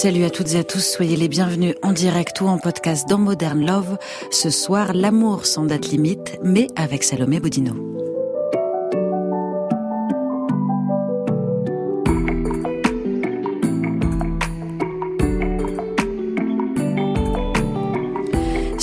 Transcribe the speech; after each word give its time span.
Salut 0.00 0.22
à 0.22 0.30
toutes 0.30 0.54
et 0.54 0.58
à 0.58 0.62
tous, 0.62 0.78
soyez 0.78 1.16
les 1.16 1.26
bienvenus 1.26 1.74
en 1.82 1.90
direct 1.90 2.40
ou 2.40 2.46
en 2.46 2.58
podcast 2.58 3.08
dans 3.08 3.18
Modern 3.18 3.66
Love. 3.66 3.98
Ce 4.30 4.48
soir, 4.48 4.92
l'amour 4.94 5.44
sans 5.44 5.64
date 5.64 5.88
limite, 5.88 6.38
mais 6.44 6.68
avec 6.76 7.02
Salomé 7.02 7.40
Bodino. 7.40 7.97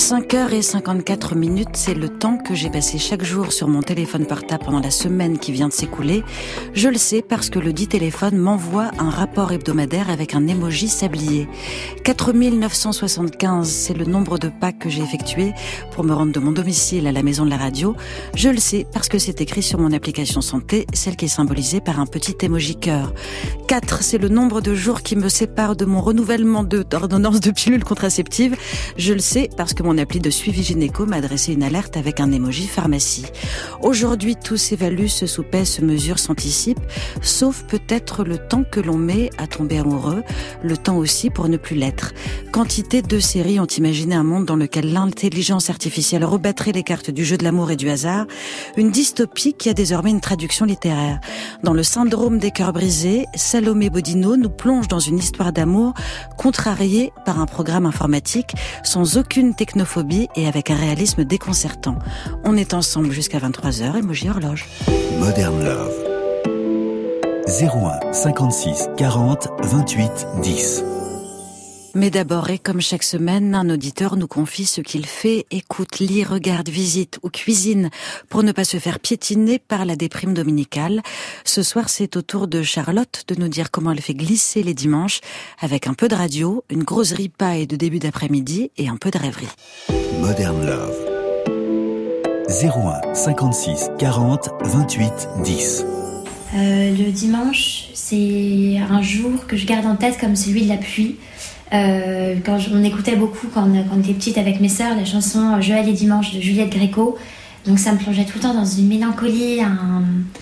5h54 0.06 1.34
minutes, 1.34 1.70
c'est 1.72 1.94
le 1.94 2.08
temps 2.08 2.38
que 2.38 2.54
j'ai 2.54 2.70
passé 2.70 2.96
chaque 2.96 3.24
jour 3.24 3.52
sur 3.52 3.66
mon 3.66 3.82
téléphone 3.82 4.24
portable 4.24 4.64
pendant 4.64 4.78
la 4.78 4.92
semaine 4.92 5.36
qui 5.36 5.50
vient 5.50 5.66
de 5.66 5.72
s'écouler. 5.72 6.22
Je 6.74 6.88
le 6.88 6.96
sais 6.96 7.22
parce 7.22 7.50
que 7.50 7.58
le 7.58 7.72
dit 7.72 7.88
téléphone 7.88 8.36
m'envoie 8.36 8.92
un 9.00 9.10
rapport 9.10 9.50
hebdomadaire 9.50 10.08
avec 10.08 10.36
un 10.36 10.46
emoji 10.46 10.86
sablier. 10.86 11.48
4975, 12.04 13.68
c'est 13.68 13.94
le 13.94 14.04
nombre 14.04 14.38
de 14.38 14.48
pas 14.48 14.70
que 14.70 14.88
j'ai 14.88 15.02
effectué 15.02 15.54
pour 15.90 16.04
me 16.04 16.12
rendre 16.12 16.30
de 16.30 16.38
mon 16.38 16.52
domicile 16.52 17.08
à 17.08 17.12
la 17.12 17.24
maison 17.24 17.44
de 17.44 17.50
la 17.50 17.56
radio. 17.56 17.96
Je 18.36 18.48
le 18.48 18.58
sais 18.58 18.86
parce 18.92 19.08
que 19.08 19.18
c'est 19.18 19.40
écrit 19.40 19.64
sur 19.64 19.80
mon 19.80 19.92
application 19.92 20.40
santé, 20.40 20.86
celle 20.94 21.16
qui 21.16 21.24
est 21.24 21.28
symbolisée 21.28 21.80
par 21.80 21.98
un 21.98 22.06
petit 22.06 22.36
emoji 22.42 22.76
cœur. 22.76 23.12
4, 23.66 24.04
c'est 24.04 24.18
le 24.18 24.28
nombre 24.28 24.60
de 24.60 24.72
jours 24.72 25.02
qui 25.02 25.16
me 25.16 25.28
séparent 25.28 25.74
de 25.74 25.84
mon 25.84 26.00
renouvellement 26.00 26.62
d'ordonnance 26.62 27.40
de 27.40 27.50
pilules 27.50 27.82
contraceptives. 27.82 28.54
Je 28.96 29.12
le 29.12 29.18
sais 29.18 29.50
parce 29.56 29.74
que 29.74 29.82
mon 29.82 29.95
appli 29.98 30.18
de 30.18 30.30
suivi 30.30 30.64
gynéco 30.64 31.06
m'a 31.06 31.16
adressé 31.16 31.52
une 31.52 31.62
alerte 31.62 31.96
avec 31.96 32.18
un 32.18 32.32
émoji 32.32 32.66
pharmacie. 32.66 33.26
Aujourd'hui, 33.82 34.34
tout 34.34 34.56
s'évalue, 34.56 35.06
se 35.06 35.26
soupèse, 35.26 35.68
se 35.68 35.82
mesure, 35.82 36.18
s'anticipe, 36.18 36.80
sauf 37.22 37.62
peut-être 37.68 38.24
le 38.24 38.38
temps 38.38 38.64
que 38.64 38.80
l'on 38.80 38.96
met 38.96 39.30
à 39.38 39.46
tomber 39.46 39.78
amoureux, 39.78 40.24
le 40.64 40.76
temps 40.76 40.96
aussi 40.96 41.30
pour 41.30 41.48
ne 41.48 41.56
plus 41.56 41.76
l'être. 41.76 42.14
Quantité 42.50 43.00
de 43.00 43.18
séries 43.20 43.60
ont 43.60 43.66
imaginé 43.66 44.14
un 44.14 44.24
monde 44.24 44.44
dans 44.44 44.56
lequel 44.56 44.92
l'intelligence 44.92 45.70
artificielle 45.70 46.24
rebattrait 46.24 46.72
les 46.72 46.82
cartes 46.82 47.10
du 47.10 47.24
jeu 47.24 47.36
de 47.36 47.44
l'amour 47.44 47.70
et 47.70 47.76
du 47.76 47.88
hasard, 47.88 48.26
une 48.76 48.90
dystopie 48.90 49.54
qui 49.54 49.68
a 49.68 49.74
désormais 49.74 50.10
une 50.10 50.20
traduction 50.20 50.64
littéraire. 50.64 51.20
Dans 51.62 51.74
le 51.74 51.84
syndrome 51.84 52.38
des 52.38 52.50
cœurs 52.50 52.72
brisés, 52.72 53.26
Salomé 53.36 53.88
Bodino 53.88 54.36
nous 54.36 54.50
plonge 54.50 54.88
dans 54.88 54.98
une 54.98 55.18
histoire 55.18 55.52
d'amour 55.52 55.94
contrariée 56.36 57.12
par 57.24 57.40
un 57.40 57.46
programme 57.46 57.86
informatique 57.86 58.54
sans 58.82 59.16
aucune 59.16 59.54
technologie 59.54 59.76
et 60.36 60.46
avec 60.46 60.70
un 60.70 60.76
réalisme 60.76 61.24
déconcertant. 61.24 61.96
On 62.44 62.56
est 62.56 62.74
ensemble 62.74 63.10
jusqu'à 63.10 63.38
23h, 63.38 63.98
emoji 63.98 64.28
horloge. 64.28 64.66
Modern 65.18 65.64
Love. 65.64 65.94
01 67.48 68.12
56 68.12 68.88
40 68.96 69.48
28 69.62 70.26
10. 70.42 70.95
Mais 71.96 72.10
d'abord, 72.10 72.50
et 72.50 72.58
comme 72.58 72.82
chaque 72.82 73.02
semaine, 73.02 73.54
un 73.54 73.70
auditeur 73.70 74.16
nous 74.16 74.26
confie 74.26 74.66
ce 74.66 74.82
qu'il 74.82 75.06
fait, 75.06 75.46
écoute, 75.50 75.98
lit, 75.98 76.24
regarde, 76.24 76.68
visite 76.68 77.18
ou 77.22 77.30
cuisine 77.30 77.88
pour 78.28 78.42
ne 78.42 78.52
pas 78.52 78.64
se 78.64 78.76
faire 78.76 79.00
piétiner 79.00 79.58
par 79.58 79.86
la 79.86 79.96
déprime 79.96 80.34
dominicale. 80.34 81.00
Ce 81.46 81.62
soir, 81.62 81.88
c'est 81.88 82.16
au 82.16 82.20
tour 82.20 82.48
de 82.48 82.62
Charlotte 82.62 83.24
de 83.28 83.40
nous 83.40 83.48
dire 83.48 83.70
comment 83.70 83.92
elle 83.92 84.02
fait 84.02 84.12
glisser 84.12 84.62
les 84.62 84.74
dimanches 84.74 85.22
avec 85.58 85.86
un 85.86 85.94
peu 85.94 86.06
de 86.06 86.14
radio, 86.14 86.62
une 86.68 86.84
grosse 86.84 87.12
ripaille 87.12 87.66
de 87.66 87.76
début 87.76 87.98
d'après-midi 87.98 88.70
et 88.76 88.88
un 88.88 88.98
peu 88.98 89.10
de 89.10 89.16
rêverie. 89.16 89.48
Modern 90.20 90.66
Love. 90.66 90.96
01 92.62 93.14
56 93.14 93.92
40 93.98 94.50
28 94.60 95.28
10. 95.42 95.84
le 96.52 97.10
dimanche, 97.10 97.88
c'est 97.94 98.76
un 98.78 99.00
jour 99.00 99.46
que 99.46 99.56
je 99.56 99.64
garde 99.64 99.86
en 99.86 99.96
tête 99.96 100.18
comme 100.20 100.36
celui 100.36 100.64
de 100.64 100.68
la 100.68 100.76
pluie. 100.76 101.16
Euh, 101.72 102.36
quand 102.44 102.58
on 102.72 102.84
écoutait 102.84 103.16
beaucoup 103.16 103.48
quand 103.52 103.68
on, 103.68 104.00
était 104.00 104.12
petite 104.12 104.38
avec 104.38 104.60
mes 104.60 104.68
sœurs 104.68 104.94
la 104.94 105.04
chanson 105.04 105.60
Joël 105.60 105.88
et 105.88 105.92
dimanche 105.92 106.34
de 106.34 106.40
Juliette 106.40 106.70
Gréco. 106.70 107.16
Donc 107.66 107.80
ça 107.80 107.92
me 107.92 107.98
plongeait 107.98 108.24
tout 108.24 108.34
le 108.36 108.42
temps 108.42 108.54
dans 108.54 108.64
une 108.64 108.86
mélancolie. 108.86 109.58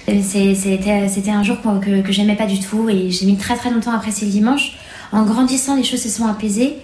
C'était 0.06 1.30
un 1.30 1.42
jour 1.42 1.56
que, 1.80 2.12
j'aimais 2.12 2.36
pas 2.36 2.46
du 2.46 2.60
tout 2.60 2.90
et 2.90 3.10
j'ai 3.10 3.24
mis 3.24 3.36
très 3.36 3.56
très 3.56 3.70
longtemps 3.70 3.92
à 3.92 3.96
apprécier 3.96 4.26
le 4.26 4.32
dimanche. 4.32 4.76
En 5.12 5.24
grandissant, 5.24 5.76
les 5.76 5.84
choses 5.84 6.02
se 6.02 6.10
sont 6.10 6.26
apaisées. 6.26 6.74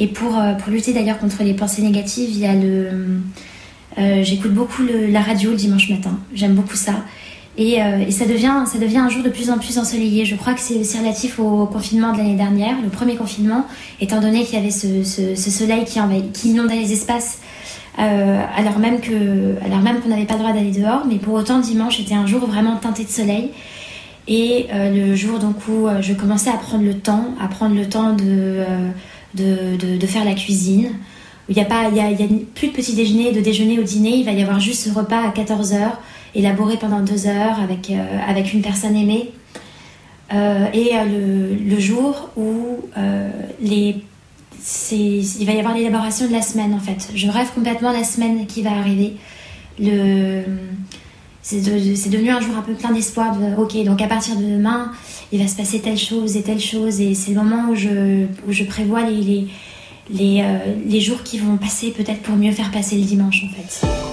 Et 0.00 0.06
pour, 0.06 0.38
euh, 0.38 0.52
lutter 0.68 0.92
d'ailleurs 0.92 1.18
contre 1.18 1.42
les 1.42 1.54
pensées 1.54 1.82
négatives. 1.82 2.44
Euh, 3.98 4.22
J'écoute 4.22 4.54
beaucoup 4.54 4.82
la 4.86 5.20
radio 5.20 5.50
le 5.50 5.56
dimanche 5.56 5.90
matin. 5.90 6.16
J'aime 6.32 6.54
beaucoup 6.54 6.76
ça. 6.76 7.04
Euh, 7.58 8.04
et, 8.06 8.10
ça, 8.12 8.24
devient, 8.24 8.64
ça 8.66 8.78
devient 8.78 8.98
un 8.98 9.08
jour 9.08 9.22
de 9.22 9.30
plus 9.30 9.50
en 9.50 9.58
plus 9.58 9.78
ensoleillé. 9.78 10.24
Je 10.24 10.36
crois 10.36 10.54
que 10.54 10.60
c'est 10.60 10.78
aussi 10.78 10.98
relatif 10.98 11.38
au 11.40 11.66
confinement 11.66 12.12
de 12.12 12.18
l'année 12.18 12.36
dernière, 12.36 12.76
le 12.82 12.88
premier 12.88 13.16
confinement, 13.16 13.66
étant 14.00 14.20
donné 14.20 14.44
qu'il 14.44 14.54
y 14.54 14.62
avait 14.62 14.70
ce, 14.70 15.34
soleil 15.34 15.84
qui, 15.84 16.48
inondait 16.48 16.76
les 16.76 16.92
espaces, 16.92 17.40
euh, 17.98 18.40
alors 18.56 18.78
même 18.78 19.00
qu'on 19.00 20.08
n'avait 20.08 20.24
pas 20.24 20.34
le 20.34 20.40
droit 20.40 20.52
d'aller 20.52 20.70
dehors. 20.70 21.04
Mais 21.08 21.16
pour 21.16 21.34
autant, 21.34 21.58
dimanche 21.58 21.98
était 21.98 22.14
un 22.14 22.26
jour 22.26 22.46
vraiment 22.46 22.76
teinté 22.76 23.04
de 23.04 23.10
soleil. 23.10 23.50
Et 24.28 24.66
euh, 24.72 24.94
le 24.94 25.16
jour 25.16 25.38
donc, 25.38 25.56
où 25.68 25.88
je 26.00 26.12
commençais 26.12 26.50
à 26.50 26.58
prendre 26.58 26.84
le 26.84 26.94
temps, 26.94 27.34
à 27.40 27.48
prendre 27.48 27.74
le 27.74 27.88
temps 27.88 28.14
de, 28.14 28.62
faire 30.06 30.24
la 30.24 30.34
cuisine, 30.34 30.90
il 31.48 31.56
n'y 31.56 31.62
a, 31.62 31.66
a, 31.66 31.86
a 31.86 32.28
plus 32.54 32.68
de 32.68 32.72
petit 32.72 32.94
déjeuner, 32.94 33.32
de 33.32 33.40
déjeuner 33.40 33.78
au 33.80 33.82
dîner, 33.82 34.16
il 34.16 34.24
va 34.24 34.32
y 34.32 34.42
avoir 34.42 34.60
juste 34.60 34.84
ce 34.84 34.92
repas 34.92 35.22
à 35.22 35.30
14h 35.30 35.92
élaboré 36.34 36.76
pendant 36.76 37.00
deux 37.00 37.26
heures 37.26 37.58
avec, 37.60 37.90
euh, 37.90 38.18
avec 38.26 38.52
une 38.52 38.62
personne 38.62 38.96
aimée. 38.96 39.32
Euh, 40.32 40.66
et 40.74 40.90
euh, 40.94 41.54
le, 41.58 41.80
jour 41.80 42.30
où 42.36 42.80
les, 43.60 43.96
il 44.92 45.46
va 45.46 45.52
y 45.52 45.58
avoir 45.58 45.74
l'élaboration 45.74 46.26
de 46.26 46.32
la 46.32 46.42
semaine 46.42 46.74
en 46.74 46.80
fait. 46.80 47.08
Je 47.14 47.28
rêve 47.28 47.48
complètement 47.54 47.92
la 47.92 48.04
semaine 48.04 48.46
qui 48.46 48.62
va 48.62 48.72
arriver. 48.72 49.16
Le, 49.80 50.42
c'est, 51.40 51.60
devenu 52.10 52.30
un 52.30 52.40
jour 52.40 52.56
un 52.58 52.62
peu 52.62 52.74
plein 52.74 52.92
d'espoir. 52.92 53.34
ok, 53.58 53.82
donc 53.84 54.02
à 54.02 54.06
partir 54.06 54.36
de 54.36 54.42
demain, 54.42 54.92
il 55.32 55.40
va 55.40 55.48
se 55.48 55.56
passer 55.56 55.80
telle 55.80 55.96
chose 55.96 56.36
et 56.36 56.42
telle 56.42 56.60
chose. 56.60 57.00
Et 57.00 57.14
c'est 57.14 57.32
le 57.32 57.42
moment 57.42 57.70
où 57.70 57.74
je, 57.74 58.26
où 58.46 58.52
je 58.52 58.64
prévois 58.64 59.02
les, 59.08 59.22
les, 59.22 59.48
les, 60.10 60.44
les 60.86 61.00
jours 61.00 61.22
qui 61.22 61.38
vont 61.38 61.56
passer 61.56 61.90
peut-être 61.90 62.20
pour 62.20 62.36
mieux 62.36 62.52
faire 62.52 62.70
passer 62.70 62.96
le 62.96 63.04
dimanche 63.04 63.44
en 63.44 63.48
fait. 63.48 64.07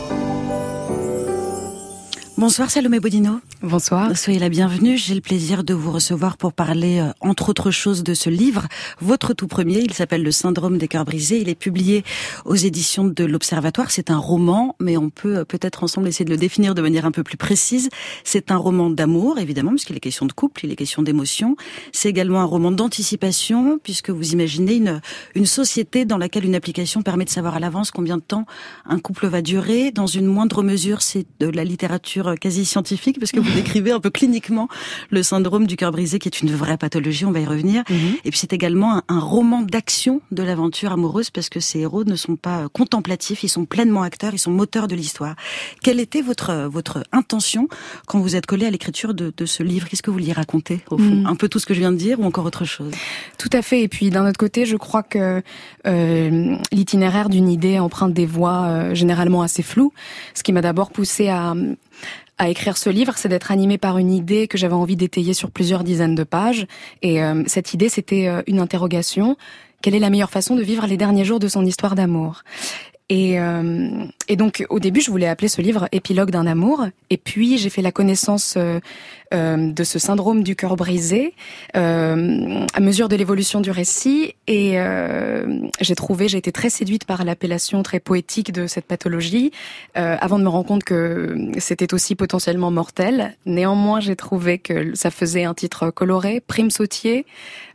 Bonsoir 2.37 2.69
Salomé 2.69 2.99
Bodino. 2.99 3.39
Bonsoir. 3.61 4.17
Soyez 4.17 4.39
la 4.39 4.49
bienvenue. 4.49 4.97
J'ai 4.97 5.15
le 5.15 5.21
plaisir 5.21 5.63
de 5.63 5.73
vous 5.73 5.89
recevoir 5.89 6.35
pour 6.35 6.51
parler, 6.51 6.99
euh, 6.99 7.13
entre 7.21 7.47
autres 7.47 7.71
choses, 7.71 8.03
de 8.03 8.13
ce 8.13 8.29
livre, 8.29 8.67
votre 8.99 9.33
tout 9.33 9.47
premier. 9.47 9.79
Il 9.79 9.93
s'appelle 9.93 10.21
Le 10.21 10.31
syndrome 10.31 10.77
des 10.77 10.89
cœurs 10.89 11.05
brisés. 11.05 11.39
Il 11.39 11.47
est 11.47 11.55
publié 11.55 12.03
aux 12.43 12.55
éditions 12.55 13.05
de 13.05 13.23
l'Observatoire. 13.23 13.89
C'est 13.89 14.11
un 14.11 14.17
roman, 14.17 14.75
mais 14.81 14.97
on 14.97 15.09
peut 15.09 15.37
euh, 15.37 15.45
peut-être 15.45 15.85
ensemble 15.85 16.09
essayer 16.09 16.25
de 16.25 16.29
le 16.29 16.35
définir 16.35 16.75
de 16.75 16.81
manière 16.81 17.05
un 17.05 17.11
peu 17.11 17.23
plus 17.23 17.37
précise. 17.37 17.87
C'est 18.25 18.51
un 18.51 18.57
roman 18.57 18.89
d'amour, 18.89 19.39
évidemment, 19.39 19.71
puisqu'il 19.71 19.95
est 19.95 20.01
question 20.01 20.25
de 20.25 20.33
couple, 20.33 20.65
il 20.65 20.73
est 20.73 20.75
question 20.75 21.03
d'émotion. 21.03 21.55
C'est 21.93 22.09
également 22.09 22.41
un 22.41 22.45
roman 22.45 22.71
d'anticipation, 22.71 23.79
puisque 23.81 24.09
vous 24.09 24.33
imaginez 24.33 24.75
une, 24.75 24.99
une 25.35 25.45
société 25.45 26.03
dans 26.03 26.17
laquelle 26.17 26.43
une 26.43 26.55
application 26.55 27.01
permet 27.01 27.23
de 27.23 27.29
savoir 27.29 27.55
à 27.55 27.59
l'avance 27.61 27.91
combien 27.91 28.17
de 28.17 28.23
temps 28.23 28.45
un 28.85 28.99
couple 28.99 29.27
va 29.27 29.41
durer. 29.41 29.91
Dans 29.91 30.07
une 30.07 30.25
moindre 30.25 30.63
mesure, 30.63 31.01
c'est 31.01 31.25
de 31.39 31.47
la 31.47 31.63
littérature 31.63 32.24
quasi 32.39 32.65
scientifique, 32.65 33.19
parce 33.19 33.31
que 33.31 33.39
vous 33.39 33.51
décrivez 33.55 33.91
un 33.91 33.99
peu 33.99 34.09
cliniquement 34.09 34.67
le 35.09 35.23
syndrome 35.23 35.67
du 35.67 35.75
cœur 35.75 35.91
brisé, 35.91 36.19
qui 36.19 36.27
est 36.27 36.41
une 36.41 36.51
vraie 36.51 36.77
pathologie, 36.77 37.25
on 37.25 37.31
va 37.31 37.39
y 37.39 37.45
revenir. 37.45 37.83
Mhm. 37.89 38.15
Et 38.25 38.29
puis 38.31 38.39
c'est 38.39 38.53
également 38.53 39.01
un, 39.07 39.19
roman 39.19 39.61
d'action 39.61 40.21
de 40.31 40.43
l'aventure 40.43 40.91
amoureuse, 40.91 41.29
parce 41.29 41.49
que 41.49 41.59
ces 41.59 41.79
héros 41.79 42.03
ne 42.03 42.15
sont 42.15 42.35
pas 42.35 42.67
contemplatifs, 42.69 43.43
ils 43.43 43.49
sont 43.49 43.65
pleinement 43.65 44.03
acteurs, 44.03 44.33
ils 44.33 44.39
sont 44.39 44.51
moteurs 44.51 44.87
de 44.87 44.95
l'histoire. 44.95 45.35
Quelle 45.81 45.99
était 45.99 46.21
votre, 46.21 46.69
votre 46.71 47.03
intention 47.11 47.67
quand 48.07 48.19
vous 48.19 48.35
êtes 48.35 48.45
collé 48.45 48.65
à 48.65 48.69
l'écriture 48.69 49.13
de, 49.13 49.33
ce 49.45 49.63
livre? 49.63 49.87
Qu'est-ce 49.87 50.01
que 50.01 50.09
vous 50.09 50.17
vouliez 50.17 50.33
raconter, 50.33 50.81
au 50.89 50.97
fond? 50.97 51.03
Mhm. 51.03 51.25
Un 51.27 51.35
peu 51.35 51.49
tout 51.49 51.59
ce 51.59 51.65
que 51.65 51.73
je 51.73 51.79
viens 51.79 51.91
de 51.91 51.97
dire, 51.97 52.19
ou 52.19 52.23
encore 52.23 52.45
autre 52.45 52.65
chose? 52.65 52.93
Tout 53.37 53.49
à 53.53 53.61
fait. 53.61 53.81
Et 53.81 53.87
puis 53.87 54.09
d'un 54.09 54.27
autre 54.27 54.37
côté, 54.37 54.65
je 54.65 54.75
crois 54.75 55.03
que 55.03 55.41
euh, 55.87 56.55
l'itinéraire 56.71 57.29
d'une 57.29 57.49
idée 57.49 57.79
emprunte 57.79 58.13
des 58.13 58.25
voies 58.25 58.65
euh, 58.67 58.95
généralement 58.95 59.41
assez 59.41 59.63
floues, 59.63 59.93
ce 60.33 60.43
qui 60.43 60.51
m'a 60.51 60.61
d'abord 60.61 60.91
poussé 60.91 61.29
à 61.29 61.53
à 62.37 62.49
écrire 62.49 62.77
ce 62.77 62.89
livre, 62.89 63.13
c'est 63.15 63.29
d'être 63.29 63.51
animé 63.51 63.77
par 63.77 63.97
une 63.97 64.11
idée 64.11 64.47
que 64.47 64.57
j'avais 64.57 64.73
envie 64.73 64.95
d'étayer 64.95 65.33
sur 65.33 65.51
plusieurs 65.51 65.83
dizaines 65.83 66.15
de 66.15 66.23
pages. 66.23 66.67
Et 67.01 67.23
euh, 67.23 67.43
cette 67.47 67.73
idée, 67.73 67.89
c'était 67.89 68.27
euh, 68.27 68.41
une 68.47 68.59
interrogation. 68.59 69.37
Quelle 69.81 69.95
est 69.95 69.99
la 69.99 70.09
meilleure 70.09 70.31
façon 70.31 70.55
de 70.55 70.63
vivre 70.63 70.85
les 70.87 70.97
derniers 70.97 71.25
jours 71.25 71.39
de 71.39 71.47
son 71.47 71.65
histoire 71.65 71.95
d'amour? 71.95 72.43
Et, 73.09 73.39
euh, 73.39 74.05
et, 74.27 74.35
donc 74.35 74.65
au 74.69 74.79
début, 74.79 74.99
je 74.99 75.11
voulais 75.11 75.27
appeler 75.27 75.47
ce 75.47 75.61
livre 75.61 75.87
Épilogue 75.91 76.31
d'un 76.31 76.47
amour. 76.47 76.87
Et 77.11 77.17
puis 77.17 77.59
j'ai 77.59 77.69
fait 77.69 77.83
la 77.83 77.91
connaissance 77.91 78.55
euh, 78.57 78.79
euh 79.33 79.71
de 79.71 79.83
ce 79.83 79.99
syndrome 79.99 80.43
du 80.43 80.55
cœur 80.55 80.75
brisé 80.75 81.33
euh, 81.75 82.65
à 82.73 82.79
mesure 82.79 83.07
de 83.07 83.15
l'évolution 83.15 83.61
du 83.61 83.69
récit. 83.69 84.33
Et 84.47 84.79
euh, 84.79 85.59
j'ai 85.79 85.93
trouvé, 85.93 86.27
j'ai 86.27 86.39
été 86.39 86.51
très 86.51 86.71
séduite 86.71 87.05
par 87.05 87.23
l'appellation 87.23 87.83
très 87.83 87.99
poétique 87.99 88.51
de 88.51 88.65
cette 88.65 88.85
pathologie, 88.85 89.51
avant 89.93 90.39
de 90.39 90.43
me 90.43 90.49
rendre 90.49 90.65
compte 90.65 90.83
que 90.83 91.35
c'était 91.59 91.93
aussi 91.93 92.15
potentiellement 92.15 92.71
mortel. 92.71 93.35
Néanmoins, 93.45 93.99
j'ai 93.99 94.15
trouvé 94.15 94.57
que 94.57 94.95
ça 94.95 95.11
faisait 95.11 95.43
un 95.43 95.53
titre 95.53 95.91
coloré, 95.91 96.41
prime 96.41 96.71
sautier, 96.71 97.25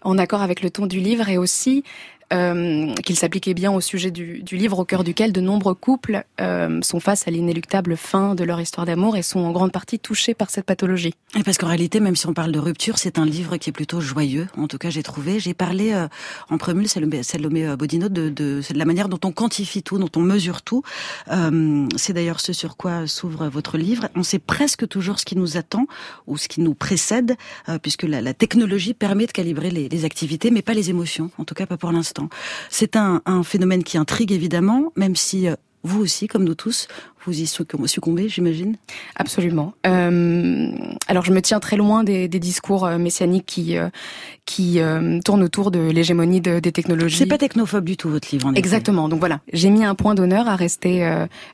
en 0.03 0.19
accord 0.19 0.43
avec 0.43 0.63
le 0.63 0.71
ton 0.71 0.87
du 0.87 0.99
livre 0.99 1.29
et 1.29 1.39
aussi 1.39 1.85
euh, 2.33 2.95
qu'il 3.05 3.17
s'appliquait 3.17 3.55
bien 3.55 3.73
au 3.73 3.81
sujet 3.81 4.11
du, 4.11 4.43
du, 4.43 4.57
livre 4.57 4.79
au 4.79 4.85
cœur 4.85 5.05
duquel 5.05 5.33
de 5.33 5.41
nombreux 5.41 5.75
couples 5.75 6.25
euh, 6.41 6.81
sont 6.83 7.01
face 7.01 7.27
à 7.27 7.31
l'inéluctable 7.31 7.97
fin 7.97 8.35
de 8.35 8.45
leur 8.45 8.61
histoire 8.61 8.87
d'amour 8.87 9.17
et 9.17 9.23
sont 9.23 9.41
en 9.41 9.53
grande 9.53 9.73
partie 9.73 9.99
touchés 9.99 10.35
par 10.35 10.51
cette 10.51 10.65
pathologie. 10.65 11.15
Et 11.39 11.45
parce 11.45 11.59
qu'en 11.59 11.69
réalité, 11.69 12.01
même 12.01 12.17
si 12.17 12.27
on 12.27 12.35
parle 12.35 12.51
de 12.51 12.59
rupture, 12.59 12.99
c'est 12.99 13.19
un 13.19 13.25
livre 13.25 13.57
qui 13.57 13.71
est 13.71 13.73
plutôt 13.73 14.01
joyeux. 14.01 14.49
En 14.57 14.67
tout 14.67 14.79
cas, 14.79 14.91
j'ai 14.91 15.03
trouvé. 15.03 15.39
J'ai 15.39 15.55
parlé 15.55 15.93
euh, 15.93 16.09
en 16.51 16.59
prémule, 16.59 16.89
Salomé 16.89 17.23
euh, 17.67 17.77
Bodino, 17.77 18.09
de, 18.09 18.29
de, 18.29 18.61
de 18.69 18.79
la 18.79 18.85
manière 18.85 19.09
dont 19.09 19.21
on 19.25 19.31
quantifie 19.31 19.83
tout, 19.83 19.99
dont 19.99 20.11
on 20.17 20.21
mesure 20.21 20.63
tout. 20.63 20.83
Euh, 21.31 21.87
c'est 21.97 22.13
d'ailleurs 22.13 22.41
ce 22.41 22.53
sur 22.53 22.77
quoi 22.77 23.07
s'ouvre 23.07 23.49
votre 23.49 23.79
livre. 23.79 24.09
On 24.17 24.25
sait 24.25 24.41
presque 24.41 24.89
toujours 24.89 25.21
ce 25.21 25.25
qui 25.25 25.37
nous 25.37 25.57
attend 25.57 25.87
ou 26.27 26.37
ce 26.37 26.49
qui 26.49 26.61
nous 26.61 26.75
précède, 26.75 27.37
puisque 27.83 28.03
la, 28.03 28.21
la, 28.21 28.35
technologie 28.35 28.95
permet 28.95 29.27
de 29.27 29.33
calibrer 29.33 29.71
les, 29.71 29.89
les 29.89 30.05
activités, 30.05 30.51
mais 30.51 30.63
pas 30.63 30.75
les 30.75 30.91
émotions. 30.91 31.31
En 31.39 31.45
tout 31.45 31.55
cas, 31.55 31.67
pas 31.67 31.77
pour 31.77 31.93
l'instant. 31.93 32.20
C'est 32.69 32.97
un, 32.97 33.23
un, 33.27 33.43
phénomène 33.43 33.85
qui 33.85 33.99
intrigue 33.99 34.33
évidemment, 34.33 34.93
même 34.97 35.17
si 35.17 35.49
euh, 35.49 35.55
vous 35.83 36.01
aussi, 36.01 36.27
comme 36.27 36.45
nous 36.45 36.55
tous, 36.55 36.89
vous 37.25 37.41
y 37.41 37.47
succombez, 37.47 38.29
j'imagine? 38.29 38.77
Absolument. 39.17 39.75
Euh, 39.87 40.71
alors, 41.07 41.25
je 41.25 41.33
me 41.33 41.43
tiens 41.43 41.61
très 41.61 41.77
loin 41.77 42.05
des, 42.05 42.29
des 42.29 42.39
discours 42.39 42.87
euh, 42.87 42.97
messianiques 42.99 43.47
qui 43.47 43.77
euh, 43.77 43.89
qui 44.47 44.81
euh, 44.81 45.21
tournent 45.25 45.43
autour 45.43 45.71
de 45.71 45.79
l'hégémonie 45.79 46.41
de, 46.41 46.61
des 46.61 46.73
technologies. 46.73 47.19
C'est 47.19 47.27
pas 47.27 47.39
technophobe 47.39 47.85
du 47.85 47.97
tout 47.97 48.09
votre 48.09 48.29
livre. 48.33 48.49
En 48.49 48.55
Exactement. 48.55 49.09
Donc 49.09 49.21
voilà, 49.21 49.41
j'ai 49.53 49.71
mis 49.71 49.85
un 49.85 49.95
point 49.95 50.15
d'honneur 50.15 50.49
à 50.49 50.57
rester 50.57 51.09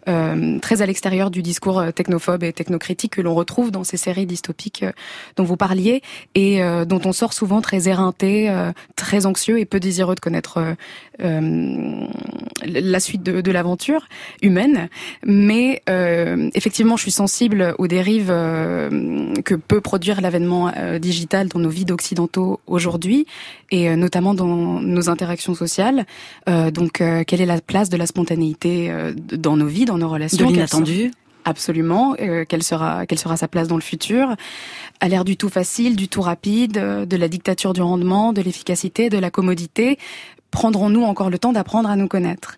très 0.06 0.82
à 0.82 0.86
l'extérieur 0.86 1.30
du 1.30 1.42
discours 1.42 1.82
technophobe 1.94 2.42
et 2.42 2.52
technocritique 2.52 3.16
que 3.16 3.22
l'on 3.22 3.34
retrouve 3.34 3.70
dans 3.70 3.84
ces 3.84 3.96
séries 3.98 4.24
dystopiques 4.24 4.84
dont 5.36 5.44
vous 5.44 5.56
parliez 5.56 6.00
et 6.34 6.60
dont 6.86 7.00
on 7.04 7.12
sort 7.12 7.34
souvent 7.34 7.60
très 7.60 7.88
éreinté, 7.88 8.50
très 8.94 9.26
anxieux 9.26 9.58
et 9.58 9.66
peu 9.66 9.78
désireux 9.78 10.14
de 10.14 10.20
connaître 10.20 10.74
la 11.18 13.00
suite 13.00 13.22
de, 13.22 13.40
de 13.42 13.50
l'aventure 13.50 14.08
humaine, 14.40 14.88
mais 15.24 15.55
mais 15.56 15.82
euh, 15.88 16.50
effectivement, 16.54 16.96
je 16.96 17.02
suis 17.02 17.10
sensible 17.10 17.74
aux 17.78 17.86
dérives 17.86 18.30
euh, 18.30 19.32
que 19.44 19.54
peut 19.54 19.80
produire 19.80 20.20
l'avènement 20.20 20.70
euh, 20.76 20.98
digital 20.98 21.48
dans 21.48 21.60
nos 21.60 21.70
vies 21.70 21.84
d'occidentaux 21.84 22.60
aujourd'hui, 22.66 23.26
et 23.70 23.88
euh, 23.88 23.96
notamment 23.96 24.34
dans 24.34 24.80
nos 24.80 25.08
interactions 25.08 25.54
sociales. 25.54 26.04
Euh, 26.48 26.70
donc, 26.70 27.00
euh, 27.00 27.24
quelle 27.26 27.40
est 27.40 27.46
la 27.46 27.60
place 27.60 27.88
de 27.88 27.96
la 27.96 28.06
spontanéité 28.06 28.90
dans 29.32 29.56
nos 29.56 29.66
vies, 29.66 29.84
dans 29.84 29.98
nos 29.98 30.08
relations? 30.08 30.46
De 30.46 30.52
l'inattendu? 30.52 31.10
Absolument. 31.48 32.16
quelle 32.48 32.64
sera 32.64 33.06
quelle 33.06 33.20
sera 33.20 33.36
sa 33.36 33.46
place 33.46 33.68
dans 33.68 33.76
le 33.76 33.82
futur? 33.92 34.34
À 34.98 35.08
l'ère 35.08 35.24
du 35.24 35.36
tout 35.36 35.48
facile, 35.48 35.94
du 35.94 36.08
tout 36.08 36.20
rapide, 36.20 36.72
de 36.72 37.16
la 37.16 37.28
dictature 37.28 37.72
du 37.72 37.82
rendement, 37.82 38.32
de 38.32 38.42
l'efficacité, 38.42 39.10
de 39.10 39.18
la 39.18 39.30
commodité, 39.30 39.96
prendrons-nous 40.56 41.02
encore 41.02 41.28
le 41.28 41.38
temps 41.38 41.52
d'apprendre 41.52 41.90
à 41.90 41.96
nous 41.96 42.08
connaître. 42.08 42.56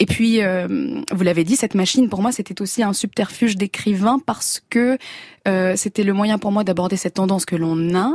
Et 0.00 0.06
puis, 0.06 0.42
euh, 0.42 0.66
vous 1.12 1.22
l'avez 1.22 1.44
dit, 1.44 1.54
cette 1.54 1.76
machine, 1.76 2.08
pour 2.08 2.20
moi, 2.20 2.32
c'était 2.32 2.60
aussi 2.60 2.82
un 2.82 2.92
subterfuge 2.92 3.56
d'écrivain 3.56 4.18
parce 4.18 4.60
que 4.68 4.98
euh, 5.46 5.74
c'était 5.76 6.02
le 6.02 6.12
moyen 6.12 6.38
pour 6.38 6.50
moi 6.50 6.64
d'aborder 6.64 6.96
cette 6.96 7.14
tendance 7.14 7.44
que 7.44 7.54
l'on 7.54 7.94
a 7.94 8.10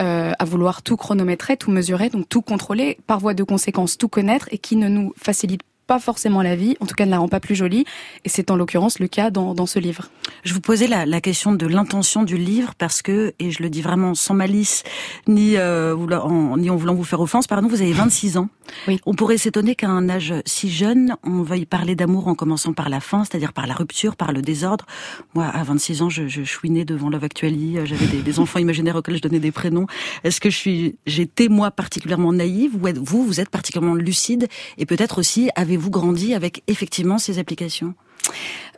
euh, 0.00 0.32
à 0.38 0.44
vouloir 0.46 0.80
tout 0.80 0.96
chronométrer, 0.96 1.58
tout 1.58 1.70
mesurer, 1.70 2.08
donc 2.08 2.26
tout 2.30 2.40
contrôler, 2.40 2.96
par 3.06 3.20
voie 3.20 3.34
de 3.34 3.42
conséquence, 3.42 3.98
tout 3.98 4.08
connaître 4.08 4.48
et 4.50 4.56
qui 4.56 4.76
ne 4.76 4.88
nous 4.88 5.12
facilite 5.14 5.60
pas 5.90 5.98
forcément 5.98 6.40
la 6.40 6.54
vie, 6.54 6.76
en 6.78 6.86
tout 6.86 6.94
cas 6.94 7.04
ne 7.04 7.10
la 7.10 7.18
rend 7.18 7.26
pas 7.26 7.40
plus 7.40 7.56
jolie, 7.56 7.84
et 8.24 8.28
c'est 8.28 8.52
en 8.52 8.54
l'occurrence 8.54 9.00
le 9.00 9.08
cas 9.08 9.32
dans, 9.32 9.54
dans, 9.54 9.66
ce 9.66 9.80
livre. 9.80 10.04
Je 10.44 10.54
vous 10.54 10.60
posais 10.60 10.86
la, 10.86 11.04
la 11.04 11.20
question 11.20 11.50
de 11.50 11.66
l'intention 11.66 12.22
du 12.22 12.36
livre 12.36 12.76
parce 12.78 13.02
que, 13.02 13.34
et 13.40 13.50
je 13.50 13.60
le 13.60 13.70
dis 13.70 13.82
vraiment 13.82 14.14
sans 14.14 14.34
malice, 14.34 14.84
ni, 15.26 15.56
euh, 15.56 15.96
en, 15.96 16.56
ni 16.58 16.70
en 16.70 16.76
voulant 16.76 16.94
vous 16.94 17.02
faire 17.02 17.20
offense, 17.20 17.48
pardon, 17.48 17.66
vous 17.66 17.82
avez 17.82 17.92
26 17.92 18.36
ans. 18.36 18.48
Oui. 18.86 19.00
On 19.04 19.14
pourrait 19.14 19.36
s'étonner 19.36 19.74
qu'à 19.74 19.88
un 19.88 20.08
âge 20.08 20.32
si 20.46 20.70
jeune, 20.70 21.16
on 21.24 21.42
veuille 21.42 21.66
parler 21.66 21.96
d'amour 21.96 22.28
en 22.28 22.36
commençant 22.36 22.72
par 22.72 22.88
la 22.88 23.00
fin, 23.00 23.24
c'est-à-dire 23.24 23.52
par 23.52 23.66
la 23.66 23.74
rupture, 23.74 24.14
par 24.14 24.30
le 24.30 24.42
désordre. 24.42 24.86
Moi, 25.34 25.44
à 25.44 25.64
26 25.64 26.02
ans, 26.02 26.08
je, 26.08 26.28
je 26.28 26.44
chouinais 26.44 26.84
devant 26.84 27.10
Love 27.10 27.24
Actually, 27.24 27.78
euh, 27.78 27.84
j'avais 27.84 28.06
des, 28.06 28.22
des, 28.22 28.38
enfants 28.38 28.58
imaginaires 28.60 28.94
auxquels 28.94 29.16
je 29.16 29.22
donnais 29.22 29.40
des 29.40 29.50
prénoms. 29.50 29.88
Est-ce 30.22 30.40
que 30.40 30.50
je 30.50 30.56
suis, 30.56 30.94
j'étais 31.04 31.48
moi 31.48 31.72
particulièrement 31.72 32.32
naïve 32.32 32.76
ou 32.76 32.88
vous, 33.02 33.24
vous 33.24 33.40
êtes 33.40 33.50
particulièrement 33.50 33.96
lucide 33.96 34.46
et 34.78 34.86
peut-être 34.86 35.18
aussi 35.18 35.50
avez-vous 35.56 35.79
grandi 35.88 36.34
avec 36.34 36.62
effectivement 36.66 37.16
ces 37.16 37.38
applications, 37.38 37.94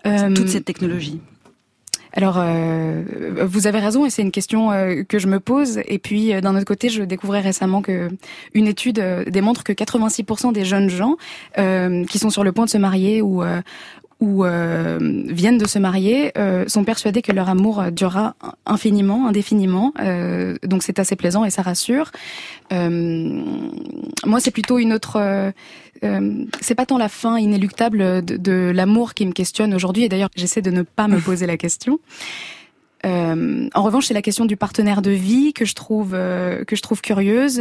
euh, 0.07 0.33
toute 0.33 0.49
cette 0.49 0.65
technologie? 0.65 1.21
Alors, 2.15 2.37
euh, 2.39 3.03
vous 3.47 3.67
avez 3.67 3.79
raison, 3.79 4.05
et 4.05 4.11
c'est 4.11 4.23
une 4.23 4.33
question 4.33 4.71
euh, 4.71 5.03
que 5.03 5.19
je 5.19 5.27
me 5.27 5.41
pose. 5.41 5.81
Et 5.87 5.99
puis, 5.99 6.33
euh, 6.33 6.41
d'un 6.41 6.55
autre 6.55 6.67
côté, 6.67 6.91
je 6.91 7.03
découvrais 7.03 7.41
récemment 7.41 7.81
que 7.81 8.11
une 8.53 8.67
étude 8.67 9.03
démontre 9.29 9.65
que 9.65 9.73
86% 9.73 10.53
des 10.53 10.65
jeunes 10.65 10.91
gens 10.91 11.17
qui 11.57 12.19
sont 12.19 12.31
sur 12.31 12.45
le 12.45 12.53
point 12.53 12.65
de 12.65 12.71
se 12.71 12.79
marier 12.79 13.23
ou 13.23 13.43
ou 14.23 14.45
viennent 14.45 15.59
de 15.59 15.67
se 15.67 15.79
marier 15.79 16.33
sont 16.67 16.85
persuadés 16.85 17.21
que 17.21 17.33
leur 17.33 17.49
amour 17.49 17.91
durera 17.93 18.37
infiniment, 18.65 19.27
indéfiniment. 19.27 19.93
donc, 20.63 20.83
c'est 20.83 20.99
assez 20.99 21.17
plaisant 21.17 21.45
et 21.45 21.51
ça 21.51 21.63
rassure. 21.63 22.11
moi, 22.71 24.41
c'est 24.41 24.51
plutôt 24.51 24.79
une 24.79 24.93
autre 24.93 25.53
euh, 26.05 26.45
c'est 26.61 26.75
pas 26.75 26.87
tant 26.87 26.99
la 26.99 27.09
fin 27.09 27.39
inéluctable 27.39 28.25
de, 28.25 28.73
l'amour 28.75 29.15
qui 29.15 29.27
me 29.27 29.33
questionne 29.33 29.75
aujourd'hui. 29.75 30.05
Et 30.05 30.09
d'ailleurs, 30.09 30.31
j'essaie 30.35 30.63
de 30.63 30.71
ne 30.71 30.83
pas 30.83 31.09
me 31.09 31.19
poser 31.21 31.47
la 31.47 31.57
question. 31.57 32.01
Euh, 33.05 33.69
en 33.75 33.83
revanche, 33.83 34.07
c'est 34.07 34.15
la 34.15 34.23
question 34.23 34.45
du 34.45 34.57
partenaire 34.57 35.03
de 35.03 35.11
vie 35.11 35.53
que 35.53 35.65
je 35.65 35.75
trouve 35.75 36.13
euh, 36.15 36.65
que 36.65 36.77
je 36.77 36.83
trouve 36.83 37.01
curieuse 37.01 37.61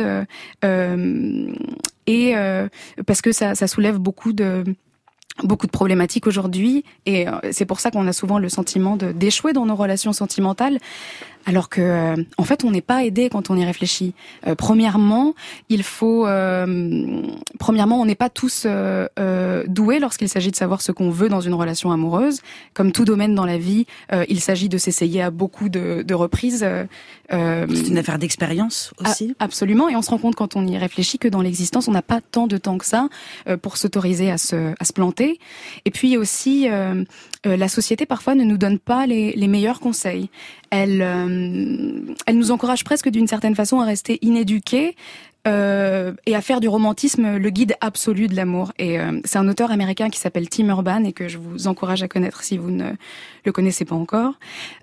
euh, 0.63 1.53
et 2.05 2.37
euh, 2.37 2.67
parce 3.07 3.21
que 3.21 3.31
ça 3.31 3.55
soulève 3.55 3.97
beaucoup 3.97 4.33
de 4.33 4.63
beaucoup 5.43 5.65
de 5.65 5.71
problématiques 5.71 6.27
aujourd'hui. 6.27 6.83
Et 7.05 7.27
euh, 7.27 7.33
c'est 7.51 7.65
pour 7.65 7.79
ça 7.79 7.91
qu'on 7.91 8.07
a 8.07 8.13
souvent 8.13 8.39
le 8.39 8.49
sentiment 8.49 8.95
d'échouer 8.97 9.53
dans 9.53 9.65
nos 9.65 9.75
relations 9.75 10.13
sentimentales 10.13 10.77
alors 11.45 11.69
que 11.69 11.81
euh, 11.81 12.15
en 12.37 12.43
fait 12.43 12.63
on 12.63 12.71
n'est 12.71 12.81
pas 12.81 13.03
aidé 13.03 13.29
quand 13.29 13.49
on 13.49 13.55
y 13.55 13.65
réfléchit. 13.65 14.13
Euh, 14.47 14.55
premièrement, 14.55 15.33
il 15.69 15.83
faut 15.83 16.27
euh, 16.27 17.21
premièrement 17.59 17.99
on 17.99 18.05
n'est 18.05 18.15
pas 18.15 18.29
tous 18.29 18.63
euh, 18.65 19.07
euh, 19.19 19.63
doués 19.67 19.99
lorsqu'il 19.99 20.29
s'agit 20.29 20.51
de 20.51 20.55
savoir 20.55 20.81
ce 20.81 20.91
qu'on 20.91 21.09
veut 21.09 21.29
dans 21.29 21.41
une 21.41 21.53
relation 21.53 21.91
amoureuse. 21.91 22.41
Comme 22.73 22.91
tout 22.91 23.05
domaine 23.05 23.35
dans 23.35 23.45
la 23.45 23.57
vie, 23.57 23.85
il 24.29 24.39
s'agit 24.39 24.69
de 24.69 24.77
s'essayer 24.77 25.21
à 25.21 25.31
beaucoup 25.31 25.69
de, 25.69 26.03
de 26.03 26.13
reprises. 26.13 26.65
C'est 27.29 27.87
une 27.87 27.97
affaire 27.97 28.19
d'expérience 28.19 28.93
aussi. 28.99 29.35
A, 29.39 29.45
absolument, 29.45 29.89
et 29.89 29.95
on 29.95 30.01
se 30.01 30.09
rend 30.09 30.17
compte 30.17 30.35
quand 30.35 30.55
on 30.55 30.65
y 30.67 30.77
réfléchit 30.77 31.17
que 31.17 31.27
dans 31.27 31.41
l'existence 31.41 31.87
on 31.87 31.91
n'a 31.91 32.01
pas 32.01 32.19
tant 32.21 32.47
de 32.47 32.57
temps 32.57 32.77
que 32.77 32.85
ça 32.85 33.07
pour 33.61 33.77
s'autoriser 33.77 34.31
à 34.31 34.37
se 34.37 34.73
à 34.79 34.85
se 34.85 34.93
planter. 34.93 35.39
Et 35.85 35.91
puis 35.91 36.17
aussi 36.17 36.67
la 37.43 37.67
société 37.67 38.05
parfois 38.05 38.35
ne 38.35 38.43
nous 38.43 38.57
donne 38.57 38.77
pas 38.77 39.07
les, 39.07 39.33
les 39.33 39.47
meilleurs 39.47 39.79
conseils 39.79 40.29
elle, 40.71 41.01
euh, 41.01 42.15
elle 42.25 42.37
nous 42.37 42.51
encourage 42.51 42.83
presque 42.83 43.09
d'une 43.09 43.27
certaine 43.27 43.55
façon 43.55 43.79
à 43.81 43.85
rester 43.85 44.17
inéduqués 44.21 44.95
euh, 45.47 46.13
et 46.25 46.35
à 46.35 46.41
faire 46.41 46.61
du 46.61 46.69
romantisme 46.69 47.37
le 47.37 47.49
guide 47.49 47.75
absolu 47.81 48.27
de 48.27 48.35
l'amour. 48.35 48.71
Et 48.79 48.99
euh, 48.99 49.19
c'est 49.25 49.37
un 49.37 49.47
auteur 49.49 49.71
américain 49.71 50.09
qui 50.09 50.19
s'appelle 50.19 50.49
Tim 50.49 50.69
Urban 50.69 51.03
et 51.03 51.13
que 51.13 51.27
je 51.27 51.37
vous 51.37 51.67
encourage 51.67 52.03
à 52.03 52.07
connaître 52.07 52.43
si 52.43 52.57
vous 52.57 52.71
ne 52.71 52.91
le 53.45 53.51
connaissez 53.51 53.83
pas 53.83 53.95
encore, 53.95 54.35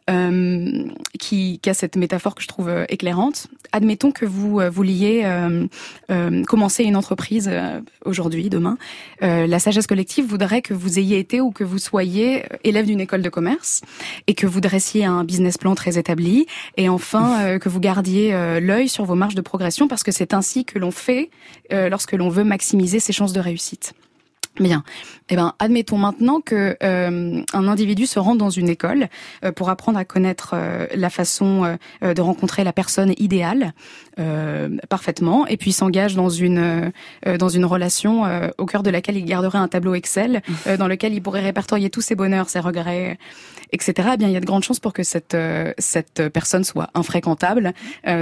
euh, 0.09 0.85
qui, 1.19 1.59
qui, 1.61 1.71
a 1.71 1.75
cette 1.75 1.97
métaphore 1.97 2.35
que 2.35 2.43
je 2.43 2.49
trouve 2.49 2.69
euh, 2.69 2.85
éclairante. 2.89 3.49
Admettons 3.73 4.11
que 4.11 4.25
vous 4.25 4.61
euh, 4.61 4.71
vouliez 4.71 5.23
euh, 5.25 6.45
commencer 6.45 6.85
une 6.85 6.97
entreprise 6.97 7.51
aujourd'hui, 8.05 8.49
demain. 8.49 8.79
la 9.21 9.59
sagesse 9.59 9.87
collective 9.87 10.27
voudrait 10.27 10.63
que 10.63 10.75
vous 10.75 10.99
ayez 10.99 11.19
été 11.19 11.41
ou 11.41 11.51
que 11.51 11.65
vous 11.65 11.79
soyez 11.79 12.45
élève 12.65 12.87
d'une 12.87 13.01
école 13.01 13.23
de 13.23 13.29
commerce 13.29 13.83
et 14.27 14.35
que 14.35 14.47
vous 14.47 14.61
dressiez 14.61 15.05
un 15.05 15.25
business 15.25 15.59
plan 15.59 15.75
très 15.75 15.99
établi 15.99 16.47
et 16.77 16.89
enfin 16.89 17.59
que 17.59 17.69
vous 17.69 17.81
gardiez 17.81 18.33
l'œil 18.61 18.89
sur 18.89 19.05
vos 19.05 19.15
marges 19.15 19.35
de 19.35 19.41
progression 19.41 19.89
parce 19.89 20.03
que 20.03 20.13
c'est 20.13 20.35
ainsi 20.35 20.65
que 20.65 20.79
l'on 20.79 20.91
fait 20.91 21.31
euh, 21.73 21.89
lorsque 21.89 22.13
l'on 22.13 22.29
veut 22.29 22.45
maximiser 22.45 23.01
ses 23.01 23.13
chances 23.13 23.33
de 23.33 23.41
réussite. 23.41 23.93
Bien. 24.59 24.83
Eh 25.31 25.37
ben, 25.37 25.55
admettons 25.59 25.99
maintenant 25.99 26.41
que 26.41 26.77
euh, 26.83 27.43
un 27.53 27.69
individu 27.69 28.07
se 28.07 28.19
rende 28.19 28.39
dans 28.39 28.51
une 28.51 28.69
école 28.69 29.09
euh, 29.45 29.53
pour 29.53 29.69
apprendre 29.69 29.99
à 29.99 30.05
connaître 30.05 30.53
euh, 30.55 30.87
la 30.95 31.11
façon 31.11 31.77
de 32.03 32.21
rencontrer 32.21 32.65
la 32.65 32.73
personne 32.73 33.13
idéale 33.19 33.73
parfaitement, 34.89 35.47
et 35.47 35.57
puis 35.57 35.71
s'engage 35.73 36.17
dans 36.17 36.29
une 36.29 36.93
dans 37.39 37.49
une 37.49 37.65
relation 37.65 38.25
au 38.59 38.67
cœur 38.67 38.83
de 38.83 38.91
laquelle 38.91 39.17
il 39.17 39.25
garderait 39.25 39.59
un 39.59 39.69
tableau 39.69 39.95
Excel 39.95 40.43
dans 40.79 40.89
lequel 40.89 41.15
il 41.15 41.23
pourrait 41.23 41.41
répertorier 41.41 41.89
tous 41.89 42.01
ses 42.01 42.17
bonheurs, 42.17 42.49
ses 42.49 42.59
regrets, 42.59 43.17
etc. 43.73 44.11
Eh 44.15 44.17
bien, 44.17 44.29
il 44.29 44.35
y 44.35 44.37
a 44.37 44.41
de 44.41 44.47
grandes 44.47 44.65
chances 44.65 44.81
pour 44.81 44.93
que 44.93 45.05
cette 45.05 45.37
cette 45.79 46.29
personne 46.31 46.65
soit 46.65 46.91
infréquentable, 46.95 47.75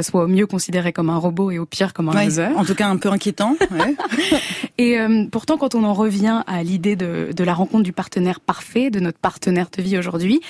soit 0.02 0.24
au 0.24 0.28
mieux 0.28 0.46
considérée 0.46 0.92
comme 0.92 1.08
un 1.08 1.18
robot 1.18 1.50
et 1.50 1.58
au 1.58 1.66
pire 1.66 1.94
comme 1.94 2.10
un 2.10 2.24
loser. 2.24 2.48
En 2.56 2.64
tout 2.64 2.74
cas, 2.74 2.88
un 2.88 2.98
peu 2.98 3.10
inquiétant. 3.10 3.56
Ouais. 3.70 3.94
et 4.78 4.98
pourtant, 5.30 5.56
quand 5.56 5.74
on 5.74 5.84
en 5.84 5.94
revient 5.94 6.42
à 6.46 6.62
l'idée 6.62 6.95
de, 6.96 7.44
la 7.44 7.54
rencontre 7.54 7.84
du 7.84 7.92
partenaire 7.92 8.40
parfait, 8.40 8.90
de 8.90 9.00
notre 9.00 9.18
partenaire 9.18 9.68
de 9.76 9.82
vie 9.82 9.98
aujourd'hui, 9.98 10.40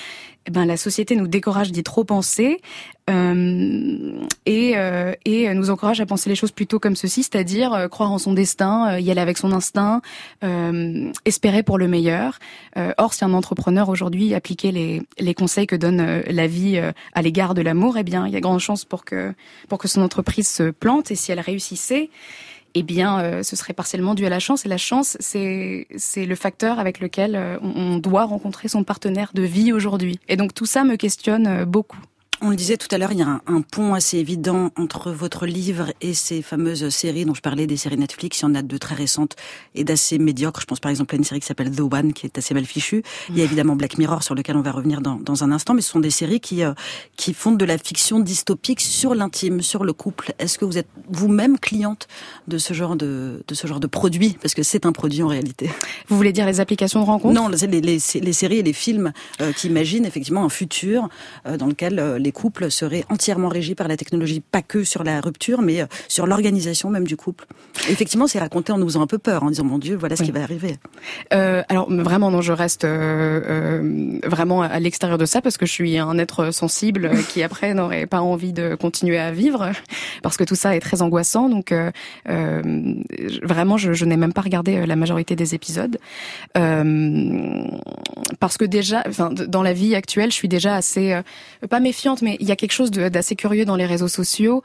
eh 0.47 0.51
ben, 0.51 0.65
la 0.65 0.77
société 0.77 1.17
nous 1.17 1.27
décourage 1.27 1.73
d'y 1.73 1.83
trop 1.83 2.05
penser 2.05 2.61
euh, 3.09 4.19
et, 4.45 4.77
euh, 4.77 5.13
et 5.25 5.53
nous 5.53 5.69
encourage 5.69 5.99
à 5.99 6.05
penser 6.05 6.29
les 6.29 6.35
choses 6.35 6.51
plutôt 6.51 6.79
comme 6.79 6.95
ceci, 6.95 7.23
c'est-à-dire 7.23 7.73
euh, 7.73 7.87
croire 7.89 8.11
en 8.13 8.17
son 8.17 8.31
destin, 8.31 8.97
y 8.97 9.11
aller 9.11 9.19
avec 9.19 9.37
son 9.37 9.51
instinct, 9.51 10.01
espérer 11.25 11.63
pour 11.63 11.77
le 11.77 11.87
meilleur. 11.87 12.39
or, 12.97 13.13
si 13.13 13.25
un 13.25 13.33
entrepreneur 13.33 13.89
aujourd'hui 13.89 14.33
appliquait 14.33 14.71
les, 14.71 15.01
les 15.19 15.33
conseils 15.33 15.67
que 15.67 15.75
donne 15.75 16.21
la 16.25 16.47
vie 16.47 16.81
à 17.13 17.21
l'égard 17.21 17.53
de 17.53 17.61
l'amour, 17.61 17.97
eh 17.97 18.03
bien, 18.03 18.25
il 18.25 18.33
y 18.33 18.37
a 18.37 18.39
grande 18.39 18.59
chance 18.59 18.85
pour 18.85 19.03
que 19.03 19.33
pour 19.67 19.79
que 19.79 19.87
son 19.87 20.01
entreprise 20.01 20.47
se 20.47 20.71
plante 20.71 21.11
et 21.11 21.15
si 21.15 21.31
elle 21.31 21.41
réussissait, 21.41 22.09
eh 22.77 22.83
bien, 22.83 23.19
euh, 23.19 23.43
ce 23.43 23.55
serait 23.55 23.73
partiellement 23.73 24.13
dû 24.13 24.25
à 24.27 24.29
la 24.29 24.39
chance. 24.39 24.65
Et 24.65 24.69
la 24.69 24.77
chance, 24.77 25.17
c'est 25.19 25.87
le 26.15 26.35
facteur 26.35 26.77
avec 26.77 26.99
lequel 26.99 27.35
euh, 27.35 27.57
on 27.61 27.97
doit 27.97 28.25
rencontrer 28.25 28.67
son 28.67 28.83
partenaire 28.83 29.31
de 29.33 29.41
vie 29.41 29.73
aujourd'hui. 29.73 30.19
Et 30.27 30.35
donc 30.35 30.53
tout 30.53 30.67
ça 30.67 30.83
me 30.83 30.95
questionne 30.95 31.47
euh, 31.47 31.65
beaucoup. 31.65 31.97
On 32.39 32.51
le 32.51 32.55
disait 32.55 32.77
tout 32.77 32.87
à 32.91 32.99
l'heure, 32.99 33.11
il 33.13 33.17
y 33.17 33.23
a 33.23 33.41
un, 33.47 33.61
pont 33.61 33.95
assez 33.95 34.17
évident 34.17 34.69
entre 34.77 35.11
votre 35.11 35.47
livre 35.47 35.91
et 36.01 36.13
ces 36.13 36.43
fameuses 36.43 36.87
séries 36.89 37.25
dont 37.25 37.33
je 37.33 37.41
parlais, 37.41 37.65
des 37.65 37.77
séries 37.77 37.97
Netflix. 37.97 38.39
Il 38.39 38.43
y 38.43 38.45
en 38.45 38.53
a 38.53 38.61
de 38.61 38.77
très 38.77 38.93
récentes 38.93 39.35
et 39.73 39.83
d'assez 39.83 40.19
médiocres. 40.19 40.61
Je 40.61 40.65
pense 40.67 40.79
par 40.79 40.91
exemple 40.91 41.15
à 41.15 41.17
une 41.17 41.23
série 41.23 41.39
qui 41.39 41.47
s'appelle 41.47 41.71
The 41.71 41.79
One, 41.79 42.13
qui 42.13 42.27
est 42.27 42.37
assez 42.37 42.53
mal 42.53 42.65
fichue. 42.65 43.01
Il 43.29 43.39
y 43.39 43.41
a 43.41 43.43
évidemment 43.43 43.75
Black 43.75 43.97
Mirror, 43.97 44.21
sur 44.21 44.35
lequel 44.35 44.55
on 44.55 44.61
va 44.61 44.71
revenir 44.71 45.01
dans, 45.01 45.15
dans 45.15 45.43
un 45.43 45.51
instant, 45.51 45.73
mais 45.73 45.81
ce 45.81 45.89
sont 45.89 45.99
des 45.99 46.11
séries 46.11 46.39
qui, 46.39 46.63
euh, 46.63 46.73
qui 47.15 47.33
font 47.33 47.53
de 47.53 47.65
la 47.65 47.79
fiction 47.79 48.19
dystopique 48.19 48.81
sur 48.81 49.15
l'intime, 49.15 49.63
sur 49.63 49.83
le 49.83 49.93
couple. 49.93 50.33
Est-ce 50.37 50.59
que 50.59 50.65
vous 50.65 50.77
êtes 50.77 50.89
vous-même 51.09 51.57
cliente 51.57 52.07
de 52.47 52.59
ce 52.59 52.75
genre 52.75 52.95
de, 52.95 53.43
de 53.47 53.55
ce 53.55 53.65
genre 53.65 53.79
de 53.79 53.87
produit? 53.87 54.37
Parce 54.39 54.53
que 54.53 54.61
c'est 54.61 54.85
un 54.85 54.91
produit 54.91 55.23
en 55.23 55.27
réalité. 55.27 55.71
Vous 56.07 56.15
voulez 56.15 56.33
dire 56.33 56.45
les 56.45 56.59
applications 56.59 56.99
de 56.99 57.05
rencontre 57.05 57.33
Non, 57.33 57.47
les, 57.47 57.65
les, 57.67 57.81
les, 57.81 58.33
séries 58.33 58.59
et 58.59 58.63
les 58.63 58.73
films 58.73 59.11
euh, 59.41 59.51
qui 59.53 59.67
imaginent 59.67 60.05
effectivement 60.05 60.45
un 60.45 60.49
futur 60.49 61.09
euh, 61.47 61.57
dans 61.57 61.65
lequel 61.65 62.17
les 62.19 62.26
couples 62.31 62.71
seraient 62.71 63.05
entièrement 63.09 63.49
régis 63.49 63.75
par 63.75 63.87
la 63.87 63.97
technologie, 63.97 64.39
pas 64.39 64.61
que 64.61 64.83
sur 64.83 65.03
la 65.03 65.21
rupture, 65.21 65.61
mais 65.61 65.81
euh, 65.81 65.85
sur 66.07 66.27
l'organisation 66.27 66.89
même 66.89 67.07
du 67.07 67.17
couple. 67.17 67.45
effectivement, 67.89 68.27
c'est 68.27 68.39
raconté 68.39 68.71
en 68.71 68.77
nous 68.77 68.85
faisant 68.85 69.01
un 69.01 69.07
peu 69.07 69.17
peur, 69.17 69.43
en 69.43 69.49
disant 69.49 69.63
mon 69.63 69.77
Dieu, 69.77 69.95
voilà 69.95 70.15
ce 70.15 70.23
qui 70.23 70.31
va 70.31 70.41
arriver. 70.41 70.77
Euh, 71.33 71.63
alors 71.69 71.91
vraiment, 71.91 72.31
non, 72.31 72.41
je 72.41 72.53
reste 72.53 72.85
euh, 72.85 73.41
euh, 73.45 74.19
vraiment 74.25 74.61
à 74.61 74.79
l'extérieur 74.79 75.17
de 75.17 75.25
ça 75.25 75.41
parce 75.41 75.57
que 75.57 75.65
je 75.65 75.71
suis 75.71 75.97
un 75.97 76.17
être 76.17 76.51
sensible 76.51 77.11
qui 77.29 77.43
après 77.43 77.73
n'aurait 77.73 78.05
pas 78.05 78.21
envie 78.21 78.53
de 78.53 78.75
continuer 78.75 79.17
à 79.17 79.31
vivre 79.31 79.71
parce 80.21 80.37
que 80.37 80.43
tout 80.43 80.55
ça 80.55 80.75
est 80.75 80.79
très 80.79 81.01
angoissant. 81.01 81.49
Donc 81.49 81.73
vraiment, 82.25 83.77
je, 83.77 83.93
je 83.93 84.05
n'ai 84.05 84.17
même 84.17 84.33
pas 84.33 84.41
regardé 84.41 84.85
la 84.85 84.95
majorité 84.95 85.35
des 85.35 85.55
épisodes 85.55 85.97
parce 86.53 88.57
que 88.57 88.65
déjà, 88.65 89.03
enfin, 89.07 89.31
dans 89.31 89.63
la 89.63 89.73
vie 89.73 89.95
actuelle, 89.95 90.31
je 90.31 90.35
suis 90.35 90.47
déjà 90.47 90.75
assez 90.75 91.19
pas 91.69 91.79
méfiante, 91.79 92.16
mais 92.21 92.37
il 92.39 92.47
y 92.47 92.51
a 92.51 92.55
quelque 92.55 92.71
chose 92.71 92.91
d'assez 92.91 93.35
curieux 93.35 93.65
dans 93.65 93.75
les 93.75 93.85
réseaux 93.85 94.07
sociaux. 94.07 94.63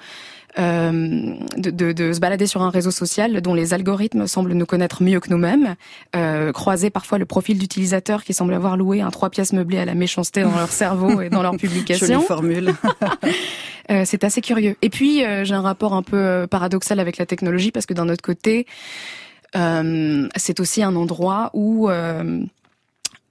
Euh, 0.58 1.32
de, 1.56 1.70
de, 1.70 1.92
de, 1.92 2.12
se 2.12 2.20
balader 2.20 2.46
sur 2.46 2.60
un 2.60 2.68
réseau 2.68 2.90
social 2.90 3.40
dont 3.40 3.54
les 3.54 3.72
algorithmes 3.72 4.26
semblent 4.26 4.52
nous 4.52 4.66
connaître 4.66 5.02
mieux 5.02 5.18
que 5.18 5.30
nous-mêmes, 5.30 5.76
euh, 6.14 6.52
croiser 6.52 6.90
parfois 6.90 7.16
le 7.16 7.24
profil 7.24 7.58
d'utilisateur 7.58 8.22
qui 8.22 8.34
semble 8.34 8.52
avoir 8.52 8.76
loué 8.76 9.00
un 9.00 9.10
trois 9.10 9.30
pièces 9.30 9.54
meublées 9.54 9.78
à 9.78 9.86
la 9.86 9.94
méchanceté 9.94 10.42
dans 10.42 10.54
leur 10.54 10.70
cerveau 10.70 11.22
et 11.22 11.30
dans 11.30 11.42
leur 11.42 11.56
publication. 11.56 12.06
Jolie 12.06 12.26
formule. 12.26 12.74
euh, 13.90 14.02
c'est 14.04 14.24
assez 14.24 14.42
curieux. 14.42 14.76
Et 14.82 14.90
puis 14.90 15.24
j'ai 15.42 15.54
un 15.54 15.62
rapport 15.62 15.94
un 15.94 16.02
peu 16.02 16.46
paradoxal 16.50 17.00
avec 17.00 17.16
la 17.16 17.24
technologie 17.24 17.70
parce 17.70 17.86
que 17.86 17.94
d'un 17.94 18.10
autre 18.10 18.22
côté, 18.22 18.66
c'est 19.54 20.60
aussi 20.60 20.82
un 20.82 20.96
endroit 20.96 21.50
où 21.54 21.88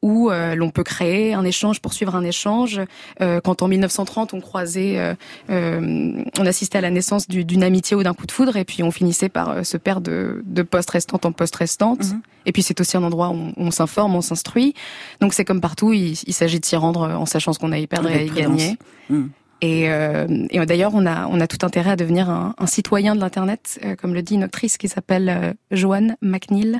où 0.01 0.29
euh, 0.29 0.55
l'on 0.55 0.71
peut 0.71 0.83
créer 0.83 1.33
un 1.33 1.43
échange, 1.43 1.79
poursuivre 1.79 2.15
un 2.15 2.23
échange. 2.23 2.81
Euh, 3.21 3.39
quand 3.41 3.61
en 3.61 3.67
1930 3.67 4.33
on 4.33 4.41
croisait, 4.41 5.15
euh, 5.49 6.23
on 6.39 6.45
assistait 6.45 6.79
à 6.79 6.81
la 6.81 6.89
naissance 6.89 7.27
d'une 7.27 7.63
amitié 7.63 7.95
ou 7.95 8.03
d'un 8.03 8.13
coup 8.13 8.25
de 8.25 8.31
foudre, 8.31 8.57
et 8.57 8.65
puis 8.65 8.83
on 8.83 8.91
finissait 8.91 9.29
par 9.29 9.65
se 9.65 9.77
perdre 9.77 10.01
de, 10.01 10.41
de 10.45 10.61
poste 10.63 10.89
restante 10.89 11.25
en 11.25 11.31
poste 11.31 11.55
restante. 11.55 12.11
Mhm. 12.11 12.21
Et 12.47 12.51
puis 12.51 12.63
c'est 12.63 12.79
aussi 12.81 12.97
un 12.97 13.03
endroit 13.03 13.29
où 13.29 13.53
on, 13.55 13.71
s'informe, 13.71 14.15
on 14.15 14.21
s'instruit. 14.21 14.73
Donc 15.19 15.33
c'est 15.33 15.45
comme 15.45 15.61
partout, 15.61 15.93
il, 15.93 16.15
s'agit 16.33 16.59
de 16.59 16.65
s'y 16.65 16.75
rendre 16.75 17.01
en 17.01 17.27
sachant 17.27 17.53
ce 17.53 17.59
qu'on 17.59 17.71
a 17.71 17.77
y 17.77 17.85
perdre 17.85 18.09
et 18.09 18.15
à 18.15 18.23
y 18.23 18.29
gagner. 18.29 18.77
Mhm. 19.09 19.29
Et, 19.63 19.83
et 19.83 20.65
d'ailleurs, 20.65 20.95
on 20.95 21.05
a, 21.05 21.27
on 21.27 21.39
a 21.39 21.45
tout 21.45 21.63
intérêt 21.63 21.91
à 21.91 21.95
devenir 21.95 22.31
un, 22.31 22.55
un 22.57 22.65
citoyen 22.65 23.13
de 23.13 23.19
l'Internet, 23.19 23.79
comme 24.01 24.15
le 24.15 24.23
dit 24.23 24.33
une 24.33 24.41
actrice 24.41 24.79
qui 24.79 24.87
s'appelle 24.87 25.55
Joanne 25.69 26.17
McNeil, 26.23 26.79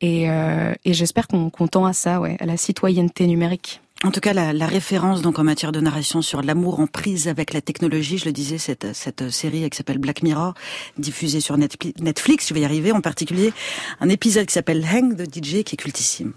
et, 0.00 0.30
euh, 0.30 0.72
et 0.84 0.94
j'espère 0.94 1.28
qu'on 1.28 1.50
tend 1.50 1.84
à 1.84 1.92
ça, 1.92 2.20
ouais, 2.20 2.36
à 2.40 2.46
la 2.46 2.56
citoyenneté 2.56 3.26
numérique. 3.26 3.80
En 4.02 4.10
tout 4.10 4.20
cas, 4.20 4.32
la, 4.32 4.54
la, 4.54 4.66
référence 4.66 5.20
donc 5.20 5.38
en 5.38 5.44
matière 5.44 5.72
de 5.72 5.80
narration 5.80 6.22
sur 6.22 6.40
l'amour 6.40 6.80
en 6.80 6.86
prise 6.86 7.28
avec 7.28 7.52
la 7.52 7.60
technologie, 7.60 8.16
je 8.16 8.24
le 8.24 8.32
disais, 8.32 8.56
cette, 8.56 8.94
cette 8.94 9.28
série 9.28 9.68
qui 9.68 9.76
s'appelle 9.76 9.98
Black 9.98 10.22
Mirror, 10.22 10.54
diffusée 10.96 11.40
sur 11.40 11.58
Netflix, 11.58 12.48
je 12.48 12.54
vais 12.54 12.60
y 12.60 12.64
arriver, 12.64 12.92
en 12.92 13.02
particulier 13.02 13.52
un 14.00 14.08
épisode 14.08 14.46
qui 14.46 14.54
s'appelle 14.54 14.82
Hang 14.90 15.14
de 15.14 15.24
DJ 15.24 15.64
qui 15.64 15.74
est 15.74 15.76
cultissime. 15.76 16.32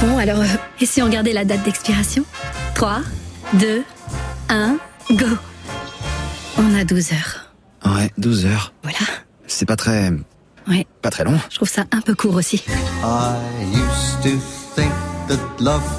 Bon, 0.00 0.16
alors, 0.16 0.40
euh, 0.40 0.46
et 0.80 0.86
si 0.86 1.02
on 1.02 1.04
regardait 1.04 1.34
la 1.34 1.44
date 1.44 1.64
d'expiration? 1.64 2.24
3, 2.76 3.02
2, 3.60 3.82
1, 4.48 4.78
go 5.10 5.26
On 6.56 6.74
a 6.74 6.84
12 6.84 7.12
heures. 7.12 7.52
Ouais, 7.84 8.10
12 8.16 8.46
heures. 8.46 8.72
Voilà. 8.82 8.98
C'est 9.46 9.66
pas 9.66 9.76
très 9.76 10.10
Ouais. 10.68 10.86
Pas 11.00 11.10
très 11.10 11.24
long. 11.24 11.38
Je 11.50 11.56
trouve 11.56 11.68
ça 11.68 11.84
un 11.92 12.00
peu 12.00 12.14
court 12.14 12.34
aussi. 12.34 12.62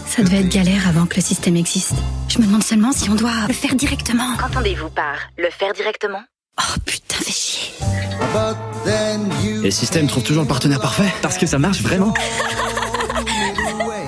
Ça 0.07 0.23
devait 0.23 0.41
être 0.41 0.49
galère 0.49 0.87
avant 0.87 1.05
que 1.05 1.15
le 1.15 1.21
système 1.21 1.55
existe. 1.55 1.93
Je 2.29 2.39
me 2.39 2.45
demande 2.45 2.63
seulement 2.63 2.91
si 2.91 3.09
on 3.09 3.15
doit 3.15 3.47
le 3.47 3.53
faire 3.53 3.75
directement. 3.75 4.35
Qu'entendez-vous 4.37 4.89
par 4.89 5.15
le 5.37 5.49
faire 5.49 5.73
directement? 5.73 6.21
Oh 6.59 6.79
putain, 6.85 7.15
fais 7.15 7.31
chier. 7.31 7.73
Et 9.61 9.65
le 9.65 9.71
système 9.71 10.07
trouve 10.07 10.23
toujours 10.23 10.43
le 10.43 10.47
partenaire 10.47 10.79
parfait 10.79 11.11
Parce 11.21 11.37
que 11.37 11.45
ça 11.45 11.57
marche 11.57 11.81
vraiment. 11.81 12.13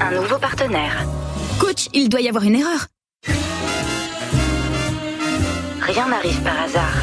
Un 0.02 0.12
nouveau 0.12 0.38
partenaire. 0.38 1.06
Coach, 1.60 1.88
il 1.94 2.10
doit 2.10 2.22
y 2.22 2.28
avoir 2.30 2.44
une 2.44 2.56
erreur. 2.56 2.88
Rien 5.82 6.08
n'arrive 6.08 6.42
par 6.42 6.60
hasard. 6.62 6.96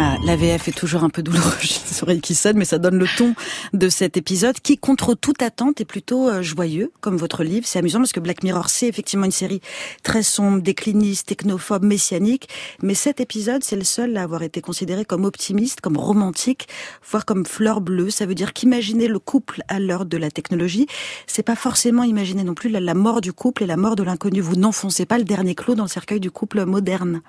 Ah, 0.00 0.16
la 0.24 0.36
VF 0.36 0.68
est 0.68 0.76
toujours 0.78 1.02
un 1.02 1.10
peu 1.10 1.24
douloureuse, 1.24 1.58
j'ai 1.60 2.02
oreilles 2.04 2.20
qui 2.20 2.36
sonnent, 2.36 2.56
mais 2.56 2.64
ça 2.64 2.78
donne 2.78 3.00
le 3.00 3.06
ton 3.16 3.34
de 3.72 3.88
cet 3.88 4.16
épisode 4.16 4.60
qui, 4.60 4.78
contre 4.78 5.14
toute 5.14 5.42
attente, 5.42 5.80
est 5.80 5.84
plutôt 5.84 6.28
euh, 6.28 6.40
joyeux, 6.40 6.92
comme 7.00 7.16
votre 7.16 7.42
livre. 7.42 7.66
C'est 7.66 7.80
amusant 7.80 7.98
parce 7.98 8.12
que 8.12 8.20
Black 8.20 8.44
Mirror, 8.44 8.68
c'est 8.68 8.86
effectivement 8.86 9.24
une 9.24 9.32
série 9.32 9.60
très 10.04 10.22
sombre, 10.22 10.62
décliniste, 10.62 11.26
technophobe, 11.26 11.82
messianique, 11.84 12.48
mais 12.80 12.94
cet 12.94 13.20
épisode, 13.20 13.64
c'est 13.64 13.74
le 13.74 13.82
seul 13.82 14.16
à 14.16 14.22
avoir 14.22 14.44
été 14.44 14.60
considéré 14.60 15.04
comme 15.04 15.24
optimiste, 15.24 15.80
comme 15.80 15.96
romantique, 15.96 16.68
voire 17.10 17.24
comme 17.24 17.44
fleur 17.44 17.80
bleue. 17.80 18.10
Ça 18.10 18.24
veut 18.24 18.36
dire 18.36 18.52
qu'imaginer 18.52 19.08
le 19.08 19.18
couple 19.18 19.62
à 19.66 19.80
l'heure 19.80 20.04
de 20.04 20.16
la 20.16 20.30
technologie, 20.30 20.86
c'est 21.26 21.42
pas 21.42 21.56
forcément 21.56 22.04
imaginer 22.04 22.44
non 22.44 22.54
plus 22.54 22.70
la 22.70 22.94
mort 22.94 23.20
du 23.20 23.32
couple 23.32 23.64
et 23.64 23.66
la 23.66 23.76
mort 23.76 23.96
de 23.96 24.04
l'inconnu. 24.04 24.40
Vous 24.42 24.54
n'enfoncez 24.54 25.06
pas 25.06 25.18
le 25.18 25.24
dernier 25.24 25.56
clou 25.56 25.74
dans 25.74 25.82
le 25.82 25.88
cercueil 25.88 26.20
du 26.20 26.30
couple 26.30 26.64
moderne. 26.66 27.20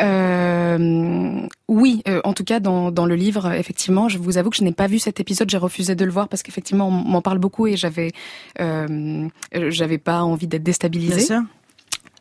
Euh, 0.00 1.46
oui, 1.68 2.02
euh, 2.08 2.20
en 2.24 2.32
tout 2.32 2.44
cas 2.44 2.60
dans, 2.60 2.90
dans 2.90 3.06
le 3.06 3.14
livre, 3.14 3.52
effectivement, 3.52 4.08
je 4.08 4.18
vous 4.18 4.38
avoue 4.38 4.50
que 4.50 4.56
je 4.56 4.64
n'ai 4.64 4.72
pas 4.72 4.86
vu 4.86 4.98
cet 4.98 5.20
épisode. 5.20 5.50
J'ai 5.50 5.58
refusé 5.58 5.94
de 5.94 6.04
le 6.04 6.10
voir 6.10 6.28
parce 6.28 6.42
qu'effectivement, 6.42 6.88
on 6.88 6.90
m'en 6.90 7.22
parle 7.22 7.38
beaucoup 7.38 7.66
et 7.66 7.76
j'avais 7.76 8.12
euh, 8.60 9.28
j'avais 9.52 9.98
pas 9.98 10.22
envie 10.22 10.46
d'être 10.46 10.62
déstabilisée. 10.62 11.34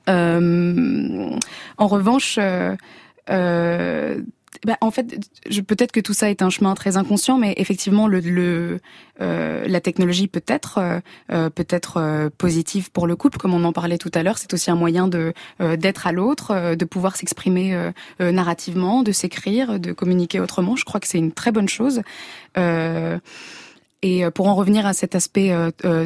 Euh, 0.09 1.29
en 1.77 1.87
revanche, 1.87 2.37
euh, 2.39 2.75
bah, 4.65 4.77
en 4.81 4.91
fait, 4.91 5.19
peut-être 5.67 5.91
que 5.91 6.00
tout 6.00 6.13
ça 6.13 6.29
est 6.29 6.41
un 6.41 6.50
chemin 6.50 6.74
très 6.75 6.98
inconscient, 6.98 7.38
mais 7.38 7.53
effectivement, 7.57 8.07
le, 8.07 8.19
le 8.19 8.79
euh, 9.22 9.67
la 9.67 9.81
technologie 9.81 10.27
peut 10.27 10.43
être 10.48 10.77
euh, 10.77 11.00
euh, 11.31 11.50
peut 11.50 11.67
être 11.69 12.29
positive 12.38 12.91
pour 12.91 13.07
le 13.07 13.15
couple, 13.15 13.38
comme 13.38 13.53
on 13.53 13.63
en 13.63 13.74
parlait 13.74 13.98
tout 13.98 14.12
à 14.13 14.24
l'heure. 14.24 14.38
C'est 14.38 14.53
aussi 14.53 14.72
un 14.72 14.75
moyen 14.75 15.07
de 15.07 15.33
d'être 15.60 16.07
à 16.07 16.12
l'autre, 16.12 16.75
de 16.75 16.86
pouvoir 16.86 17.15
s'exprimer 17.15 17.91
narrativement, 18.19 19.03
de 19.03 19.12
s'écrire, 19.12 19.79
de 19.79 19.91
communiquer 19.91 20.39
autrement. 20.39 20.75
Je 20.75 20.86
crois 20.86 21.00
que 21.00 21.07
c'est 21.07 21.17
une 21.17 21.31
très 21.31 21.51
bonne 21.51 21.69
chose. 21.69 22.01
Et 24.01 24.24
pour 24.31 24.48
en 24.48 24.55
revenir 24.55 24.86
à 24.86 24.93
cet 24.93 25.15
aspect 25.15 25.53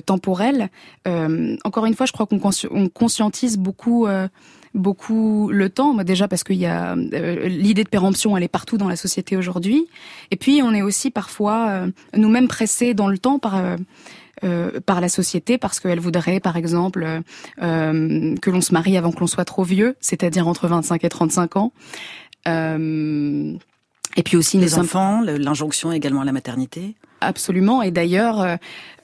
temporel, 0.06 0.70
encore 1.64 1.86
une 1.86 1.96
fois, 1.96 2.06
je 2.06 2.12
crois 2.12 2.28
qu'on 2.28 2.90
conscientise 2.90 3.58
beaucoup 3.58 4.08
beaucoup 4.78 5.50
le 5.52 5.70
temps, 5.70 5.94
déjà 6.04 6.28
parce 6.28 6.44
qu'il 6.44 6.58
y 6.58 6.66
a 6.66 6.96
euh, 6.96 7.48
l'idée 7.48 7.84
de 7.84 7.90
péremption, 7.90 8.38
elle 8.38 8.44
est 8.44 8.48
partout 8.48 8.78
dans 8.78 8.88
la 8.88 8.96
société 8.96 9.36
aujourd'hui. 9.36 9.88
Et 10.32 10.36
puis 10.36 10.62
on 10.64 10.74
est 10.74 10.82
aussi 10.82 11.12
parfois 11.12 11.70
euh, 11.70 11.88
nous-mêmes 12.16 12.48
pressés 12.48 12.94
dans 12.94 13.08
le 13.08 13.18
temps 13.18 13.40
par 13.40 13.56
euh, 14.44 14.80
par 14.86 15.02
la 15.02 15.10
société 15.10 15.58
parce 15.58 15.80
qu'elle 15.80 16.00
voudrait, 16.00 16.40
par 16.40 16.58
exemple, 16.58 17.22
que 17.60 18.50
l'on 18.52 18.62
se 18.62 18.72
marie 18.72 18.96
avant 18.96 19.12
que 19.12 19.20
l'on 19.20 19.28
soit 19.28 19.46
trop 19.46 19.64
vieux, 19.64 19.96
c'est-à-dire 20.00 20.48
entre 20.48 20.68
25 20.68 21.04
et 21.04 21.10
35 21.10 21.58
ans. 21.58 21.72
et 22.46 24.24
puis 24.24 24.38
aussi 24.38 24.60
les 24.60 24.78
enfants, 24.78 25.22
l'injonction 25.22 25.92
également 25.92 26.22
à 26.22 26.26
la 26.26 26.34
maternité. 26.34 26.96
Absolument. 27.22 27.82
Et 27.82 27.92
d'ailleurs, 27.92 28.42
euh, 28.42 28.56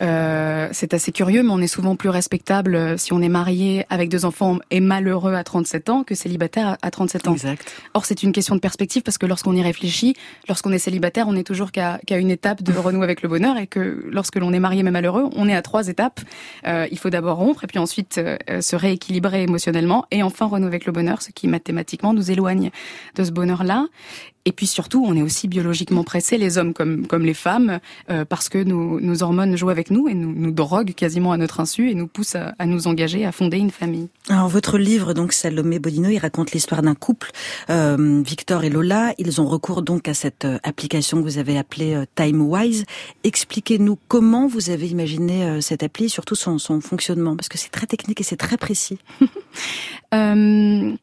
euh, 0.02 0.68
c'est 0.72 0.94
assez 0.94 1.12
curieux, 1.12 1.44
mais 1.44 1.52
on 1.52 1.60
est 1.60 1.68
souvent 1.68 1.96
plus 1.96 2.10
respectable 2.10 2.76
euh, 2.76 2.98
si 2.98 3.14
on 3.14 3.22
est 3.22 3.30
marié 3.30 3.86
avec 3.90 4.10
deux 4.10 4.26
enfants 4.26 4.60
et 4.70 4.80
malheureux 4.82 5.34
à 5.34 5.44
37 5.44 5.90
ans 5.90 6.04
que 6.04 6.14
célibataire 6.14 6.78
à 6.82 6.92
37 6.92 7.28
ans. 7.28 7.34
Exact. 7.34 7.74
Or, 7.94 8.06
c'est 8.06 8.22
une 8.24 8.34
question 8.34 8.56
de 8.56 8.60
perspective 8.60 9.02
parce 9.02 9.18
que 9.18 9.26
lorsqu'on 9.26 9.56
y 9.56 9.62
réfléchit, 9.62 10.16
lorsqu'on 10.50 10.72
est 10.72 10.80
célibataire, 10.80 11.28
on 11.28 11.36
est 11.36 11.46
toujours 11.46 11.72
qu'à 11.72 12.00
une 12.10 12.32
étape 12.32 12.64
de 12.64 12.74
renouer 12.78 13.04
avec 13.04 13.22
le 13.22 13.30
bonheur 13.30 13.58
et 13.58 13.68
que 13.68 14.04
lorsque 14.10 14.36
l'on 14.36 14.52
est 14.52 14.60
marié 14.60 14.84
mais 14.84 14.92
malheureux, 14.92 15.30
on 15.36 15.48
est 15.48 15.56
à 15.56 15.62
trois 15.62 15.88
étapes. 15.88 16.20
Euh, 16.68 16.88
il 16.92 17.00
faut 17.00 17.10
d'abord 17.10 17.38
rompre 17.38 17.64
et 17.64 17.68
puis 17.68 17.80
ensuite 17.80 18.18
euh, 18.18 18.62
se 18.62 18.76
rééquilibrer 18.76 19.44
émotionnellement 19.44 20.06
et 20.12 20.22
enfin 20.24 20.48
renouer 20.48 20.68
avec 20.68 20.86
le 20.86 20.92
bonheur, 20.92 21.22
ce 21.22 21.32
qui 21.32 21.48
mathématiquement 21.48 22.14
nous 22.14 22.30
éloigne 22.30 22.72
de 23.16 23.24
ce 23.24 23.32
bonheur-là. 23.32 23.86
Et 24.46 24.52
puis 24.52 24.68
surtout, 24.68 25.06
on 25.08 25.16
est 25.16 25.22
aussi 25.22 25.48
biologiquement 25.48 26.04
pressés, 26.04 26.38
les 26.38 26.58
hommes 26.58 26.74
comme, 26.74 27.08
comme 27.08 27.26
les 27.26 27.34
femmes, 27.34 27.80
euh, 28.10 28.26
parce 28.26 28.50
que 28.50 28.62
nos, 28.64 29.00
nos, 29.00 29.24
hormones 29.24 29.56
jouent 29.56 29.70
avec 29.70 29.90
nous 29.90 30.08
et 30.08 30.14
nous, 30.14 30.34
nous 30.34 30.52
droguent 30.52 30.94
quasiment 30.94 31.32
à 31.32 31.38
notre 31.38 31.60
insu 31.60 31.90
et 31.90 31.96
nous 31.96 32.08
poussent 32.08 32.36
à, 32.36 32.54
à, 32.60 32.66
nous 32.66 32.88
engager, 32.88 33.26
à 33.26 33.32
fonder 33.32 33.58
une 33.58 33.72
famille. 33.72 34.10
Alors 34.30 34.50
votre 34.50 34.78
livre, 34.78 35.14
donc 35.14 35.34
Salomé 35.34 35.80
Bodino, 35.80 36.10
il 36.10 36.18
raconte 36.18 36.52
l'histoire 36.52 36.82
d'un 36.82 36.96
couple, 36.96 37.32
euh, 37.70 38.22
Victor 38.26 38.64
et 38.64 38.70
Lola. 38.70 39.14
Ils 39.18 39.40
ont 39.40 39.48
recours 39.48 39.82
donc 39.82 40.08
à 40.08 40.14
cette 40.14 40.46
euh, 40.46 40.60
application 40.64 41.18
que 41.18 41.24
vous 41.24 41.38
avez 41.38 41.58
appelée 41.58 41.94
euh, 41.94 42.06
TimeWise. 42.16 42.86
Expliquez-nous 43.24 43.98
comment 44.08 44.48
vous 44.48 44.70
avez 44.70 44.88
imaginé 44.88 45.46
euh, 45.46 45.62
cette 45.62 45.84
appli, 45.84 46.10
surtout 46.10 46.36
son, 46.36 46.58
son 46.58 46.82
fonctionnement, 46.82 47.36
parce 47.36 47.50
que 47.50 47.58
c'est 47.58 47.70
très 47.70 47.88
technique 47.88 48.22
et 48.22 48.24
c'est 48.24 48.38
très 48.38 48.58
précis. 48.58 49.00
euh... 50.14 50.94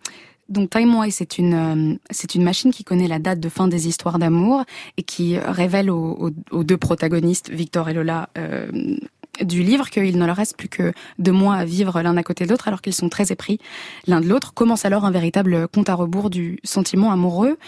Donc 0.50 0.70
TimeWise, 0.70 1.14
c'est 1.14 1.38
une 1.38 1.54
euh, 1.54 1.96
c'est 2.10 2.34
une 2.34 2.42
machine 2.42 2.72
qui 2.72 2.82
connaît 2.82 3.06
la 3.06 3.20
date 3.20 3.38
de 3.40 3.48
fin 3.48 3.68
des 3.68 3.86
histoires 3.86 4.18
d'amour 4.18 4.64
et 4.96 5.02
qui 5.02 5.38
révèle 5.38 5.90
aux, 5.90 6.30
aux, 6.50 6.64
deux 6.64 6.76
protagonistes, 6.76 7.50
Victor 7.50 7.88
et 7.88 7.94
Lola, 7.94 8.28
euh, 8.36 8.96
du 9.42 9.62
livre 9.62 9.88
qu'il 9.90 10.18
ne 10.18 10.26
leur 10.26 10.36
reste 10.36 10.56
plus 10.56 10.68
que 10.68 10.92
deux 11.18 11.32
mois 11.32 11.56
à 11.56 11.64
vivre 11.64 12.00
l'un 12.02 12.16
à 12.16 12.22
côté 12.22 12.44
de 12.44 12.50
l'autre 12.50 12.68
alors 12.68 12.82
qu'ils 12.82 12.94
sont 12.94 13.08
très 13.08 13.32
épris 13.32 13.58
l'un 14.06 14.20
de 14.20 14.26
l'autre. 14.26 14.54
Commence 14.54 14.84
alors 14.84 15.04
un 15.04 15.10
véritable 15.10 15.68
compte 15.68 15.88
à 15.88 15.94
rebours 15.94 16.30
du 16.30 16.58
sentiment 16.64 17.12
amoureux. 17.12 17.58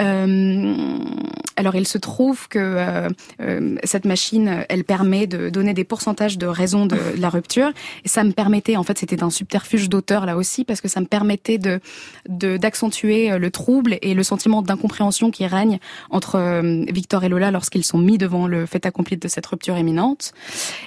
Euh, 0.00 0.98
alors 1.56 1.76
il 1.76 1.86
se 1.86 1.98
trouve 1.98 2.48
que 2.48 2.58
euh, 2.58 3.08
euh, 3.40 3.76
cette 3.84 4.04
machine, 4.04 4.64
elle 4.68 4.84
permet 4.84 5.26
de 5.26 5.48
donner 5.48 5.74
des 5.74 5.84
pourcentages 5.84 6.38
de 6.38 6.46
raison 6.46 6.86
de, 6.86 6.96
la 7.16 7.28
rupture 7.28 7.70
et 8.04 8.08
ça 8.08 8.24
me 8.24 8.32
permettait, 8.32 8.76
en 8.76 8.82
fait 8.82 8.98
c'était 8.98 9.22
un 9.22 9.30
subterfuge 9.30 9.88
d'auteur 9.88 10.26
là 10.26 10.36
aussi 10.36 10.64
parce 10.64 10.80
que 10.80 10.88
ça 10.88 11.00
me 11.00 11.06
permettait 11.06 11.58
de 11.58 11.80
d'accentuer 12.28 13.38
le 13.38 13.50
trouble 13.50 13.98
et 14.00 14.14
le 14.14 14.22
sentiment 14.22 14.62
d'incompréhension 14.62 15.30
qui 15.30 15.46
règne 15.46 15.78
entre 16.10 16.62
Victor 16.90 17.24
et 17.24 17.28
Lola 17.28 17.50
lorsqu'ils 17.50 17.84
sont 17.84 17.98
mis 17.98 18.18
devant 18.18 18.46
le 18.46 18.66
fait 18.66 18.86
accompli 18.86 19.16
de 19.16 19.28
cette 19.28 19.46
rupture 19.46 19.76
éminente. 19.76 20.32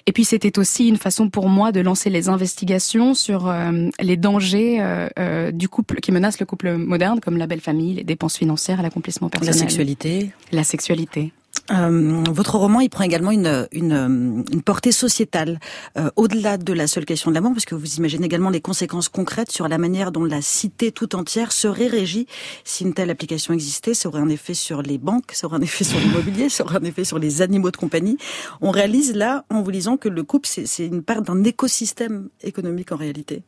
Et 0.06 0.12
puis 0.12 0.25
c'était 0.26 0.60
aussi 0.60 0.88
une 0.88 0.98
façon 0.98 1.30
pour 1.30 1.48
moi 1.48 1.72
de 1.72 1.80
lancer 1.80 2.10
les 2.10 2.28
investigations 2.28 3.14
sur 3.14 3.48
euh, 3.48 3.90
les 4.02 4.18
dangers 4.18 4.82
euh, 4.82 5.08
euh, 5.20 5.52
du 5.52 5.70
couple 5.70 6.02
qui 6.02 6.12
menacent 6.12 6.40
le 6.40 6.46
couple 6.46 6.76
moderne, 6.76 7.20
comme 7.22 7.38
la 7.38 7.48
belle 7.48 7.62
famille, 7.62 7.94
les 7.94 8.04
dépenses 8.04 8.38
financières, 8.38 8.82
l'accomplissement 8.82 9.30
personnel. 9.30 9.54
La 9.54 9.60
sexualité. 9.60 10.32
La 10.52 10.64
sexualité. 10.64 11.32
Euh, 11.72 12.24
votre 12.30 12.56
roman, 12.58 12.80
il 12.80 12.90
prend 12.90 13.04
également 13.04 13.32
une, 13.32 13.68
une, 13.72 14.46
une 14.52 14.62
portée 14.62 14.92
sociétale, 14.92 15.60
euh, 15.98 16.10
au-delà 16.16 16.58
de 16.58 16.74
la 16.74 16.88
seule 16.88 17.06
question 17.06 17.32
de 17.32 17.36
l'amour, 17.36 17.54
parce 17.54 17.66
que 17.66 17.76
vous 17.76 17.96
imaginez 17.96 18.26
également 18.26 18.50
les 18.50 18.62
conséquences 18.62 19.10
concrètes 19.10 19.52
sur 19.52 19.68
la 19.68 19.78
manière 19.78 20.12
dont 20.12 20.24
la 20.24 20.42
cité 20.42 20.92
tout 20.92 21.16
entière 21.16 21.52
serait 21.52 21.88
régie 21.88 22.28
si 22.64 22.84
une 22.84 22.94
telle 22.94 23.10
application 23.10 23.54
existait. 23.54 23.94
Ça 23.94 24.10
aurait 24.10 24.22
un 24.22 24.30
effet 24.30 24.54
sur 24.54 24.82
les 24.82 24.98
banques, 24.98 25.32
ça 25.34 25.48
aurait 25.48 25.58
un 25.58 25.62
effet 25.62 25.84
sur 25.84 26.00
l'immobilier, 26.00 26.50
ça 26.50 26.64
aurait 26.64 26.78
un 26.78 26.84
effet 26.84 27.04
sur 27.04 27.20
les 27.20 27.42
animaux 27.42 27.72
de 27.72 27.78
compagnie. 27.78 28.18
On 28.62 28.72
réalise 28.72 29.16
là, 29.16 29.46
en 29.50 29.62
vous 29.62 29.72
lisant, 29.72 29.98
que 29.98 30.10
le 30.10 30.24
couple, 30.24 30.48
c'est 30.48 30.86
une 30.86 31.04
part 31.04 31.22
d'un 31.22 31.44
écosystème 31.44 32.30
économique 32.44 32.92
en 32.92 32.98
réalité. 32.98 33.44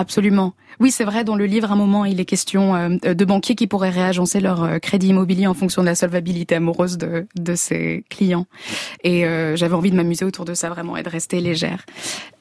Absolument. 0.00 0.54
Oui, 0.80 0.90
c'est 0.90 1.04
vrai, 1.04 1.24
dans 1.24 1.36
le 1.36 1.44
livre, 1.44 1.70
à 1.70 1.74
un 1.74 1.76
moment, 1.76 2.06
il 2.06 2.20
est 2.20 2.24
question 2.24 2.74
euh, 2.74 2.88
de 2.88 3.24
banquiers 3.26 3.54
qui 3.54 3.66
pourraient 3.66 3.90
réagencer 3.90 4.40
leur 4.40 4.64
euh, 4.64 4.78
crédit 4.78 5.08
immobilier 5.08 5.46
en 5.46 5.52
fonction 5.52 5.82
de 5.82 5.86
la 5.86 5.94
solvabilité 5.94 6.54
amoureuse 6.54 6.96
de, 6.96 7.26
de 7.36 7.54
ses 7.54 8.02
clients. 8.08 8.46
Et 9.04 9.26
euh, 9.26 9.56
j'avais 9.56 9.74
envie 9.74 9.90
de 9.90 9.96
m'amuser 9.96 10.24
autour 10.24 10.46
de 10.46 10.54
ça 10.54 10.70
vraiment 10.70 10.96
et 10.96 11.02
de 11.02 11.10
rester 11.10 11.38
légère. 11.40 11.84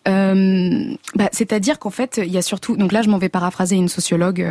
Bah, 0.05 1.29
C'est-à-dire 1.33 1.79
qu'en 1.79 1.89
fait, 1.89 2.21
il 2.23 2.31
y 2.31 2.37
a 2.37 2.41
surtout... 2.41 2.77
Donc 2.77 2.93
là, 2.93 3.01
je 3.01 3.09
m'en 3.09 3.17
vais 3.17 3.27
paraphraser 3.27 3.75
une 3.75 3.89
sociologue 3.89 4.43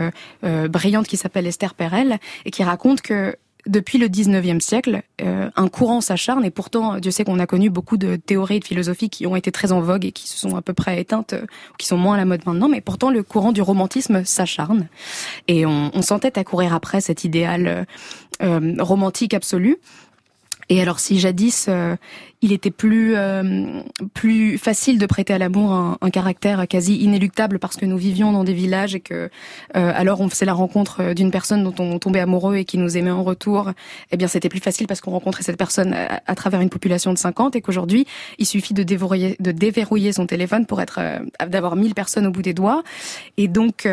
brillante 0.43 1.09
qui 1.09 1.17
s'appelle 1.17 1.49
Esther 1.49 1.75
Perel 1.75 2.19
et 2.45 2.53
qui 2.53 2.63
raconte 2.63 3.01
que 3.01 3.35
depuis 3.69 3.99
le 3.99 4.09
19e 4.09 4.61
siècle, 4.61 5.03
euh, 5.21 5.51
un 5.55 5.69
courant 5.69 6.01
s'acharne 6.01 6.45
et 6.45 6.51
pourtant, 6.51 6.99
Dieu 6.99 7.11
sait 7.11 7.25
qu'on 7.25 7.39
a 7.39 7.47
connu 7.47 7.71
beaucoup 7.71 7.97
de 7.99 8.17
théories 8.17 8.57
et 8.57 8.61
de 8.61 8.65
philosophies 8.65 9.11
qui 9.11 9.27
ont 9.27 9.37
été 9.37 9.53
très 9.53 9.73
en 9.73 9.81
vogue 9.81 10.07
et 10.07 10.13
qui 10.13 10.27
se 10.27 10.39
sont 10.39 10.57
à 10.57 10.63
peu 10.63 10.73
près 10.73 11.01
éteintes, 11.01 11.35
euh, 11.35 11.45
qui 11.79 11.87
sont 11.87 11.99
moins 11.99 12.15
à 12.15 12.17
la 12.17 12.25
mode 12.25 12.47
maintenant, 12.47 12.69
mais 12.69 12.81
pourtant 12.81 13.11
le 13.11 13.23
courant 13.23 13.53
du 13.53 13.61
romantisme 13.61 14.25
s'acharne 14.25 14.89
et 15.49 15.67
on, 15.67 15.91
on 15.95 16.03
s'entête 16.03 16.39
à 16.39 16.45
courir 16.45 16.75
après 16.75 17.01
cet 17.01 17.25
idéal 17.25 17.87
euh, 18.43 18.75
romantique 18.79 19.35
absolu. 19.35 19.79
Et 20.69 20.83
alors 20.83 21.01
si 21.01 21.19
jadis 21.19 21.67
euh, 21.69 21.97
il 22.43 22.53
était 22.53 22.71
plus 22.71 23.17
euh, 23.17 23.81
plus 24.13 24.59
facile 24.59 24.99
de 24.99 25.07
prêter 25.07 25.33
à 25.33 25.39
l'amour 25.39 25.73
un, 25.73 25.99
un, 26.01 26.11
caractère 26.11 26.69
quasi 26.69 26.97
inéluctable 26.97 27.59
parce 27.59 27.77
que 27.77 27.87
nous 27.87 27.97
vivions 27.97 28.33
dans 28.33 28.45
des 28.45 28.53
villages 28.53 28.95
et 28.95 29.01
que 29.01 29.15
euh, 29.15 29.29
alors 29.73 30.21
on 30.21 30.29
faisait 30.29 30.45
la 30.45 30.53
rencontre 30.53 31.15
d'une 31.15 31.31
personne 31.31 31.65
dont 31.65 31.75
on 31.79 31.99
tombait 31.99 32.21
amoureux 32.21 32.57
et 32.57 32.65
qui 32.65 32.77
nous 32.77 32.99
aimait 32.99 33.11
en 33.11 33.25
retour, 33.25 33.73
eh 34.11 34.17
bien 34.17 34.29
c'était 34.29 34.51
plus 34.51 34.61
facile 34.61 34.87
parce 34.87 35.01
qu'on 35.01 35.11
rencontrait 35.11 35.43
cette 35.43 35.57
personne 35.57 35.95
à, 35.95 36.35
travers 36.35 36.61
une 36.61 36.71
population 36.71 37.13
de 37.13 37.19
50 37.19 37.57
et 37.57 37.63
qu'aujourd'hui 37.63 38.07
il 38.39 38.47
suffit 38.47 38.75
de 38.75 38.83
déverrouiller, 38.83 39.37
de 39.41 39.53
déverrouiller 39.53 40.13
son 40.13 40.27
téléphone 40.27 40.67
pour 40.67 40.83
être 40.83 41.01
d'avoir 41.47 41.77
1000 41.77 41.95
personnes 41.95 42.27
au 42.27 42.31
bout 42.31 42.43
des 42.43 42.55
doigts. 42.55 42.83
Et 43.37 43.49
donc 43.49 43.87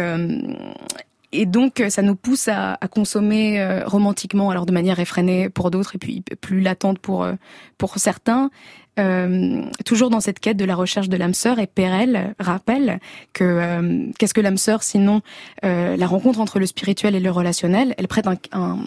et 1.31 1.45
donc, 1.45 1.83
ça 1.89 2.01
nous 2.01 2.15
pousse 2.15 2.47
à, 2.47 2.77
à, 2.79 2.87
consommer 2.87 3.59
euh, 3.59 3.83
romantiquement, 3.85 4.49
alors 4.49 4.65
de 4.65 4.71
manière 4.71 4.99
effrénée 4.99 5.49
pour 5.49 5.71
d'autres 5.71 5.95
et 5.95 5.97
puis 5.97 6.23
plus 6.41 6.61
latente 6.61 6.99
pour 6.99 7.23
euh, 7.23 7.33
pour 7.77 7.97
certains. 7.97 8.49
Euh, 8.97 9.61
toujours 9.83 10.09
dans 10.09 10.21
cette 10.21 10.39
quête 10.39 10.55
de 10.55 10.63
la 10.63 10.73
recherche 10.73 11.09
de 11.09 11.17
l'âme 11.17 11.33
sœur 11.33 11.59
et 11.59 11.67
Perel 11.67 12.33
rappelle 12.39 12.99
que 13.33 13.43
euh, 13.43 14.05
qu'est-ce 14.17 14.33
que 14.33 14.39
l'âme 14.39 14.57
sœur 14.57 14.83
sinon 14.83 15.21
la 15.63 16.07
rencontre 16.07 16.39
entre 16.39 16.59
le 16.59 16.65
spirituel 16.65 17.15
et 17.15 17.19
le 17.19 17.31
relationnel? 17.31 17.93
Elle 17.97 18.07
prête 18.07 18.27
un, 18.27 18.37
un, 18.53 18.77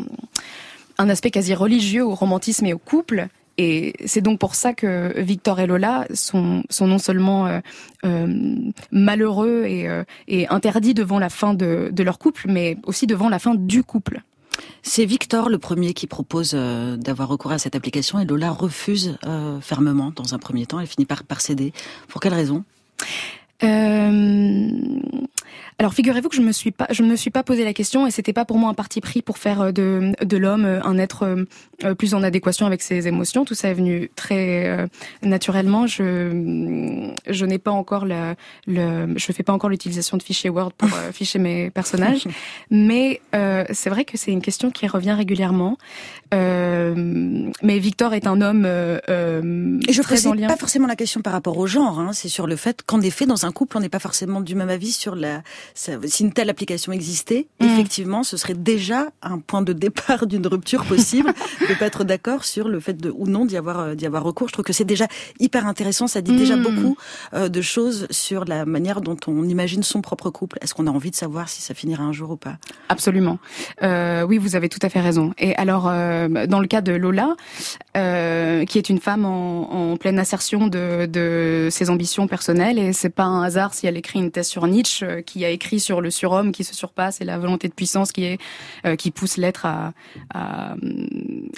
un 0.97 1.09
aspect 1.09 1.31
quasi 1.31 1.55
religieux 1.55 2.05
au 2.05 2.15
romantisme 2.15 2.65
et 2.67 2.73
au 2.73 2.79
couple 2.79 3.29
et 3.59 3.95
c'est 4.07 4.21
donc 4.21 4.39
pour 4.39 4.55
ça 4.55 4.73
que 4.73 5.21
Victor 5.21 5.59
et 5.59 5.67
Lola 5.67 6.07
sont, 6.15 6.63
non 6.81 6.99
seulement 6.99 7.47
euh, 7.49 7.59
euh, 8.07 8.55
malheureux 8.93 9.65
et, 9.67 9.89
euh, 9.89 10.05
et, 10.29 10.47
interdits 10.47 10.95
devant 10.95 11.19
la 11.19 11.29
fin 11.29 11.55
de, 11.55 11.93
leur 11.99 12.21
couple, 12.21 12.47
mais 12.49 12.77
aussi 12.87 13.09
devant 13.09 13.29
la 13.29 13.41
fin 13.41 13.57
du 13.57 13.83
couple. 13.83 14.23
C'est 14.83 15.05
Victor 15.05 15.49
le 15.49 15.59
premier 15.59 15.93
qui 15.93 16.07
propose 16.07 16.53
d'avoir 16.53 17.29
recours 17.29 17.53
à 17.53 17.59
cette 17.59 17.77
application 17.77 18.19
et 18.19 18.25
Lola 18.25 18.51
refuse 18.51 19.19
fermement 19.61 20.13
dans 20.15 20.35
un 20.35 20.39
premier 20.39 20.67
temps. 20.67 20.81
Elle 20.81 20.87
finit 20.87 21.07
par, 21.07 21.25
par 21.25 21.41
céder. 21.41 21.73
Pour 22.09 22.21
quelle 22.21 22.35
raison? 22.35 22.65
Alors 25.81 25.95
figurez-vous 25.95 26.29
que 26.29 26.35
je 26.35 26.43
me 26.43 26.51
suis 26.51 26.73
pas, 26.73 26.89
je 26.91 27.05
ne 27.05 27.09
me 27.09 27.15
suis 27.15 27.31
pas 27.31 27.45
posé 27.45 27.65
la 27.65 27.73
question 27.73 28.05
et 28.05 28.11
c'était 28.11 28.33
pas 28.33 28.45
pour 28.45 28.59
moi 28.59 28.69
un 28.69 28.75
parti 28.75 29.01
pris 29.01 29.23
pour 29.23 29.39
faire 29.39 29.61
euh, 29.61 29.71
de, 29.71 30.13
de 30.25 30.37
l'homme 30.37 30.65
euh, 30.65 30.83
un 30.83 30.99
être 30.99 31.47
euh, 31.85 31.95
plus 31.95 32.15
en 32.15 32.25
adéquation 32.25 32.67
avec 32.67 32.83
ses 32.83 33.07
émotions. 33.07 33.45
Tout 33.45 33.55
ça 33.55 33.69
est 33.69 33.75
venu 33.75 34.11
très 34.17 34.89
naturellement. 35.23 35.87
Je, 35.87 37.13
je 37.29 37.45
n'ai 37.47 37.59
pas 37.59 37.71
encore 37.71 38.05
le, 38.05 38.35
le, 38.67 39.17
je 39.17 39.31
fais 39.31 39.45
pas 39.45 39.53
encore 39.53 39.71
l'utilisation 39.71 40.17
de 40.17 40.23
fichiers 40.25 40.51
Word 40.51 40.73
pour 40.73 40.89
ficher 41.13 41.39
mes 41.39 41.71
personnages, 41.71 42.27
mais 42.71 43.21
c'est 43.33 43.91
vrai 43.91 44.05
que 44.05 44.17
c'est 44.17 44.33
une 44.33 44.43
question 44.43 44.73
qui 44.73 44.89
revient 44.89 45.13
régulièrement. 45.13 45.79
mais 46.33 47.79
Victor 47.79 48.15
est 48.15 48.27
un 48.27 48.41
homme. 48.41 48.67
et 48.67 49.93
je 49.93 50.01
ne 50.01 50.47
pas 50.49 50.57
forcément 50.57 50.89
la 50.89 50.97
question 50.97 51.21
par 51.21 51.33
rapport 51.33 51.57
au 51.59 51.69
genre. 51.69 52.01
Hein, 52.01 52.13
c'est 52.13 52.29
sur 52.29 52.49
le 52.49 52.57
fait 52.57 52.83
qu'en 52.85 53.01
effet, 53.01 53.27
dans 53.27 53.47
un 53.47 53.48
couple, 53.53 53.77
on 53.77 53.81
n'est 53.81 53.89
pas 53.89 53.99
forcément 53.99 54.41
du 54.41 54.55
même 54.55 54.69
avis 54.69 54.93
sur 54.93 55.15
la 55.15 55.43
si 55.75 56.23
une 56.23 56.33
telle 56.33 56.51
application 56.51 56.93
existait, 56.93 57.47
mm. 57.61 57.65
effectivement, 57.65 58.23
ce 58.23 58.37
serait 58.37 58.55
déjà 58.55 59.09
un 59.23 59.39
point 59.39 59.63
de 59.63 59.73
départ 59.73 60.27
d'une 60.27 60.47
rupture 60.47 60.85
possible 60.85 61.33
de 61.69 61.75
pas 61.75 61.87
être 61.87 62.05
d'accord 62.05 62.45
sur 62.45 62.69
le 62.69 62.81
fait 62.81 62.95
de 62.95 63.11
ou 63.11 63.27
non 63.27 63.45
d'y 63.45 63.57
avoir 63.57 63.81
euh, 63.81 63.95
d'y 63.95 64.07
avoir 64.07 64.23
recours. 64.23 64.49
Je 64.49 64.53
trouve 64.53 64.65
que 64.65 64.73
c'est 64.73 64.85
déjà 64.85 65.07
hyper 65.41 65.67
intéressant. 65.67 66.07
Ça 66.07 66.21
dit 66.21 66.37
déjà 66.37 66.57
mm. 66.57 66.63
beaucoup 66.63 66.97
euh, 67.35 67.49
de 67.49 67.61
choses 67.61 68.07
sur 68.11 68.45
la 68.45 68.65
manière 68.65 69.01
dont 69.01 69.17
on 69.27 69.45
imagine 69.45 69.83
son 69.83 70.01
propre 70.01 70.31
couple. 70.31 70.59
Est-ce 70.61 70.75
qu'on 70.75 70.87
a 70.87 70.91
envie 70.91 71.11
de 71.11 71.17
savoir 71.17 71.49
si 71.49 71.63
ça 71.63 71.75
finira 71.75 72.05
un 72.05 72.13
jour 72.13 72.31
ou 72.31 72.37
pas? 72.37 72.57
Absolument. 72.89 73.39
Euh, 73.83 74.23
oui, 74.23 74.39
vous 74.39 74.57
avez 74.57 74.69
tout 74.69 74.81
à 74.83 74.89
fait 74.89 75.01
raison. 75.01 75.33
Et 75.39 75.55
alors, 75.57 75.85
dans 75.85 76.61
le 76.61 76.67
cas 76.67 76.81
de 76.81 76.93
Lola, 76.93 77.37
qui 78.67 78.79
est 78.79 78.89
une 78.89 79.01
femme 79.01 79.25
en, 79.25 79.97
pleine 79.97 80.19
assertion 80.19 80.67
de, 80.67 81.69
ses 81.71 81.91
ambitions 81.91 82.27
personnelles, 82.27 82.79
et 82.79 82.93
c'est 82.93 83.09
pas 83.09 83.25
un 83.25 83.43
hasard 83.43 83.75
si 83.75 83.87
elle 83.87 83.97
écrit 83.97 84.19
une 84.19 84.31
thèse 84.31 84.49
sur 84.49 84.67
Nietzsche 84.67 85.23
qui 85.25 85.45
a 85.45 85.51
écrit 85.51 85.81
sur 85.81 86.01
le 86.01 86.11
surhomme 86.11 86.53
qui 86.53 86.65
se 86.65 86.75
surpasse 86.75 87.21
et 87.21 87.25
la 87.25 87.39
volonté 87.39 87.69
de 87.69 87.75
puissance 87.75 88.13
qui 88.13 88.39
euh, 88.85 88.97
pousse 89.15 89.37
l'être 89.37 89.67
à, 89.67 89.93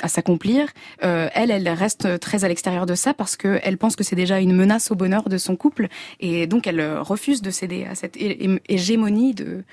s'accomplir. 0.07 0.67
Euh, 1.05 1.29
elle, 1.35 1.51
elle 1.51 1.69
reste 1.69 2.19
très 2.21 2.45
à 2.45 2.49
l'extérieur 2.49 2.87
de 2.87 2.95
ça 2.95 3.15
parce 3.15 3.37
que 3.37 3.61
elle 3.63 3.79
pense 3.79 3.97
que 3.97 4.05
c'est 4.05 4.17
déjà 4.17 4.41
une 4.41 4.55
menace 4.55 4.91
au 4.91 4.95
bonheur 4.95 5.29
de 5.29 5.39
son 5.39 5.57
couple 5.57 5.89
et 6.21 6.47
donc 6.47 6.67
elle 6.67 6.99
refuse 6.99 7.43
de 7.43 7.51
céder 7.51 7.85
à 7.85 7.95
cette 7.95 8.17
hégémonie 8.69 9.35
de 9.35 9.65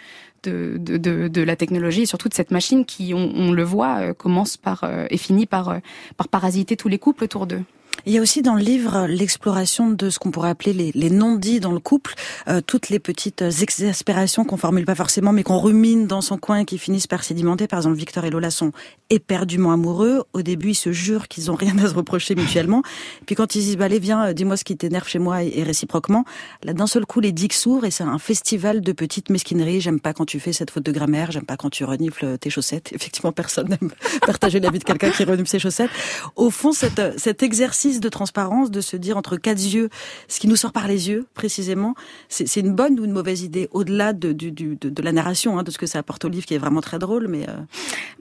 de, 0.43 0.77
de, 0.77 1.27
de, 1.27 1.41
la 1.41 1.55
technologie 1.55 2.03
et 2.03 2.05
surtout 2.05 2.29
de 2.29 2.33
cette 2.33 2.51
machine 2.51 2.85
qui, 2.85 3.13
on, 3.13 3.31
on 3.35 3.51
le 3.51 3.63
voit, 3.63 3.97
euh, 3.97 4.13
commence 4.13 4.57
par 4.57 4.89
et 5.09 5.17
finit 5.17 5.45
par, 5.45 5.79
par 6.17 6.27
parasiter 6.27 6.77
tous 6.77 6.87
les 6.87 6.99
couples 6.99 7.23
autour 7.23 7.47
d'eux. 7.47 7.63
Il 8.07 8.13
y 8.13 8.17
a 8.19 8.21
aussi 8.21 8.41
dans 8.41 8.55
le 8.55 8.61
livre 8.61 9.05
l'exploration 9.05 9.89
de 9.89 10.09
ce 10.09 10.17
qu'on 10.17 10.31
pourrait 10.31 10.49
appeler 10.49 10.93
les, 10.95 11.09
non-dits 11.09 11.59
dans 11.59 11.73
le 11.73 11.79
couple, 11.79 12.13
euh, 12.47 12.61
toutes 12.65 12.87
les 12.87 12.99
petites 12.99 13.41
exaspérations 13.41 14.45
qu'on 14.45 14.55
formule 14.55 14.85
pas 14.85 14.95
forcément, 14.95 15.33
mais 15.33 15.43
qu'on 15.43 15.57
rumine 15.57 16.07
dans 16.07 16.21
son 16.21 16.37
coin 16.37 16.59
et 16.59 16.65
qui 16.65 16.77
finissent 16.77 17.05
par 17.05 17.25
sédimenter. 17.25 17.67
Par 17.67 17.79
exemple, 17.79 17.97
Victor 17.97 18.23
et 18.23 18.29
Lola 18.29 18.49
sont 18.49 18.71
éperdument 19.09 19.73
amoureux. 19.73 20.23
Au 20.31 20.41
début, 20.41 20.69
ils 20.69 20.75
se 20.75 20.93
jurent 20.93 21.27
qu'ils 21.27 21.51
ont 21.51 21.55
rien 21.59 21.77
à 21.79 21.89
se 21.89 21.95
reprocher 21.95 22.33
mutuellement. 22.35 22.81
Puis 23.25 23.35
quand 23.35 23.55
ils 23.55 23.59
disent, 23.59 23.75
bah, 23.75 23.85
allez, 23.85 23.99
viens, 23.99 24.31
dis-moi 24.31 24.55
ce 24.55 24.63
qui 24.63 24.77
t'énerve 24.77 25.09
chez 25.09 25.19
moi 25.19 25.43
et, 25.43 25.63
réciproquement, 25.63 26.23
là, 26.63 26.71
d'un 26.71 26.87
seul 26.87 27.05
coup, 27.05 27.19
les 27.19 27.33
dix 27.33 27.49
s'ouvrent 27.51 27.83
et 27.83 27.91
c'est 27.91 28.05
un 28.05 28.19
festival 28.19 28.79
de 28.79 28.93
petites 28.93 29.29
mesquineries. 29.29 29.81
J'aime 29.81 29.99
pas 29.99 30.13
quand 30.13 30.25
tu 30.25 30.39
fais 30.39 30.53
cette 30.53 30.71
faute 30.71 30.83
de 30.83 30.93
grammaire, 30.93 31.31
j'aime 31.31 31.45
pas 31.45 31.57
quand 31.57 31.69
tu 31.69 31.83
renifles 31.83 32.37
tes 32.37 32.49
chaussettes. 32.49 32.89
Effectivement, 32.95 33.33
personne 33.33 33.67
n'aime 33.67 33.91
partager 34.25 34.61
la 34.61 34.69
vie 34.69 34.79
de 34.79 34.85
quelqu'un 34.85 35.09
qui 35.09 35.25
renifle 35.25 35.49
ses 35.49 35.59
chaussettes. 35.59 35.91
Au 36.37 36.49
fond, 36.49 36.71
cet 36.71 37.43
exercice 37.43 37.96
de 37.99 38.09
transparence, 38.09 38.71
de 38.71 38.81
se 38.81 38.97
dire 38.97 39.17
entre 39.17 39.37
quatre 39.37 39.61
yeux, 39.61 39.89
ce 40.27 40.39
qui 40.39 40.47
nous 40.47 40.55
sort 40.55 40.71
par 40.71 40.87
les 40.87 41.09
yeux, 41.09 41.27
précisément, 41.33 41.95
c'est 42.29 42.59
une 42.59 42.73
bonne 42.73 42.99
ou 42.99 43.05
une 43.05 43.11
mauvaise 43.11 43.43
idée, 43.43 43.69
au-delà 43.71 44.13
de, 44.13 44.33
de, 44.33 45.01
la 45.01 45.11
narration, 45.11 45.57
hein, 45.57 45.63
de 45.63 45.71
ce 45.71 45.77
que 45.77 45.85
ça 45.85 45.99
apporte 45.99 46.25
au 46.25 46.29
livre, 46.29 46.45
qui 46.45 46.53
est 46.53 46.59
vraiment 46.59 46.81
très 46.81 46.99
drôle, 46.99 47.27
mais... 47.27 47.47
Euh, 47.47 47.53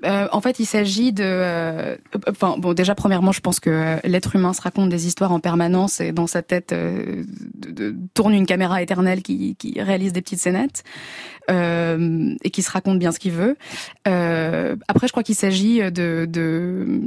euh, 0.04 0.28
en 0.32 0.40
fait, 0.40 0.60
il 0.60 0.66
s'agit 0.66 1.12
de... 1.12 1.24
Euh, 1.24 1.96
enfin, 2.28 2.56
bon, 2.58 2.74
déjà, 2.74 2.94
premièrement, 2.94 3.32
je 3.32 3.40
pense 3.40 3.60
que 3.60 3.96
l'être 4.04 4.36
humain 4.36 4.52
se 4.52 4.60
raconte 4.60 4.90
des 4.90 5.06
histoires 5.06 5.32
en 5.32 5.40
permanence 5.40 6.00
et 6.00 6.12
dans 6.12 6.26
sa 6.26 6.42
tête 6.42 6.74
tourne 8.14 8.34
une 8.34 8.46
caméra 8.46 8.82
éternelle 8.82 9.22
qui, 9.22 9.56
qui 9.56 9.80
réalise 9.80 10.12
des 10.12 10.22
petites 10.22 10.40
scénettes. 10.40 10.84
Euh, 11.48 12.34
et 12.42 12.50
qui 12.50 12.62
se 12.62 12.70
raconte 12.70 12.98
bien 12.98 13.12
ce 13.12 13.20
qu'il 13.20 13.30
veut. 13.30 13.56
Euh, 14.08 14.74
après, 14.88 15.06
je 15.06 15.12
crois 15.12 15.22
qu'il 15.22 15.36
s'agit 15.36 15.78
de, 15.92 16.26
de, 16.28 17.00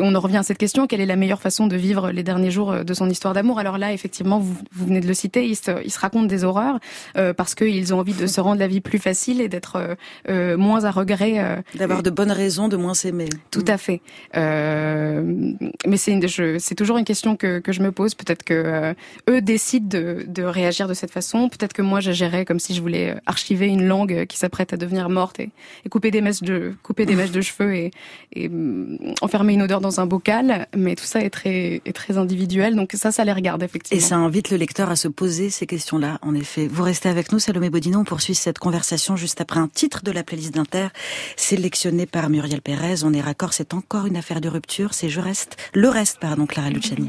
on 0.00 0.14
en 0.14 0.20
revient 0.20 0.36
à 0.36 0.42
cette 0.44 0.58
question 0.58 0.86
quelle 0.86 1.00
est 1.00 1.06
la 1.06 1.16
meilleure 1.16 1.40
façon 1.40 1.66
de 1.66 1.76
vivre 1.76 2.12
les 2.12 2.22
derniers 2.22 2.52
jours 2.52 2.84
de 2.84 2.94
son 2.94 3.10
histoire 3.10 3.34
d'amour? 3.34 3.58
Alors 3.58 3.76
là, 3.76 3.92
effectivement, 3.92 4.38
vous, 4.38 4.56
vous 4.72 4.86
venez 4.86 5.00
de 5.00 5.08
le 5.08 5.14
citer, 5.14 5.46
ils 5.46 5.56
se, 5.56 5.84
ils 5.84 5.90
se 5.90 5.98
racontent 5.98 6.26
des 6.26 6.44
horreurs 6.44 6.78
euh, 7.16 7.32
parce 7.34 7.56
qu'ils 7.56 7.92
ont 7.92 7.98
envie 7.98 8.14
de 8.14 8.28
se 8.28 8.40
rendre 8.40 8.60
la 8.60 8.68
vie 8.68 8.80
plus 8.80 9.00
facile 9.00 9.40
et 9.40 9.48
d'être 9.48 9.76
euh, 9.76 9.94
euh 10.28 10.56
moins 10.56 10.84
à 10.84 10.92
regret. 10.92 11.62
D'avoir 11.74 12.04
de 12.04 12.10
bonnes 12.10 12.30
raisons 12.30 12.68
de 12.68 12.76
moins 12.76 12.94
s'aimer. 12.94 13.28
Tout 13.50 13.64
à 13.66 13.78
fait. 13.78 14.00
mais 14.34 15.96
c'est 15.96 16.14
c'est 16.58 16.74
toujours 16.76 16.98
une 16.98 17.04
question 17.04 17.34
que, 17.34 17.58
que 17.58 17.72
je 17.72 17.82
me 17.82 17.90
pose. 17.90 18.14
Peut-être 18.14 18.44
que 18.44 18.94
eux 19.28 19.40
décident 19.40 19.88
de, 19.88 20.24
de 20.28 20.42
réagir 20.44 20.86
de 20.86 20.94
cette 20.94 21.10
façon. 21.10 21.48
Peut-être 21.48 21.72
que 21.72 21.82
moi, 21.82 21.98
j'agirais 21.98 22.44
comme 22.44 22.60
si 22.60 22.74
je 22.74 22.80
voulais 22.80 23.16
archiver 23.26 23.66
une 23.66 23.86
langue 23.86 24.26
qui 24.26 24.36
s'apprête 24.36 24.72
à 24.72 24.76
devenir 24.76 25.08
morte 25.08 25.40
et, 25.40 25.50
couper 25.90 26.10
des 26.10 26.20
mèches 26.20 26.42
de 26.42 26.74
couper 26.82 27.06
des 27.06 27.14
mèches 27.14 27.30
de 27.30 27.40
cheveux 27.40 27.74
et, 27.74 27.90
et 28.32 28.48
mm, 28.48 29.14
enfermer 29.20 29.54
une 29.54 29.62
odeur 29.62 29.80
dans 29.80 30.00
un 30.00 30.06
bocal. 30.06 30.66
Mais 30.76 30.94
tout 30.94 31.04
ça 31.04 31.20
est 31.20 31.30
très 31.30 31.82
est 31.84 31.92
très 31.92 32.18
individuel, 32.18 32.74
donc 32.76 32.92
ça, 32.94 33.12
ça 33.12 33.24
les 33.24 33.32
regarde 33.32 33.62
effectivement. 33.62 33.98
Et 33.98 34.00
ça 34.00 34.16
invite 34.16 34.50
le 34.50 34.56
lecteur 34.56 34.90
à 34.90 34.96
se 34.96 35.08
poser 35.08 35.50
ces 35.50 35.66
questions-là. 35.66 36.18
En 36.22 36.34
effet, 36.34 36.66
vous 36.66 36.82
restez 36.82 37.08
avec 37.08 37.32
nous, 37.32 37.38
Salomé 37.38 37.70
Bodino. 37.70 38.00
On 38.00 38.04
poursuit 38.04 38.34
cette 38.34 38.58
conversation 38.58 39.16
juste 39.16 39.40
après 39.40 39.60
un 39.60 39.68
titre 39.68 40.02
de 40.02 40.10
la 40.10 40.22
playlist 40.22 40.54
d'Inter 40.54 40.88
sélectionné 41.36 42.06
par 42.06 42.30
Muriel 42.30 42.62
Pérez. 42.62 43.04
On 43.04 43.12
est 43.12 43.20
raccord, 43.20 43.52
c'est 43.52 43.74
encore 43.74 44.06
une 44.06 44.16
affaire 44.16 44.40
de 44.40 44.48
rupture. 44.48 44.94
C'est 44.94 45.08
je 45.08 45.20
reste, 45.20 45.56
le 45.72 45.88
reste, 45.88 46.18
pardon, 46.20 46.46
Clara 46.46 46.70
Luciani. 46.70 47.08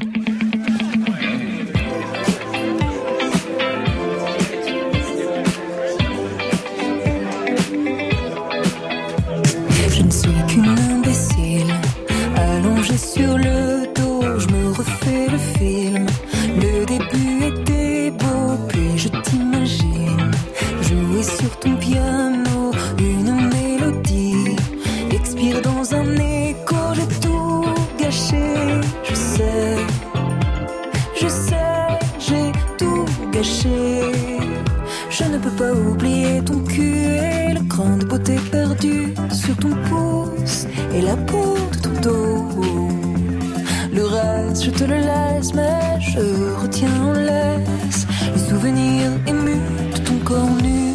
Mais 45.54 46.00
je 46.00 46.20
retiens 46.62 47.02
en 47.02 47.12
laisse 47.12 48.06
le 48.32 48.38
souvenir 48.38 49.10
ému 49.26 49.56
de 49.92 49.98
ton 49.98 50.18
corps 50.24 50.56
nu. 50.62 50.94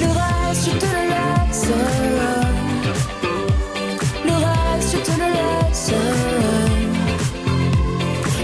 Le 0.00 0.06
reste, 0.06 0.66
je 0.66 0.78
te 0.78 0.84
le 0.84 1.02
laisse. 1.12 1.66
Le 4.24 4.32
reste, 4.32 4.88
je 4.92 4.98
te 5.06 5.12
le 5.20 5.28
laisse. 5.38 5.90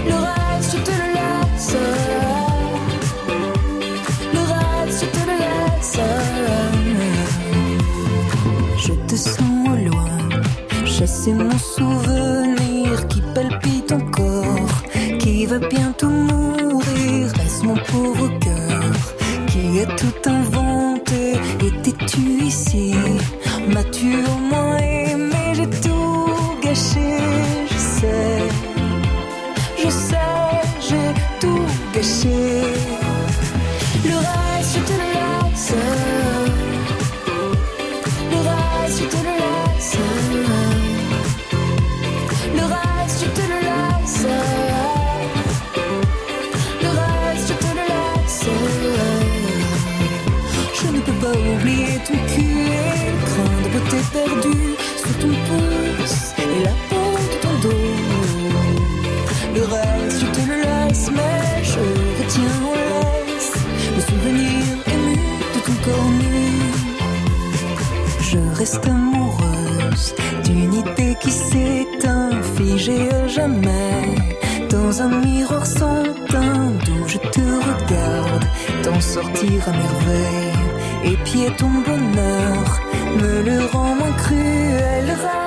Le 0.09 0.15
reste, 0.15 0.71
je 0.73 0.79
te 0.87 0.91
le 0.91 1.07
laisse. 1.17 1.75
Le 4.33 4.41
reste, 4.51 4.99
je 4.99 5.05
te 5.15 5.21
le 5.29 5.35
laisse. 5.43 5.99
Je 8.77 8.93
te 9.07 9.15
sens 9.15 9.67
au 9.67 9.75
loin, 9.89 10.19
chasser 10.85 11.33
mon 11.33 11.57
souvenir 11.57 12.20
va 15.51 15.67
bientôt 15.67 16.07
mourir. 16.07 17.31
Reste 17.35 17.63
mon 17.63 17.75
pauvre 17.75 18.29
cœur, 18.39 18.93
qui 19.47 19.81
a 19.81 19.85
tout 19.85 20.29
inventé. 20.29 20.60
Sortir 79.21 79.67
à 79.67 79.71
merveille. 79.71 80.53
Et 81.03 81.17
pied 81.23 81.49
ton 81.57 81.69
bonheur 81.69 82.81
me 83.19 83.43
le 83.43 83.65
rend 83.65 83.95
moins 83.95 84.13
cruel. 84.13 85.40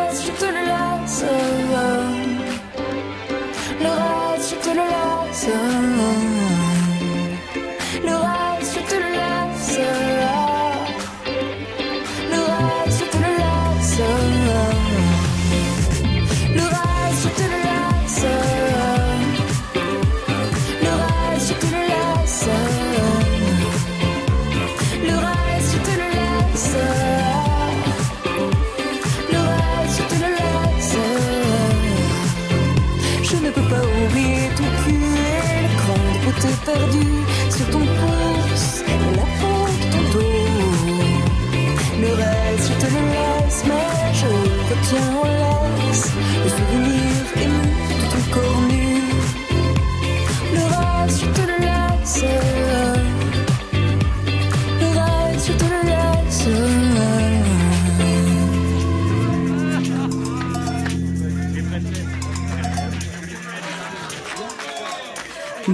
tout 36.41 36.57
perdu 36.65 37.07
sur 37.51 37.71
ton 37.71 37.81
poing. 37.81 38.14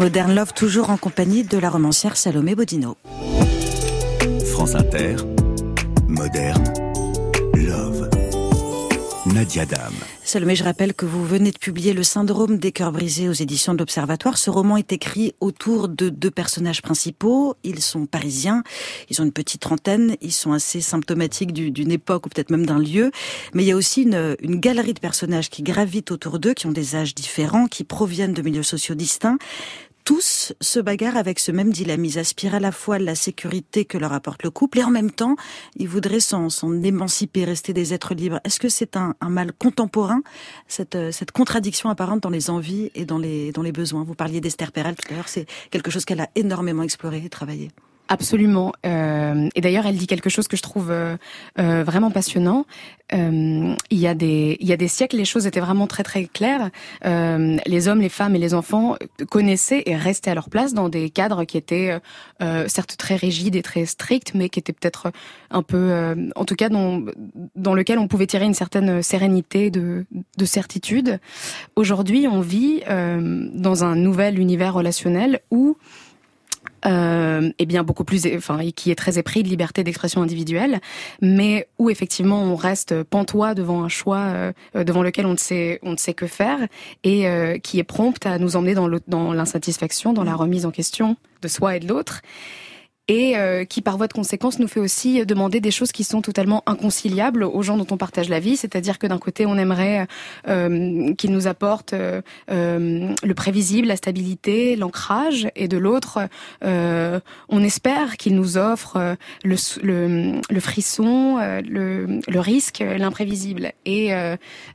Modern 0.00 0.34
Love 0.34 0.54
toujours 0.54 0.88
en 0.88 0.96
compagnie 0.96 1.44
de 1.44 1.58
la 1.58 1.68
romancière 1.68 2.16
Salomé 2.16 2.54
Bodino. 2.54 2.96
France 4.50 4.74
Inter, 4.74 5.16
moderne, 6.08 6.64
love. 7.54 8.08
Nadia 9.26 9.66
Dam. 9.66 9.92
Salomé, 10.24 10.56
je 10.56 10.64
rappelle 10.64 10.94
que 10.94 11.04
vous 11.04 11.24
venez 11.26 11.50
de 11.50 11.58
publier 11.58 11.92
Le 11.92 12.02
syndrome 12.02 12.56
des 12.56 12.72
cœurs 12.72 12.90
brisés 12.92 13.28
aux 13.28 13.34
éditions 13.34 13.74
de 13.74 13.78
l'Observatoire. 13.78 14.38
Ce 14.38 14.48
roman 14.48 14.78
est 14.78 14.92
écrit 14.94 15.34
autour 15.40 15.88
de 15.88 16.08
deux 16.08 16.30
personnages 16.30 16.80
principaux. 16.80 17.54
Ils 17.62 17.82
sont 17.82 18.06
parisiens, 18.06 18.62
ils 19.10 19.20
ont 19.20 19.24
une 19.24 19.32
petite 19.32 19.60
trentaine, 19.60 20.16
ils 20.22 20.32
sont 20.32 20.52
assez 20.52 20.80
symptomatiques 20.80 21.52
du- 21.52 21.70
d'une 21.70 21.92
époque 21.92 22.24
ou 22.26 22.28
peut-être 22.30 22.50
même 22.50 22.64
d'un 22.64 22.78
lieu. 22.78 23.10
Mais 23.52 23.62
il 23.62 23.66
y 23.66 23.72
a 23.72 23.76
aussi 23.76 24.02
une, 24.02 24.36
une 24.40 24.56
galerie 24.58 24.94
de 24.94 25.00
personnages 25.00 25.50
qui 25.50 25.62
gravitent 25.62 26.10
autour 26.10 26.38
d'eux, 26.38 26.54
qui 26.54 26.66
ont 26.66 26.72
des 26.72 26.96
âges 26.96 27.14
différents, 27.14 27.66
qui 27.66 27.84
proviennent 27.84 28.32
de 28.32 28.40
milieux 28.42 28.62
sociaux 28.62 28.94
distincts. 28.94 29.36
Tous 30.04 30.52
se 30.60 30.80
bagarrent 30.80 31.16
avec 31.16 31.38
ce 31.38 31.52
même 31.52 31.72
dilemme. 31.72 32.04
Ils 32.04 32.18
aspirent 32.18 32.54
à 32.54 32.60
la 32.60 32.72
fois 32.72 32.98
la 32.98 33.14
sécurité 33.14 33.84
que 33.84 33.98
leur 33.98 34.12
apporte 34.12 34.42
le 34.42 34.50
couple 34.50 34.78
et 34.78 34.84
en 34.84 34.90
même 34.90 35.10
temps, 35.10 35.36
ils 35.76 35.88
voudraient 35.88 36.20
s'en 36.20 36.48
émanciper, 36.82 37.44
rester 37.44 37.72
des 37.72 37.94
êtres 37.94 38.14
libres. 38.14 38.40
Est-ce 38.44 38.60
que 38.60 38.68
c'est 38.68 38.96
un, 38.96 39.14
mal 39.22 39.52
contemporain, 39.52 40.22
cette, 40.68 40.96
euh, 40.96 41.12
cette 41.12 41.32
contradiction 41.32 41.90
apparente 41.90 42.20
dans 42.20 42.30
les 42.30 42.50
envies 42.50 42.90
et 42.94 43.04
dans 43.04 43.18
les, 43.18 43.52
dans 43.52 43.62
les 43.62 43.72
besoins? 43.72 44.04
Vous 44.04 44.14
parliez 44.14 44.40
d'Esther 44.40 44.72
Perel 44.72 44.96
tout 44.96 45.12
à 45.12 45.16
l'heure, 45.16 45.28
c'est 45.28 45.46
quelque 45.70 45.90
chose 45.90 46.04
qu'elle 46.04 46.20
a 46.20 46.28
énormément 46.34 46.82
exploré 46.82 47.22
et 47.24 47.28
travaillé. 47.28 47.70
Absolument. 48.12 48.72
Euh, 48.84 49.48
et 49.54 49.60
d'ailleurs, 49.60 49.86
elle 49.86 49.96
dit 49.96 50.08
quelque 50.08 50.30
chose 50.30 50.48
que 50.48 50.56
je 50.56 50.62
trouve 50.62 50.90
euh, 50.90 51.16
euh, 51.60 51.84
vraiment 51.84 52.10
passionnant. 52.10 52.66
Euh, 53.14 53.72
il 53.90 53.98
y 53.98 54.08
a 54.08 54.14
des 54.14 54.56
il 54.58 54.66
y 54.68 54.72
a 54.72 54.76
des 54.76 54.88
siècles, 54.88 55.16
les 55.16 55.24
choses 55.24 55.46
étaient 55.46 55.60
vraiment 55.60 55.86
très 55.86 56.02
très 56.02 56.24
claires. 56.24 56.70
Euh, 57.04 57.56
les 57.66 57.86
hommes, 57.86 58.00
les 58.00 58.08
femmes 58.08 58.34
et 58.34 58.40
les 58.40 58.52
enfants 58.52 58.96
connaissaient 59.30 59.84
et 59.86 59.94
restaient 59.94 60.30
à 60.32 60.34
leur 60.34 60.50
place 60.50 60.74
dans 60.74 60.88
des 60.88 61.08
cadres 61.10 61.44
qui 61.44 61.56
étaient 61.56 62.00
certes 62.66 62.96
très 62.96 63.14
rigides 63.14 63.54
et 63.54 63.62
très 63.62 63.84
stricts, 63.86 64.34
mais 64.34 64.48
qui 64.48 64.58
étaient 64.58 64.72
peut-être 64.72 65.12
un 65.52 65.62
peu, 65.62 66.14
en 66.34 66.44
tout 66.44 66.56
cas, 66.56 66.68
dans 66.68 67.04
dans 67.54 67.74
lequel 67.74 68.00
on 68.00 68.08
pouvait 68.08 68.26
tirer 68.26 68.44
une 68.44 68.54
certaine 68.54 69.04
sérénité 69.04 69.70
de 69.70 70.04
de 70.36 70.44
certitude. 70.44 71.20
Aujourd'hui, 71.76 72.26
on 72.26 72.40
vit 72.40 72.82
dans 72.88 73.84
un 73.84 73.94
nouvel 73.94 74.40
univers 74.40 74.74
relationnel 74.74 75.40
où 75.52 75.76
euh, 76.86 77.50
eh 77.58 77.66
bien 77.66 77.82
beaucoup 77.82 78.04
plus, 78.04 78.26
enfin, 78.36 78.58
qui 78.74 78.90
est 78.90 78.94
très 78.94 79.18
épris 79.18 79.42
de 79.42 79.48
liberté 79.48 79.84
d'expression 79.84 80.22
individuelle, 80.22 80.80
mais 81.20 81.68
où 81.78 81.90
effectivement 81.90 82.42
on 82.42 82.56
reste 82.56 83.02
pantois 83.02 83.54
devant 83.54 83.82
un 83.82 83.88
choix 83.88 84.18
euh, 84.18 84.52
devant 84.74 85.02
lequel 85.02 85.26
on 85.26 85.32
ne 85.32 85.38
sait, 85.38 85.78
on 85.82 85.92
ne 85.92 85.96
sait 85.96 86.14
que 86.14 86.26
faire 86.26 86.58
et 87.04 87.28
euh, 87.28 87.58
qui 87.58 87.78
est 87.78 87.84
prompte 87.84 88.26
à 88.26 88.38
nous 88.38 88.56
emmener 88.56 88.74
dans 88.74 89.32
l'insatisfaction, 89.32 90.12
dans 90.12 90.24
la 90.24 90.34
remise 90.34 90.66
en 90.66 90.70
question 90.70 91.16
de 91.42 91.48
soi 91.48 91.76
et 91.76 91.80
de 91.80 91.88
l'autre. 91.88 92.22
Et 93.12 93.36
euh, 93.36 93.64
qui, 93.64 93.82
par 93.82 93.96
voie 93.96 94.06
de 94.06 94.12
conséquence, 94.12 94.60
nous 94.60 94.68
fait 94.68 94.78
aussi 94.78 95.26
demander 95.26 95.58
des 95.60 95.72
choses 95.72 95.90
qui 95.90 96.04
sont 96.04 96.22
totalement 96.22 96.62
inconciliables 96.66 97.42
aux 97.42 97.62
gens 97.62 97.76
dont 97.76 97.86
on 97.90 97.96
partage 97.96 98.28
la 98.28 98.38
vie. 98.38 98.56
C'est-à-dire 98.56 99.00
que 99.00 99.08
d'un 99.08 99.18
côté, 99.18 99.46
on 99.46 99.56
aimerait 99.58 100.06
euh, 100.46 101.12
qu'ils 101.14 101.32
nous 101.32 101.48
apportent 101.48 101.92
euh, 101.92 102.20
le 102.48 103.34
prévisible, 103.34 103.88
la 103.88 103.96
stabilité, 103.96 104.76
l'ancrage, 104.76 105.48
et 105.56 105.66
de 105.66 105.76
l'autre, 105.76 106.20
on 106.62 107.62
espère 107.64 108.16
qu'ils 108.16 108.36
nous 108.36 108.56
offrent 108.56 109.16
le, 109.42 109.56
le, 109.82 110.40
le 110.48 110.60
frisson, 110.60 111.38
le, 111.76 112.20
le 112.28 112.40
risque, 112.40 112.78
l'imprévisible. 112.78 113.72
Et 113.86 114.12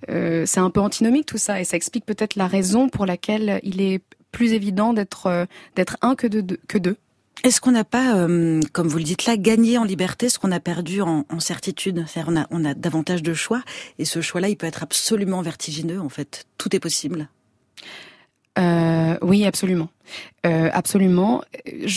c'est 0.09 0.59
un 0.59 0.69
peu 0.69 0.81
antinomique 0.81 1.25
tout 1.25 1.37
ça, 1.37 1.61
et 1.61 1.63
ça 1.63 1.77
explique 1.77 2.05
peut-être 2.05 2.35
la 2.35 2.47
raison 2.47 2.89
pour 2.89 3.05
laquelle 3.05 3.61
il 3.63 3.79
est 3.81 4.01
plus 4.31 4.51
évident 4.51 4.91
d'être 4.91 5.47
d'être 5.77 5.95
un 6.01 6.15
que, 6.15 6.27
de, 6.27 6.41
deux- 6.41 6.59
que 6.67 6.77
deux. 6.77 6.97
Est-ce 7.43 7.61
qu'on 7.61 7.71
n'a 7.71 7.83
pas, 7.83 8.15
euh, 8.15 8.59
comme 8.71 8.87
vous 8.87 8.97
le 8.97 9.03
dites 9.03 9.25
là, 9.25 9.37
gagné 9.37 9.77
en 9.77 9.83
liberté 9.83 10.29
ce 10.29 10.39
qu'on 10.39 10.51
a 10.51 10.59
perdu 10.59 11.01
en, 11.01 11.25
certitude? 11.39 12.03
C'est-à-dire 12.07 12.47
on 12.49 12.65
a, 12.65 12.73
davantage 12.73 13.21
de 13.21 13.33
choix 13.33 13.61
et 13.99 14.05
ce 14.05 14.21
choix-là, 14.21 14.49
il 14.49 14.57
peut 14.57 14.67
être 14.67 14.83
absolument 14.83 15.41
vertigineux 15.41 15.99
en 15.99 16.09
fait. 16.09 16.45
Tout 16.57 16.75
est 16.75 16.79
possible. 16.79 17.29
Euh, 18.57 19.17
oui, 19.21 19.45
absolument. 19.45 19.89
Euh, 20.45 20.69
absolument. 20.71 21.43
Et 21.65 21.91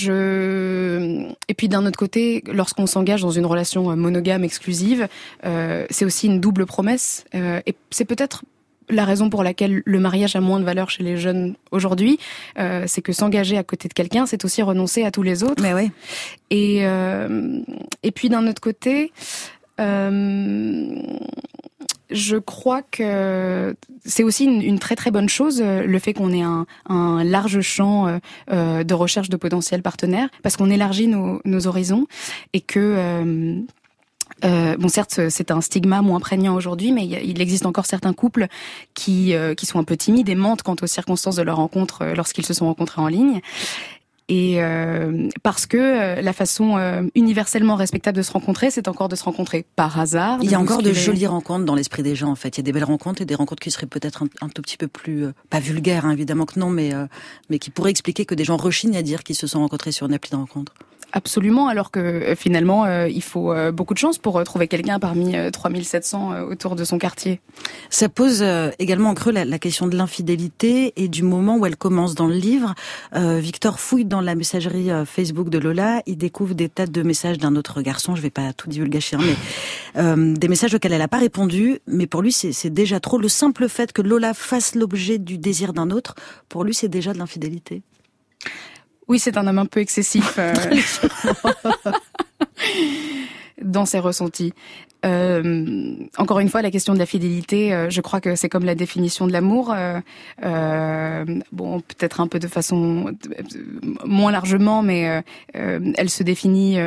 puis 1.56 1.68
d'un 1.68 1.86
autre 1.86 1.98
côté, 1.98 2.42
lorsqu'on 2.46 2.86
s'engage 2.86 3.22
dans 3.22 3.30
une 3.30 3.46
relation 3.46 3.96
monogame 3.96 4.44
exclusive, 4.44 5.08
c'est 5.42 6.04
aussi 6.04 6.26
une 6.26 6.40
double 6.40 6.66
promesse. 6.66 7.24
Et 7.32 7.74
c'est 7.90 8.04
peut-être 8.04 8.42
la 8.90 9.04
raison 9.04 9.30
pour 9.30 9.42
laquelle 9.42 9.82
le 9.84 10.00
mariage 10.00 10.36
a 10.36 10.40
moins 10.40 10.60
de 10.60 10.64
valeur 10.64 10.90
chez 10.90 11.02
les 11.02 11.16
jeunes 11.16 11.54
aujourd'hui, 11.70 12.18
euh, 12.58 12.84
c'est 12.86 13.02
que 13.02 13.12
s'engager 13.12 13.56
à 13.56 13.64
côté 13.64 13.88
de 13.88 13.94
quelqu'un, 13.94 14.26
c'est 14.26 14.44
aussi 14.44 14.62
renoncer 14.62 15.04
à 15.04 15.10
tous 15.10 15.22
les 15.22 15.42
autres. 15.44 15.62
Mais 15.62 15.74
oui. 15.74 15.90
Et 16.50 16.86
euh, 16.86 17.60
et 18.02 18.10
puis 18.10 18.28
d'un 18.28 18.46
autre 18.46 18.60
côté. 18.60 19.12
Euh, 19.80 20.90
je 22.10 22.36
crois 22.36 22.82
que 22.82 23.74
c'est 24.04 24.22
aussi 24.22 24.44
une, 24.44 24.62
une 24.62 24.78
très 24.78 24.96
très 24.96 25.10
bonne 25.10 25.28
chose 25.28 25.60
euh, 25.62 25.84
le 25.84 25.98
fait 25.98 26.14
qu'on 26.14 26.32
ait 26.32 26.42
un, 26.42 26.66
un 26.88 27.22
large 27.24 27.60
champ 27.60 28.06
euh, 28.06 28.18
euh, 28.50 28.84
de 28.84 28.94
recherche 28.94 29.28
de 29.28 29.36
potentiels 29.36 29.82
partenaires 29.82 30.28
parce 30.42 30.56
qu'on 30.56 30.70
élargit 30.70 31.08
nos, 31.08 31.40
nos 31.44 31.66
horizons 31.66 32.06
et 32.52 32.60
que 32.60 33.64
euh, 34.44 34.76
bon, 34.76 34.88
certes, 34.88 35.28
c'est 35.28 35.50
un 35.50 35.60
stigma 35.60 36.02
moins 36.02 36.20
prégnant 36.20 36.54
aujourd'hui, 36.54 36.92
mais 36.92 37.06
il 37.06 37.40
existe 37.40 37.66
encore 37.66 37.86
certains 37.86 38.12
couples 38.12 38.46
qui 38.94 39.34
euh, 39.34 39.54
qui 39.54 39.66
sont 39.66 39.78
un 39.78 39.84
peu 39.84 39.96
timides 39.96 40.28
et 40.28 40.34
mentent 40.34 40.62
quant 40.62 40.76
aux 40.80 40.86
circonstances 40.86 41.36
de 41.36 41.42
leur 41.42 41.56
rencontre 41.56 42.02
euh, 42.02 42.14
lorsqu'ils 42.14 42.46
se 42.46 42.54
sont 42.54 42.66
rencontrés 42.66 43.00
en 43.00 43.08
ligne. 43.08 43.40
Et 44.30 44.62
euh, 44.62 45.28
parce 45.42 45.64
que 45.64 45.78
euh, 45.78 46.20
la 46.20 46.34
façon 46.34 46.78
universellement 47.14 47.76
respectable 47.76 48.18
de 48.18 48.22
se 48.22 48.32
rencontrer, 48.32 48.70
c'est 48.70 48.86
encore 48.86 49.08
de 49.08 49.16
se 49.16 49.24
rencontrer 49.24 49.64
par 49.74 49.98
hasard. 49.98 50.38
Il 50.42 50.50
y 50.50 50.54
a 50.54 50.60
encore 50.60 50.82
de 50.82 50.92
jolies 50.92 51.26
rencontres 51.26 51.64
dans 51.64 51.74
l'esprit 51.74 52.02
des 52.02 52.14
gens 52.14 52.30
en 52.30 52.34
fait. 52.34 52.56
Il 52.56 52.58
y 52.58 52.60
a 52.60 52.62
des 52.64 52.72
belles 52.72 52.84
rencontres 52.84 53.22
et 53.22 53.24
des 53.24 53.34
rencontres 53.34 53.62
qui 53.62 53.70
seraient 53.70 53.86
peut-être 53.86 54.24
un, 54.24 54.28
un 54.42 54.48
tout 54.50 54.60
petit 54.60 54.76
peu 54.76 54.86
plus, 54.86 55.24
euh, 55.24 55.32
pas 55.48 55.60
vulgaires 55.60 56.04
hein, 56.04 56.10
évidemment 56.10 56.44
que 56.44 56.60
non, 56.60 56.68
mais 56.68 56.94
euh, 56.94 57.06
mais 57.48 57.58
qui 57.58 57.70
pourraient 57.70 57.90
expliquer 57.90 58.26
que 58.26 58.34
des 58.34 58.44
gens 58.44 58.58
rechignent 58.58 58.96
à 58.96 59.02
dire 59.02 59.22
qu'ils 59.22 59.36
se 59.36 59.46
sont 59.46 59.60
rencontrés 59.60 59.92
sur 59.92 60.06
une 60.06 60.12
appli 60.12 60.30
de 60.30 60.36
rencontre. 60.36 60.74
Absolument, 61.12 61.68
alors 61.68 61.90
que 61.90 62.00
euh, 62.00 62.34
finalement, 62.36 62.84
euh, 62.84 63.08
il 63.08 63.22
faut 63.22 63.50
euh, 63.50 63.72
beaucoup 63.72 63.94
de 63.94 63.98
chance 63.98 64.18
pour 64.18 64.42
trouver 64.44 64.68
quelqu'un 64.68 64.98
parmi 64.98 65.34
3700 65.50 66.42
autour 66.42 66.76
de 66.76 66.84
son 66.84 66.98
quartier. 66.98 67.40
Ça 67.88 68.10
pose 68.10 68.44
également 68.78 69.10
en 69.10 69.14
creux 69.14 69.32
la, 69.32 69.58
question 69.58 69.86
de 69.86 69.96
l'infidélité 69.96 70.92
et 70.96 71.08
du 71.08 71.22
moment 71.22 71.56
où 71.56 71.66
elle 71.66 71.76
commence 71.76 72.14
dans 72.14 72.26
le 72.26 72.34
livre. 72.34 72.74
Victor 73.14 73.80
fouille 73.80 74.04
dans 74.04 74.20
la 74.20 74.34
messagerie 74.34 74.90
Facebook 75.06 75.48
de 75.48 75.58
Lola, 75.58 76.02
il 76.06 76.16
découvre 76.16 76.54
des 76.54 76.68
tas 76.68 76.86
de 76.86 77.02
messages 77.02 77.38
d'un 77.38 77.56
autre 77.56 77.82
garçon, 77.82 78.14
je 78.14 78.22
vais 78.22 78.30
pas 78.30 78.52
tout 78.52 78.68
divulgacher, 78.68 79.16
hein, 79.16 79.20
mais 79.96 80.34
des 80.34 80.48
messages 80.48 80.74
auxquels 80.74 80.92
elle 80.92 80.98
n'a 80.98 81.08
pas 81.08 81.18
répondu, 81.18 81.80
mais 81.86 82.06
pour 82.06 82.22
lui 82.22 82.32
c'est 82.32 82.70
déjà 82.70 83.00
trop. 83.00 83.18
Le 83.18 83.28
simple 83.28 83.68
fait 83.68 83.92
que 83.92 84.02
Lola 84.02 84.34
fasse 84.34 84.74
l'objet 84.74 85.18
du 85.18 85.38
désir 85.38 85.72
d'un 85.72 85.90
autre, 85.90 86.14
pour 86.48 86.64
lui 86.64 86.74
c'est 86.74 86.88
déjà 86.88 87.12
de 87.12 87.18
l'infidélité. 87.18 87.82
Oui, 89.08 89.18
c'est 89.18 89.38
un 89.38 89.46
homme 89.46 89.58
un 89.58 89.66
peu 89.66 89.80
excessif 89.80 90.34
euh, 90.38 90.52
dans 93.62 93.86
ses 93.86 93.98
ressentis. 93.98 94.52
Euh, 95.06 95.94
encore 96.16 96.40
une 96.40 96.48
fois, 96.48 96.62
la 96.62 96.70
question 96.70 96.92
de 96.92 96.98
la 96.98 97.06
fidélité, 97.06 97.72
euh, 97.72 97.88
je 97.88 98.00
crois 98.00 98.20
que 98.20 98.34
c'est 98.34 98.48
comme 98.48 98.64
la 98.64 98.74
définition 98.74 99.28
de 99.28 99.32
l'amour. 99.32 99.72
Euh, 99.72 100.00
euh 100.44 101.24
bon, 101.52 101.80
peut-être 101.80 102.20
un 102.20 102.26
peu 102.26 102.40
de 102.40 102.48
façon 102.48 103.14
moins 104.04 104.32
largement, 104.32 104.82
mais 104.82 105.22
elle 105.52 106.10
se 106.10 106.22
définit. 106.22 106.78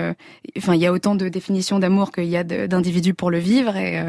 enfin, 0.58 0.76
il 0.76 0.82
y 0.82 0.86
a 0.86 0.92
autant 0.92 1.16
de 1.16 1.30
définitions 1.30 1.80
d'amour 1.80 2.12
qu'il 2.12 2.26
y 2.26 2.38
a 2.38 2.44
d'individus 2.44 3.14
pour 3.14 3.32
le 3.32 3.38
vivre, 3.38 3.76
et, 3.78 4.02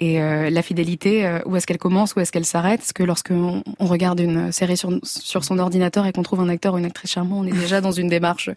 et 0.00 0.18
la 0.18 0.62
fidélité, 0.62 1.38
où 1.46 1.56
est-ce 1.56 1.66
qu'elle 1.66 1.78
commence, 1.78 2.14
où 2.14 2.20
est-ce 2.20 2.32
qu'elle 2.32 2.44
s'arrête? 2.44 2.80
Parce 2.80 2.92
que 2.92 3.02
lorsqu'on 3.02 3.62
on 3.78 3.86
regarde 3.86 4.20
une 4.20 4.52
série 4.52 4.76
sur, 4.76 4.90
sur 5.04 5.44
son 5.44 5.58
ordinateur 5.58 6.06
et 6.06 6.12
qu'on 6.12 6.22
trouve 6.22 6.40
un 6.40 6.48
acteur 6.48 6.74
ou 6.74 6.78
une 6.78 6.84
actrice 6.84 7.12
charmante, 7.12 7.44
on 7.44 7.46
est 7.46 7.58
déjà 7.58 7.80
dans 7.80 7.92
une 7.92 8.08
démarche 8.08 8.50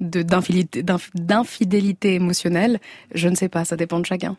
d'infidélité 0.00 2.14
émotionnelle. 2.14 2.80
Je 3.14 3.28
ne 3.28 3.34
sais 3.34 3.48
pas, 3.48 3.64
ça 3.64 3.76
dépend 3.76 4.00
de 4.00 4.06
chacun. 4.06 4.36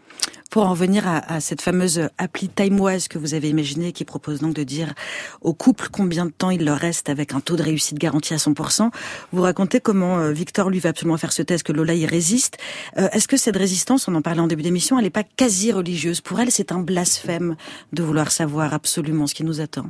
Pour 0.50 0.64
en 0.64 0.72
revenir 0.72 1.08
à, 1.08 1.40
cette 1.40 1.62
fameuse 1.62 2.10
appli 2.18 2.50
Timeoise 2.50 3.08
que 3.08 3.18
vous 3.18 3.34
avez 3.34 3.50
imaginée, 3.50 3.92
qui 3.92 4.06
propose 4.06 4.40
donc 4.40 4.54
de 4.54 4.64
dire 4.64 4.94
aux 5.42 5.54
couples 5.54 5.90
combien 5.92 6.26
de 6.26 6.32
temps 6.32 6.52
il 6.52 6.64
leur 6.64 6.78
reste 6.78 7.10
avec 7.10 7.34
un 7.34 7.40
taux 7.40 7.56
de 7.56 7.64
réussite 7.64 7.98
garanti 7.98 8.34
à 8.34 8.38
100%, 8.38 8.90
vous 9.32 9.42
racontez 9.42 9.80
comment 9.80 10.20
euh, 10.20 10.32
Victor 10.32 10.70
lui 10.70 10.80
va 10.80 10.90
absolument 10.90 11.18
faire 11.18 11.34
ce 11.34 11.42
test, 11.42 11.64
que 11.64 11.72
Lola 11.72 11.94
y 11.96 12.06
résiste. 12.06 12.58
Euh, 12.98 13.10
est-ce 13.14 13.28
que 13.28 13.38
cette 13.38 13.58
résistance, 13.58 14.08
on 14.08 14.16
en 14.16 14.22
parlait 14.22 14.42
en 14.42 14.48
début 14.48 14.64
d'émission, 14.64 14.98
elle 14.98 15.06
n'est 15.06 15.10
pas 15.10 15.24
quasi 15.24 15.72
religieuse? 15.72 16.22
Pour 16.22 16.40
elle, 16.40 16.52
c'est 16.52 16.72
un 16.72 16.80
blasphème 16.80 17.56
de 17.92 18.04
vouloir 18.04 18.32
savoir 18.32 18.74
absolument 18.74 19.28
ce 19.28 19.34
qui 19.34 19.44
nous 19.44 19.62
attend. 19.62 19.90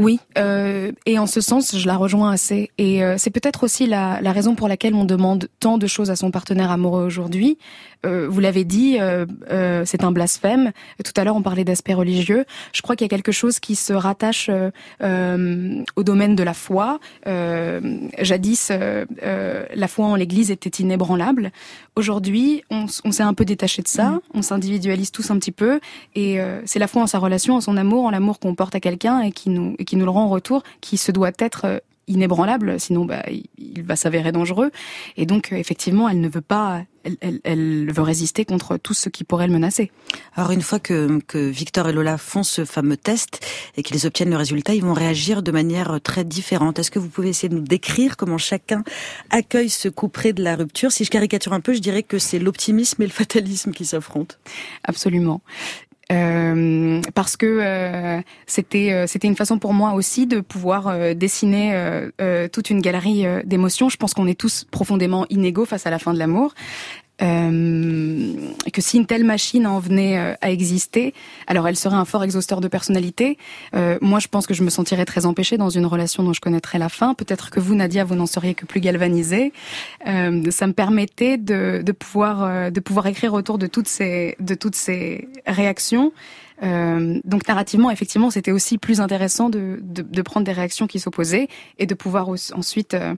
Oui, 0.00 0.18
euh, 0.38 0.92
et 1.04 1.18
en 1.18 1.26
ce 1.26 1.42
sens, 1.42 1.76
je 1.76 1.86
la 1.86 1.98
rejoins 1.98 2.30
assez. 2.30 2.70
Et 2.78 3.04
euh, 3.04 3.16
c'est 3.18 3.28
peut-être 3.28 3.64
aussi 3.64 3.86
la, 3.86 4.18
la, 4.22 4.32
raison 4.32 4.54
pour 4.54 4.66
laquelle 4.66 4.94
on 4.94 5.04
demande 5.04 5.50
tant 5.60 5.76
de 5.76 5.86
choses 5.86 6.10
à 6.10 6.16
son 6.16 6.30
partenaire 6.30 6.70
amoureux 6.70 7.04
aujourd'hui. 7.04 7.58
Euh, 8.06 8.28
vous 8.28 8.40
l'avez 8.40 8.64
dit, 8.64 8.96
euh, 8.98 9.26
euh, 9.50 9.82
c'est 9.84 10.04
un 10.04 10.12
blasphème. 10.12 10.72
Tout 11.04 11.12
à 11.16 11.24
l'heure, 11.24 11.36
on 11.36 11.42
parlait 11.42 11.64
d'aspect 11.64 11.94
religieux. 11.94 12.44
Je 12.72 12.82
crois 12.82 12.96
qu'il 12.96 13.04
y 13.04 13.08
a 13.08 13.10
quelque 13.10 13.32
chose 13.32 13.60
qui 13.60 13.76
se 13.76 13.92
rattache 13.92 14.50
au 14.50 16.02
domaine 16.02 16.36
de 16.36 16.42
la 16.42 16.54
foi. 16.54 16.98
jadis, 17.26 18.70
la 18.70 19.88
foi 19.88 20.06
en 20.06 20.14
l'Église 20.14 20.50
était 20.50 20.82
inébranlable. 20.82 21.52
Aujourd'hui, 21.96 22.62
on, 22.70 22.86
on 23.04 23.12
s'est 23.12 23.22
un 23.22 23.34
peu 23.34 23.44
détaché 23.44 23.82
de 23.82 23.88
ça. 23.88 24.10
Mm. 24.10 24.20
On 24.34 24.42
s'individualise 24.42 25.10
tous 25.10 25.30
un 25.30 25.38
petit 25.38 25.52
peu. 25.52 25.80
Et 26.14 26.38
c'est 26.64 26.78
la 26.78 26.86
foi 26.86 27.02
en 27.02 27.06
sa 27.06 27.18
relation, 27.18 27.56
en 27.56 27.60
son 27.60 27.76
amour, 27.76 28.04
en 28.04 28.10
l'amour 28.10 28.38
qu'on 28.38 28.54
porte 28.54 28.74
à 28.74 28.80
quelqu'un 28.80 29.20
et 29.20 29.32
qui 29.32 29.50
nous 29.50 29.74
et 29.78 29.84
qui 29.84 29.89
nous 29.96 30.04
le 30.04 30.10
rend 30.10 30.24
en 30.24 30.28
retour, 30.28 30.62
qui 30.80 30.96
se 30.96 31.12
doit 31.12 31.32
être 31.38 31.82
inébranlable, 32.10 32.78
sinon 32.80 33.04
bah, 33.04 33.22
il 33.56 33.82
va 33.82 33.96
s'avérer 33.96 34.32
dangereux. 34.32 34.70
Et 35.16 35.26
donc 35.26 35.52
effectivement, 35.52 36.08
elle 36.08 36.20
ne 36.20 36.28
veut 36.28 36.40
pas, 36.40 36.82
elle, 37.04 37.40
elle, 37.44 37.92
veut 37.92 38.02
résister 38.02 38.44
contre 38.44 38.76
tout 38.76 38.94
ce 38.94 39.08
qui 39.08 39.22
pourrait 39.22 39.46
le 39.46 39.52
menacer. 39.52 39.92
Alors 40.34 40.50
une 40.50 40.60
fois 40.60 40.80
que, 40.80 41.20
que 41.26 41.38
Victor 41.38 41.88
et 41.88 41.92
Lola 41.92 42.18
font 42.18 42.42
ce 42.42 42.64
fameux 42.64 42.96
test 42.96 43.46
et 43.76 43.82
qu'ils 43.82 44.06
obtiennent 44.06 44.30
le 44.30 44.36
résultat, 44.36 44.74
ils 44.74 44.82
vont 44.82 44.92
réagir 44.92 45.42
de 45.42 45.52
manière 45.52 46.00
très 46.02 46.24
différente. 46.24 46.78
Est-ce 46.78 46.90
que 46.90 46.98
vous 46.98 47.08
pouvez 47.08 47.28
essayer 47.28 47.48
de 47.48 47.54
nous 47.54 47.62
décrire 47.62 48.16
comment 48.16 48.38
chacun 48.38 48.82
accueille 49.30 49.70
ce 49.70 49.88
coup 49.88 50.08
près 50.08 50.32
de 50.32 50.42
la 50.42 50.56
rupture? 50.56 50.90
Si 50.90 51.04
je 51.04 51.10
caricature 51.10 51.52
un 51.52 51.60
peu, 51.60 51.74
je 51.74 51.80
dirais 51.80 52.02
que 52.02 52.18
c'est 52.18 52.40
l'optimisme 52.40 53.02
et 53.02 53.06
le 53.06 53.12
fatalisme 53.12 53.70
qui 53.70 53.86
s'affrontent. 53.86 54.34
Absolument. 54.84 55.42
Euh, 56.10 57.00
parce 57.14 57.36
que 57.36 57.46
euh, 57.46 58.20
c'était 58.46 58.92
euh, 58.92 59.06
c'était 59.06 59.28
une 59.28 59.36
façon 59.36 59.58
pour 59.58 59.72
moi 59.72 59.92
aussi 59.92 60.26
de 60.26 60.40
pouvoir 60.40 61.14
dessiner 61.14 61.50
toute 62.52 62.70
une 62.70 62.80
galerie 62.80 63.26
d'émotions. 63.44 63.88
Je 63.88 63.96
pense 63.96 64.14
qu'on 64.14 64.26
est 64.26 64.38
tous 64.38 64.64
profondément 64.70 65.26
inégaux 65.30 65.64
face 65.64 65.86
à 65.86 65.90
la 65.90 65.98
fin 65.98 66.12
de 66.12 66.18
l'amour 66.18 66.54
euh, 67.22 68.34
que 68.72 68.80
si 68.80 68.96
une 68.96 69.06
telle 69.06 69.24
machine 69.24 69.66
en 69.66 69.78
venait 69.78 70.18
euh, 70.18 70.34
à 70.40 70.50
exister, 70.50 71.14
alors 71.46 71.68
elle 71.68 71.76
serait 71.76 71.96
un 71.96 72.04
fort 72.04 72.24
exhausteur 72.24 72.60
de 72.60 72.68
personnalité. 72.68 73.38
Euh, 73.74 73.98
moi, 74.00 74.18
je 74.18 74.28
pense 74.28 74.46
que 74.46 74.54
je 74.54 74.62
me 74.62 74.70
sentirais 74.70 75.04
très 75.04 75.26
empêchée 75.26 75.56
dans 75.56 75.70
une 75.70 75.86
relation 75.86 76.22
dont 76.22 76.32
je 76.32 76.40
connaîtrais 76.40 76.78
la 76.78 76.88
fin. 76.88 77.14
Peut-être 77.14 77.50
que 77.50 77.60
vous, 77.60 77.74
Nadia, 77.74 78.04
vous 78.04 78.14
n'en 78.14 78.26
seriez 78.26 78.54
que 78.54 78.66
plus 78.66 78.80
galvanisée. 78.80 79.52
Ça 80.04 80.66
me 80.66 80.72
permettait 80.72 81.36
de, 81.36 81.92
pouvoir 81.92 83.06
écrire 83.06 83.34
autour 83.34 83.58
de 83.58 83.66
toutes 83.66 83.88
ces 83.88 85.28
réactions. 85.46 86.12
Euh, 86.62 87.20
donc 87.24 87.46
narrativement, 87.48 87.90
effectivement, 87.90 88.30
c'était 88.30 88.50
aussi 88.50 88.78
plus 88.78 89.00
intéressant 89.00 89.48
de, 89.48 89.78
de, 89.82 90.02
de, 90.02 90.22
prendre 90.22 90.44
des 90.44 90.52
réactions 90.52 90.86
qui 90.86 91.00
s'opposaient 91.00 91.48
et 91.78 91.86
de 91.86 91.94
pouvoir 91.94 92.28
ensuite 92.28 92.94
euh, 92.94 93.14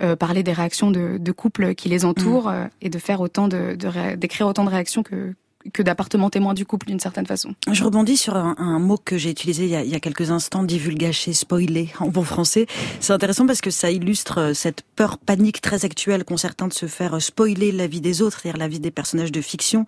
euh, 0.00 0.16
parler 0.16 0.42
des 0.42 0.52
réactions 0.52 0.90
de, 0.90 1.18
de 1.18 1.32
couples 1.32 1.74
qui 1.74 1.88
les 1.88 2.04
entourent 2.04 2.50
mmh. 2.50 2.70
et 2.82 2.88
de 2.88 2.98
faire 2.98 3.20
autant 3.20 3.48
de 3.48 3.76
d'écrire 4.16 4.46
autant 4.46 4.64
de 4.64 4.70
réactions 4.70 5.02
que, 5.02 5.34
que 5.72 5.82
d'appartement 5.82 6.30
témoin 6.30 6.54
du 6.54 6.64
couple 6.64 6.86
d'une 6.86 7.00
certaine 7.00 7.26
façon. 7.26 7.54
Je 7.70 7.84
rebondis 7.84 8.16
sur 8.16 8.36
un, 8.36 8.78
mot 8.78 8.98
que 9.02 9.16
j'ai 9.16 9.30
utilisé 9.30 9.64
il 9.64 9.70
y, 9.70 9.76
a, 9.76 9.82
il 9.82 9.90
y, 9.90 9.94
a, 9.94 10.00
quelques 10.00 10.30
instants, 10.30 10.62
divulgacher, 10.62 11.32
spoiler 11.32 11.90
en 12.00 12.08
bon 12.08 12.22
français. 12.22 12.66
C'est 13.00 13.12
intéressant 13.12 13.46
parce 13.46 13.60
que 13.60 13.70
ça 13.70 13.90
illustre 13.90 14.38
euh, 14.38 14.54
cette 14.54 14.82
peur 14.96 15.18
panique 15.18 15.60
très 15.60 15.84
actuelle 15.84 16.24
qu'ont 16.24 16.36
certains 16.36 16.68
de 16.68 16.72
se 16.72 16.86
faire 16.86 17.14
euh, 17.14 17.20
spoiler 17.20 17.72
la 17.72 17.86
vie 17.86 18.00
des 18.00 18.22
autres, 18.22 18.40
c'est-à-dire 18.40 18.58
la 18.58 18.68
vie 18.68 18.80
des 18.80 18.90
personnages 18.90 19.32
de 19.32 19.40
fiction. 19.40 19.86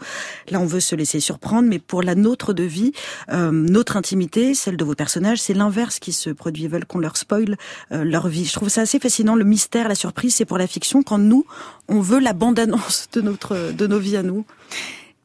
Là, 0.50 0.60
on 0.60 0.66
veut 0.66 0.80
se 0.80 0.94
laisser 0.94 1.20
surprendre, 1.20 1.68
mais 1.68 1.78
pour 1.78 2.02
la 2.02 2.14
nôtre 2.14 2.52
de 2.52 2.64
vie, 2.64 2.92
euh, 3.30 3.50
notre 3.50 3.96
intimité, 3.96 4.54
celle 4.54 4.76
de 4.76 4.84
vos 4.84 4.94
personnages, 4.94 5.40
c'est 5.40 5.54
l'inverse 5.54 5.98
qui 5.98 6.12
se 6.12 6.30
produit. 6.30 6.64
Ils 6.64 6.68
veulent 6.68 6.86
qu'on 6.86 6.98
leur 6.98 7.16
spoile 7.16 7.56
leur 7.90 8.28
vie. 8.28 8.44
Je 8.44 8.52
trouve 8.52 8.68
ça 8.68 8.82
assez 8.82 8.98
fascinant. 8.98 9.34
Le 9.34 9.44
mystère, 9.44 9.88
la 9.88 9.94
surprise, 9.94 10.34
c'est 10.34 10.44
pour 10.44 10.58
la 10.58 10.66
fiction 10.66 11.02
quand 11.02 11.18
nous, 11.18 11.44
on 11.88 12.00
veut 12.00 12.18
la 12.18 12.32
bande-annonce 12.32 13.08
de 13.12 13.20
notre 13.20 13.72
de 13.72 13.86
nos 13.86 13.98
vies 13.98 14.16
à 14.16 14.22
nous. 14.22 14.44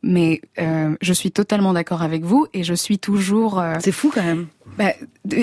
Mais 0.04 0.42
euh, 0.60 0.96
je 1.02 1.13
suis 1.13 1.32
totalement 1.32 1.72
d'accord 1.72 2.02
avec 2.02 2.24
vous 2.24 2.46
et 2.54 2.63
je 2.63 2.74
suis 2.74 3.00
toujours. 3.00 3.60
Euh, 3.60 3.76
c'est 3.80 3.94
fou 3.94 4.12
quand 4.13 4.24
même. 4.24 4.48
Bah, 4.78 4.92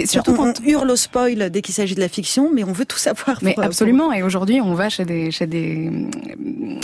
surtout 0.04 0.32
on, 0.32 0.36
quand 0.36 0.60
on 0.60 0.64
hurle 0.64 0.90
au 0.90 0.96
spoil 0.96 1.50
dès 1.50 1.62
qu'il 1.62 1.74
s'agit 1.74 1.94
de 1.94 2.00
la 2.00 2.08
fiction, 2.08 2.50
mais 2.52 2.62
on 2.64 2.72
veut 2.72 2.84
tout 2.84 2.98
savoir. 2.98 3.38
Mais 3.42 3.58
absolument. 3.58 4.12
Et 4.12 4.22
aujourd'hui, 4.22 4.60
on 4.60 4.74
va 4.74 4.90
chez 4.90 5.04
des 5.04 5.30
chez 5.30 5.46
des 5.46 5.90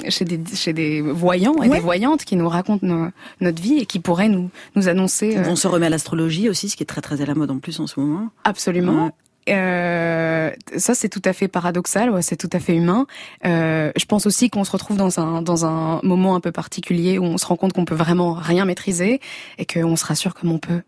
chez 0.09 0.25
des 0.25 0.41
chez 0.55 0.73
des 0.73 1.03
voyants 1.03 1.63
et 1.63 1.69
des 1.69 1.81
voyantes 1.81 2.25
qui 2.25 2.37
nous 2.37 2.49
racontent 2.49 3.11
notre 3.41 3.63
vie 3.63 3.79
et 3.79 3.87
qui 3.87 4.01
pourraient 4.01 4.29
nous 4.29 4.51
nous 4.75 4.89
annoncer. 4.89 5.37
On 5.47 5.57
se 5.57 5.69
remet 5.69 5.87
à 5.87 5.91
l'astrologie 5.91 6.49
aussi, 6.49 6.69
ce 6.71 6.77
qui 6.77 6.83
est 6.83 6.87
très 6.87 7.03
très 7.03 7.21
à 7.21 7.27
la 7.27 7.35
mode 7.35 7.51
en 7.51 7.59
plus 7.59 7.79
en 7.81 7.87
ce 7.87 8.01
moment. 8.01 8.31
Absolument. 8.45 9.13
Euh, 9.49 10.51
ça 10.77 10.95
c'est 10.95 11.09
tout 11.09 11.23
à 11.25 11.33
fait 11.33 11.49
paradoxal, 11.49 12.11
ouais, 12.11 12.23
c'est 12.23 12.37
tout 12.37 12.51
à 12.53 12.59
fait 12.59 12.75
humain. 12.75 13.07
Euh, 13.45 13.93
je 13.97 14.05
pense 14.05 14.27
aussi 14.27 14.51
qu'on 14.51 14.65
se 14.65 14.73
retrouve 14.73 14.97
dans 14.97 15.21
un 15.21 15.43
dans 15.43 15.65
un 15.65 16.01
moment 16.03 16.35
un 16.35 16.41
peu 16.41 16.53
particulier 16.53 17.19
où 17.19 17.25
on 17.25 17.39
se 17.39 17.47
rend 17.47 17.57
compte 17.57 17.73
qu'on 17.73 17.85
peut 17.85 17.95
vraiment 17.95 18.33
rien 18.35 18.65
maîtriser 18.65 19.21
et 19.59 19.67
qu'on 19.67 19.97
se 19.97 20.05
rassure 20.05 20.35
comme 20.35 20.51
on 20.51 20.59
peut. 20.59 20.83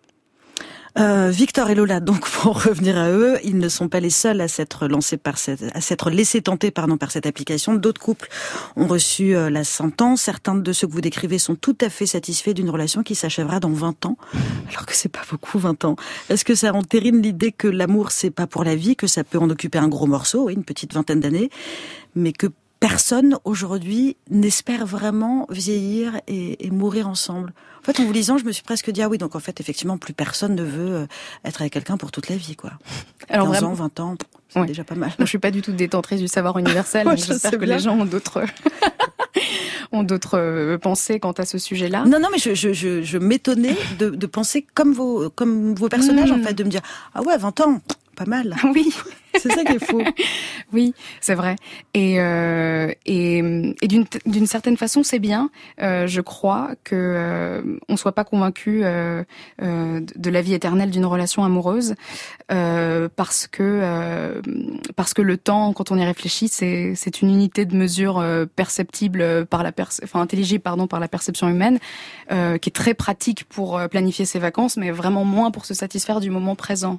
Euh, 0.99 1.31
Victor 1.31 1.71
et 1.71 1.77
Lola, 1.77 2.01
donc 2.01 2.29
pour 2.43 2.63
revenir 2.65 2.99
à 2.99 3.11
eux, 3.11 3.39
ils 3.45 3.59
ne 3.59 3.69
sont 3.69 3.89
pas 3.89 4.01
les 4.01 4.11
seuls 4.11 4.41
à 4.41 4.49
s'être 4.49 4.89
lancés 4.89 5.17
par 5.17 5.39
cette, 5.39 5.63
à 5.75 5.81
s'être 5.81 6.11
laissés 6.11 6.43
tenter 6.43 6.71
pardon 6.71 6.97
par 6.97 7.13
cette 7.13 7.27
application. 7.27 7.75
D'autres 7.75 8.01
couples 8.01 8.29
ont 8.75 8.87
reçu 8.87 9.37
euh, 9.37 9.49
la 9.49 9.63
sentence. 9.63 10.23
Certains 10.23 10.57
de 10.57 10.73
ceux 10.73 10.89
que 10.89 10.93
vous 10.93 11.01
décrivez 11.01 11.39
sont 11.39 11.55
tout 11.55 11.77
à 11.81 11.89
fait 11.89 12.07
satisfaits 12.07 12.51
d'une 12.51 12.71
relation 12.71 13.03
qui 13.03 13.15
s'achèvera 13.15 13.61
dans 13.61 13.71
20 13.71 14.07
ans, 14.07 14.17
alors 14.71 14.87
que 14.87 14.95
c'est 14.95 15.09
pas 15.09 15.23
beaucoup 15.31 15.59
20 15.59 15.85
ans. 15.85 15.97
Est-ce 16.31 16.45
que 16.45 16.55
ça 16.55 16.75
entérine 16.75 17.23
l'idée 17.23 17.53
que 17.53 17.69
l'amour 17.69 18.11
c'est 18.11 18.31
pas 18.31 18.49
pour 18.49 18.65
la 18.65 18.75
vie, 18.75 18.97
que 18.97 19.07
ça 19.07 19.23
peut 19.23 19.39
en 19.39 19.51
occuper 19.51 19.79
un 19.79 19.89
gros 19.89 20.07
morceau, 20.07 20.47
oui, 20.47 20.55
une 20.55 20.65
petite 20.65 20.95
vingtaine 20.95 21.21
d'années, 21.21 21.51
mais 22.17 22.33
que 22.33 22.49
personne 22.81 23.39
aujourd'hui 23.45 24.17
n'espère 24.31 24.87
vraiment 24.87 25.47
vieillir 25.51 26.21
et, 26.27 26.67
et, 26.67 26.71
mourir 26.71 27.09
ensemble. 27.09 27.53
En 27.81 27.85
fait, 27.85 28.01
en 28.01 28.05
vous 28.05 28.13
lisant, 28.13 28.39
je 28.39 28.45
me 28.45 28.53
suis 28.53 28.63
presque 28.63 28.91
dit 28.91 29.03
ah 29.03 29.09
oui, 29.09 29.19
donc 29.19 29.35
en 29.35 29.41
fait, 29.41 29.61
effectivement, 29.61 29.99
plus 29.99 30.13
personne 30.13 30.55
ne 30.55 30.63
veut 30.63 30.95
euh, 30.95 31.07
être 31.45 31.61
avec 31.61 31.73
quelqu'un 31.73 31.97
pour 31.97 32.13
toute 32.13 32.29
la 32.29 32.37
vie, 32.37 32.57
quoi. 32.57 32.73
Alors 33.29 33.51
15 33.51 33.65
ans, 33.65 33.73
20 33.73 34.01
ans, 34.01 34.17
c'est 34.49 34.65
déjà 34.65 34.85
pas 34.85 34.95
mal. 34.95 35.13
je 35.19 35.25
suis 35.25 35.39
pas 35.39 35.51
du 35.51 35.63
tout 35.63 35.73
détentrice 35.73 36.21
du 36.21 36.29
savoir 36.29 36.59
universel. 36.59 37.07
ouais, 37.09 37.17
J'espère 37.17 37.53
que 37.53 37.65
les 37.65 37.79
gens 37.79 37.99
ont 37.99 38.05
d'autres 38.05 38.45
ont 39.93 40.03
d'autres 40.03 40.39
euh, 40.39 40.79
pensées 40.79 41.21
quant 41.21 41.33
à 41.33 41.45
ce 41.45 41.59
sujet-là. 41.59 42.05
Non, 42.05 42.21
non, 42.21 42.29
mais 42.31 42.39
je, 42.39 42.55
je, 42.55 42.73
je, 42.73 43.03
je 43.03 43.19
m'étonnais 43.19 43.77
de, 43.99 44.11
de 44.11 44.27
penser 44.27 44.67
comme 44.75 44.93
vos 44.93 45.31
comme 45.31 45.75
vos 45.75 45.89
personnages 45.89 46.31
en 46.31 46.39
hmm. 46.39 46.45
fait, 46.45 46.55
de 46.55 46.65
me 46.65 46.71
dire 46.71 46.83
ah 47.15 47.23
ouais, 47.23 47.37
20 47.37 47.61
ans, 47.61 47.81
pas 48.17 48.27
mal. 48.27 48.57
Oui. 48.75 48.93
C'est 49.35 49.53
ça 49.53 49.65
qui 49.65 49.75
est 49.75 49.85
fou. 49.85 50.03
oui, 50.73 50.95
c'est 51.21 51.35
vrai. 51.35 51.57
Et, 51.95 52.21
euh, 52.21 52.93
et, 53.07 53.39
et 53.83 53.89
d'une 53.89 54.47
certaine 54.47 54.77
façon, 54.77 55.03
c'est 55.03 55.19
bien. 55.19 55.51
Euh, 55.83 56.07
je 56.07 56.21
crois 56.21 56.71
que 56.85 56.95
euh, 56.95 57.79
on 57.89 57.97
soit 57.97 58.13
pas 58.13 58.25
convaincu 58.25 58.85
euh, 58.85 59.25
euh, 59.63 60.01
de 60.17 60.31
la 60.31 60.43
vie 60.43 60.55
éternelle 60.55 60.91
d'une 60.91 61.05
relation 61.05 61.45
amoureuse, 61.45 61.95
euh, 62.51 63.09
parce 63.15 63.47
que 63.47 64.41
parce 64.97 65.15
que 65.15 65.23
le 65.23 65.37
temps, 65.37 65.73
quand 65.73 65.91
on 65.91 65.97
y 65.97 66.05
réfléchit, 66.05 66.49
c'est 66.49 66.95
c'est 66.95 67.23
une 67.23 67.29
unité 67.29 67.65
de 67.65 67.77
mesure 67.77 68.25
perceptible 68.57 69.47
par 69.47 69.63
la 69.63 69.73
enfin 70.03 70.21
intelligible 70.21 70.63
pardon 70.63 70.87
par 70.87 71.01
la 71.01 71.09
perception 71.09 71.49
humaine, 71.49 71.79
qui 72.31 72.35
est 72.35 72.75
très 72.75 72.95
pratique 72.95 73.45
pour 73.45 73.81
planifier 73.91 74.25
ses 74.25 74.39
vacances, 74.39 74.77
mais 74.77 74.91
vraiment 74.91 75.25
moins 75.25 75.51
pour 75.51 75.65
se 75.65 75.75
satisfaire 75.75 76.21
du 76.21 76.31
moment 76.31 76.55
présent. 76.55 76.99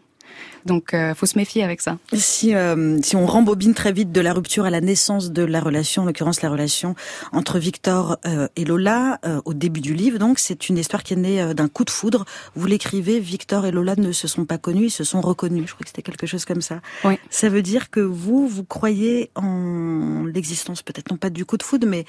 Donc, 0.66 0.94
euh, 0.94 1.16
faut 1.16 1.26
se 1.26 1.38
méfier 1.38 1.64
avec 1.64 1.82
ça. 1.82 1.98
Si 2.14 2.54
euh, 2.54 3.00
si 3.02 3.16
on 3.16 3.26
rembobine 3.26 3.74
très 3.74 3.92
vite 3.92 4.12
de 4.12 4.22
la 4.22 4.34
rupture 4.34 4.66
à 4.66 4.70
la 4.70 4.82
naissance 4.82 5.32
de 5.32 5.44
la 5.44 5.62
relation, 5.62 6.04
en 6.04 6.06
l'occurrence 6.06 6.42
la 6.42 6.50
relation 6.50 6.96
entre 7.32 7.60
Victor 7.60 8.18
euh, 8.26 8.48
et 8.56 8.66
Lola, 8.66 9.20
euh, 9.26 9.42
au 9.46 9.54
début 9.54 9.82
du 9.82 9.94
livre, 9.94 10.20
donc 10.20 10.40
c'est 10.40 10.70
une 10.70 10.78
histoire 10.78 11.04
qui 11.04 11.14
est 11.14 11.18
née 11.18 11.54
d'un 11.54 11.68
coup 11.68 11.86
de 11.86 11.90
foudre. 11.90 12.26
Vous 12.56 12.68
l'écrivez, 12.68 13.20
Victor 13.20 13.66
et 13.66 13.72
Lola 13.72 13.96
ne 13.96 14.12
se 14.12 14.28
sont 14.28 14.46
pas 14.46 14.58
connus, 14.58 14.86
ils 14.86 14.92
se 14.92 15.04
sont 15.04 15.22
reconnus. 15.22 15.66
Je 15.68 15.74
crois 15.74 15.84
que 15.84 15.90
c'était 15.90 16.02
quelque 16.02 16.28
chose 16.28 16.46
comme 16.46 16.62
ça. 16.62 16.82
Oui. 17.04 17.18
Ça 17.30 17.50
veut 17.50 17.62
dire 17.62 17.90
que 17.90 18.02
vous, 18.02 18.48
vous 18.48 18.64
croyez 18.64 19.32
en 19.36 20.26
l'existence, 20.26 20.82
peut-être 20.82 21.10
non 21.10 21.18
pas 21.18 21.30
du 21.30 21.46
coup 21.46 21.58
de 21.58 21.64
foudre, 21.64 21.88
mais 21.88 22.06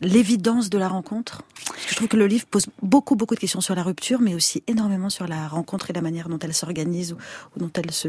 l'évidence 0.00 0.70
de 0.70 0.78
la 0.78 0.88
rencontre? 0.88 1.42
Parce 1.66 1.84
que 1.86 1.90
je 1.90 1.96
trouve 1.96 2.08
que 2.08 2.16
le 2.16 2.26
livre 2.26 2.46
pose 2.46 2.66
beaucoup 2.82 3.16
beaucoup 3.16 3.34
de 3.34 3.40
questions 3.40 3.60
sur 3.60 3.74
la 3.74 3.82
rupture, 3.82 4.20
mais 4.20 4.34
aussi 4.34 4.62
énormément 4.66 5.10
sur 5.10 5.26
la 5.26 5.48
rencontre 5.48 5.90
et 5.90 5.92
la 5.92 6.02
manière 6.02 6.28
dont 6.28 6.38
elle 6.38 6.54
s'organise 6.54 7.12
ou, 7.12 7.16
ou 7.56 7.63
dont 7.64 7.72
elle 7.74 7.90
se, 7.90 8.08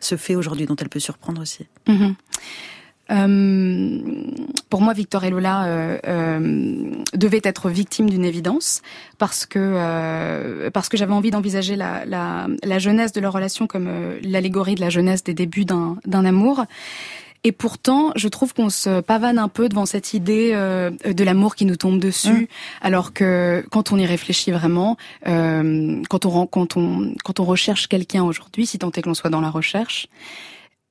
se 0.00 0.16
fait 0.16 0.34
aujourd'hui, 0.34 0.66
dont 0.66 0.76
elle 0.76 0.88
peut 0.88 1.00
surprendre 1.00 1.42
aussi. 1.42 1.66
Mhm. 1.88 2.14
Euh, 3.10 3.98
pour 4.70 4.80
moi, 4.80 4.92
Victor 4.92 5.24
et 5.24 5.30
Lola 5.30 5.64
euh, 5.64 5.98
euh, 6.06 6.94
devaient 7.14 7.42
être 7.44 7.68
victimes 7.68 8.08
d'une 8.08 8.24
évidence 8.24 8.80
parce 9.18 9.44
que 9.44 10.70
parce 10.70 10.88
que 10.88 10.96
j'avais 10.96 11.12
envie 11.12 11.30
d'envisager 11.30 11.76
la, 11.76 12.04
la, 12.06 12.46
la, 12.62 12.78
jeunesse 12.78 13.12
de 13.12 13.20
leur 13.20 13.32
relation 13.32 13.66
comme 13.66 13.90
l'allégorie 14.22 14.76
de 14.76 14.80
la 14.80 14.88
jeunesse 14.88 15.24
des 15.24 15.34
débuts 15.34 15.64
d'un 15.64 16.24
amour. 16.24 16.64
Et 17.44 17.50
pourtant, 17.50 18.12
je 18.14 18.28
trouve 18.28 18.54
qu'on 18.54 18.70
se 18.70 19.00
pavane 19.00 19.38
un 19.38 19.48
peu 19.48 19.68
devant 19.68 19.84
cette 19.84 20.14
idée 20.14 20.52
euh, 20.54 20.90
de 20.90 21.24
l'amour 21.24 21.56
qui 21.56 21.64
nous 21.64 21.74
tombe 21.74 21.98
dessus, 21.98 22.42
mmh. 22.42 22.46
alors 22.82 23.12
que 23.12 23.64
quand 23.70 23.90
on 23.90 23.98
y 23.98 24.06
réfléchit 24.06 24.52
vraiment, 24.52 24.96
euh, 25.26 26.00
quand 26.08 26.24
on 26.24 26.46
quand 26.46 26.76
on 26.76 27.14
quand 27.24 27.40
on 27.40 27.44
recherche 27.44 27.88
quelqu'un 27.88 28.22
aujourd'hui, 28.22 28.66
si 28.66 28.78
tant 28.78 28.92
est 28.92 29.02
que 29.02 29.08
l'on 29.08 29.14
soit 29.14 29.30
dans 29.30 29.40
la 29.40 29.50
recherche, 29.50 30.06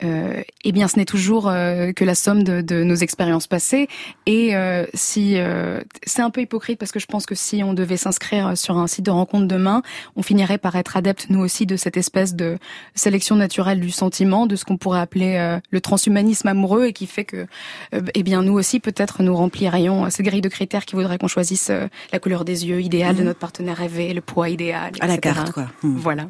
euh, 0.03 0.41
eh 0.63 0.71
bien, 0.71 0.87
ce 0.87 0.97
n'est 0.97 1.05
toujours 1.05 1.47
euh, 1.47 1.91
que 1.91 2.03
la 2.03 2.15
somme 2.15 2.43
de, 2.43 2.61
de 2.61 2.83
nos 2.83 2.95
expériences 2.95 3.47
passées. 3.47 3.87
Et 4.25 4.55
euh, 4.55 4.85
si 4.93 5.37
euh, 5.37 5.81
c'est 6.05 6.21
un 6.21 6.29
peu 6.29 6.41
hypocrite 6.41 6.79
parce 6.79 6.91
que 6.91 6.99
je 6.99 7.05
pense 7.05 7.25
que 7.25 7.35
si 7.35 7.63
on 7.63 7.73
devait 7.73 7.97
s'inscrire 7.97 8.57
sur 8.57 8.77
un 8.77 8.87
site 8.87 9.05
de 9.05 9.11
rencontre 9.11 9.47
demain, 9.47 9.81
on 10.15 10.23
finirait 10.23 10.57
par 10.57 10.75
être 10.75 10.97
adepte 10.97 11.27
nous 11.29 11.39
aussi 11.39 11.65
de 11.65 11.75
cette 11.75 11.97
espèce 11.97 12.35
de 12.35 12.57
sélection 12.95 13.35
naturelle 13.35 13.79
du 13.79 13.91
sentiment, 13.91 14.47
de 14.47 14.55
ce 14.55 14.65
qu'on 14.65 14.77
pourrait 14.77 14.99
appeler 14.99 15.35
euh, 15.37 15.59
le 15.69 15.81
transhumanisme 15.81 16.47
amoureux, 16.47 16.85
et 16.85 16.93
qui 16.93 17.07
fait 17.07 17.25
que, 17.25 17.47
eh 17.91 18.23
bien, 18.23 18.43
nous 18.43 18.53
aussi 18.53 18.79
peut-être 18.79 19.23
nous 19.23 19.35
remplirions 19.35 20.09
cette 20.09 20.25
grille 20.25 20.41
de 20.41 20.49
critères 20.49 20.85
qui 20.85 20.95
voudrait 20.95 21.17
qu'on 21.17 21.27
choisisse 21.27 21.71
la 22.11 22.19
couleur 22.19 22.45
des 22.45 22.67
yeux 22.67 22.81
idéale 22.81 23.15
de 23.15 23.21
mmh. 23.21 23.25
notre 23.25 23.39
partenaire 23.39 23.77
rêvé, 23.77 24.13
le 24.13 24.21
poids 24.21 24.49
idéal, 24.49 24.89
etc. 24.89 25.03
à 25.03 25.07
la 25.07 25.17
carte, 25.17 25.51
quoi. 25.51 25.67
Mmh. 25.83 25.95
Voilà. 25.97 26.27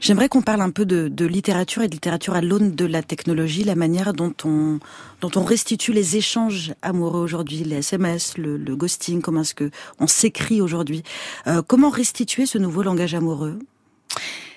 J'aimerais 0.00 0.28
qu'on 0.28 0.42
parle 0.42 0.60
un 0.60 0.70
peu 0.70 0.84
de, 0.84 1.08
de 1.08 1.26
littérature 1.26 1.82
et 1.82 1.88
de 1.88 1.92
littérature 1.92 2.34
à 2.34 2.40
l'aune 2.40 2.74
de 2.74 2.84
la 2.84 3.02
technologie, 3.16 3.62
la 3.62 3.74
manière 3.74 4.14
dont 4.14 4.32
on, 4.42 4.78
dont 5.20 5.30
on 5.36 5.44
restitue 5.44 5.92
les 5.92 6.16
échanges 6.16 6.72
amoureux 6.80 7.20
aujourd'hui, 7.20 7.58
les 7.58 7.76
SMS, 7.76 8.38
le, 8.38 8.74
ghosting, 8.74 9.20
comment 9.20 9.42
est-ce 9.42 9.54
que 9.54 9.70
on 10.00 10.06
s'écrit 10.06 10.62
aujourd'hui. 10.62 11.02
Euh, 11.46 11.60
comment 11.60 11.90
restituer 11.90 12.46
ce 12.46 12.56
nouveau 12.56 12.82
langage 12.82 13.14
amoureux? 13.14 13.58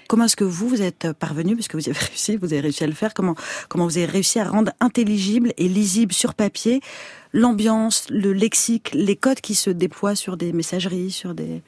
Comment 0.08 0.24
est-ce 0.24 0.38
que 0.38 0.46
vous, 0.46 0.70
vous 0.70 0.82
êtes 0.82 1.12
parvenu, 1.12 1.56
puisque 1.56 1.76
vous 1.76 1.90
avez 1.90 2.00
réussi, 2.08 2.38
vous 2.38 2.54
avez 2.54 2.62
réussi 2.62 2.86
à 2.86 2.88
le 2.88 2.94
faire, 2.94 3.14
comment, 3.14 3.36
comment 3.68 3.88
vous 3.88 3.98
avez 3.98 4.06
réussi 4.06 4.40
à 4.40 4.48
rendre 4.48 4.72
intelligible 4.80 5.52
et 5.58 5.68
lisible 5.68 6.14
sur 6.14 6.34
papier 6.34 6.80
l'ambiance, 7.34 8.06
le 8.10 8.32
lexique, 8.32 8.92
les 8.94 9.18
codes 9.18 9.42
qui 9.42 9.56
se 9.56 9.70
déploient 9.70 10.16
sur 10.16 10.38
des 10.38 10.54
messageries, 10.54 11.12
sur 11.12 11.36
des... 11.36 11.62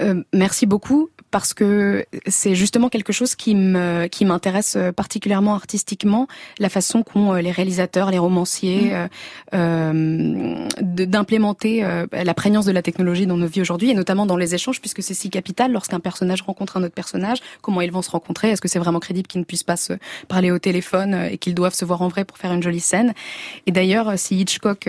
Euh, 0.00 0.22
merci 0.32 0.66
beaucoup 0.66 1.10
parce 1.30 1.54
que 1.54 2.06
c'est 2.26 2.54
justement 2.54 2.88
quelque 2.88 3.12
chose 3.12 3.34
qui 3.34 3.54
me 3.54 4.06
qui 4.06 4.24
m'intéresse 4.24 4.78
particulièrement 4.96 5.54
artistiquement, 5.54 6.28
la 6.58 6.68
façon 6.68 7.02
qu'ont 7.02 7.34
euh, 7.34 7.40
les 7.40 7.50
réalisateurs, 7.50 8.10
les 8.10 8.18
romanciers 8.18 8.92
mmh. 8.92 9.08
euh, 9.54 10.68
d'implémenter 10.80 11.84
euh, 11.84 12.06
la 12.12 12.34
prégnance 12.34 12.64
de 12.64 12.72
la 12.72 12.82
technologie 12.82 13.26
dans 13.26 13.36
nos 13.36 13.46
vies 13.46 13.60
aujourd'hui 13.60 13.90
et 13.90 13.94
notamment 13.94 14.26
dans 14.26 14.36
les 14.36 14.54
échanges 14.54 14.80
puisque 14.80 15.02
c'est 15.02 15.14
si 15.14 15.30
capital 15.30 15.72
lorsqu'un 15.72 16.00
personnage 16.00 16.42
rencontre 16.42 16.76
un 16.76 16.82
autre 16.82 16.94
personnage, 16.94 17.38
comment 17.60 17.80
ils 17.80 17.92
vont 17.92 18.02
se 18.02 18.10
rencontrer, 18.10 18.50
est-ce 18.50 18.60
que 18.60 18.68
c'est 18.68 18.78
vraiment 18.78 19.00
crédible 19.00 19.26
qu'ils 19.26 19.40
ne 19.40 19.44
puissent 19.44 19.62
pas 19.62 19.76
se 19.76 19.94
parler 20.28 20.50
au 20.50 20.58
téléphone 20.58 21.28
et 21.30 21.38
qu'ils 21.38 21.54
doivent 21.54 21.74
se 21.74 21.84
voir 21.84 22.02
en 22.02 22.08
vrai 22.08 22.24
pour 22.24 22.38
faire 22.38 22.52
une 22.52 22.62
jolie 22.62 22.80
scène? 22.80 23.14
Et 23.66 23.72
d'ailleurs, 23.72 24.18
si 24.18 24.40
Hitchcock, 24.40 24.88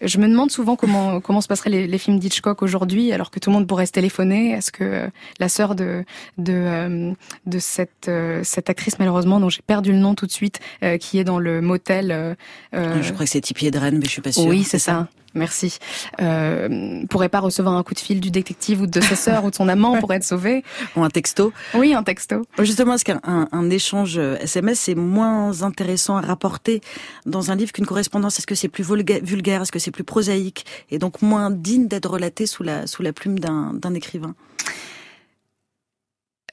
je 0.00 0.18
me 0.18 0.28
demande 0.28 0.50
souvent 0.50 0.76
comment 0.76 1.20
comment 1.20 1.40
se 1.40 1.48
passeraient 1.48 1.70
les, 1.70 1.86
les 1.86 1.98
films 1.98 2.18
d'Hitchcock 2.18 2.62
aujourd'hui 2.62 3.12
alors 3.12 3.30
que 3.30 3.38
tout 3.38 3.50
le 3.50 3.56
monde 3.56 3.66
pourrait 3.66 3.86
se 3.86 3.92
téléphoner, 3.92 4.25
est-ce 4.32 4.72
que 4.72 5.10
la 5.38 5.48
sœur 5.48 5.74
de 5.74 6.04
de 6.38 6.52
euh, 6.52 7.12
de 7.46 7.58
cette 7.58 8.08
euh, 8.08 8.40
cette 8.44 8.70
actrice 8.70 8.98
malheureusement 8.98 9.40
dont 9.40 9.48
j'ai 9.48 9.62
perdu 9.66 9.92
le 9.92 9.98
nom 9.98 10.14
tout 10.14 10.26
de 10.26 10.32
suite, 10.32 10.60
euh, 10.82 10.98
qui 10.98 11.18
est 11.18 11.24
dans 11.24 11.38
le 11.38 11.60
motel. 11.60 12.36
je 12.72 13.12
crois 13.12 13.24
que 13.24 13.30
c'est 13.30 13.40
Tipi 13.40 13.66
Edren, 13.66 13.98
mais 13.98 14.04
je 14.04 14.10
suis 14.10 14.22
pas 14.22 14.32
sûre. 14.32 14.46
Oui, 14.46 14.64
c'est 14.64 14.78
ça. 14.78 15.08
Merci. 15.36 15.78
Euh, 16.20 17.04
pourrait 17.08 17.28
pas 17.28 17.40
recevoir 17.40 17.76
un 17.76 17.82
coup 17.82 17.94
de 17.94 18.00
fil 18.00 18.20
du 18.20 18.30
détective 18.30 18.82
ou 18.82 18.86
de 18.86 19.00
sa 19.00 19.16
sœur 19.16 19.44
ou 19.44 19.50
de 19.50 19.54
son 19.54 19.68
amant 19.68 19.98
pour 19.98 20.12
être 20.12 20.24
sauvé 20.24 20.64
Ou 20.96 21.04
un 21.04 21.10
texto 21.10 21.52
Oui, 21.74 21.94
un 21.94 22.02
texto. 22.02 22.42
Justement, 22.58 22.94
est-ce 22.94 23.04
qu'un 23.04 23.20
un, 23.24 23.70
échange 23.70 24.18
SMS 24.18 24.88
est 24.88 24.94
moins 24.94 25.62
intéressant 25.62 26.16
à 26.16 26.20
rapporter 26.22 26.80
dans 27.26 27.50
un 27.50 27.56
livre 27.56 27.72
qu'une 27.72 27.86
correspondance? 27.86 28.38
Est-ce 28.38 28.46
que 28.46 28.54
c'est 28.54 28.68
plus 28.68 28.84
vulgaire? 28.84 29.62
Est-ce 29.62 29.72
que 29.72 29.78
c'est 29.78 29.90
plus 29.90 30.04
prosaïque? 30.04 30.64
Et 30.90 30.98
donc 30.98 31.22
moins 31.22 31.50
digne 31.50 31.86
d'être 31.86 32.08
relaté 32.08 32.46
sous 32.46 32.62
la, 32.62 32.86
sous 32.86 33.02
la 33.02 33.12
plume 33.12 33.38
d'un 33.38 33.94
écrivain? 33.94 34.34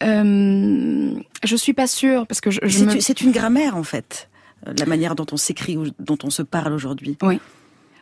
Euh, 0.03 1.15
je 1.43 1.55
suis 1.55 1.73
pas 1.73 1.87
sûre 1.87 2.27
parce 2.27 2.41
que 2.41 2.51
je, 2.51 2.59
je 2.63 2.99
c'est 2.99 3.21
une 3.21 3.31
grammaire 3.31 3.77
en 3.77 3.83
fait, 3.83 4.29
euh, 4.67 4.73
la 4.77 4.85
manière 4.85 5.15
dont 5.15 5.25
on 5.31 5.37
s'écrit 5.37 5.77
ou 5.77 5.87
dont 5.99 6.17
on 6.23 6.29
se 6.29 6.41
parle 6.41 6.73
aujourd'hui. 6.73 7.17
Oui. 7.21 7.39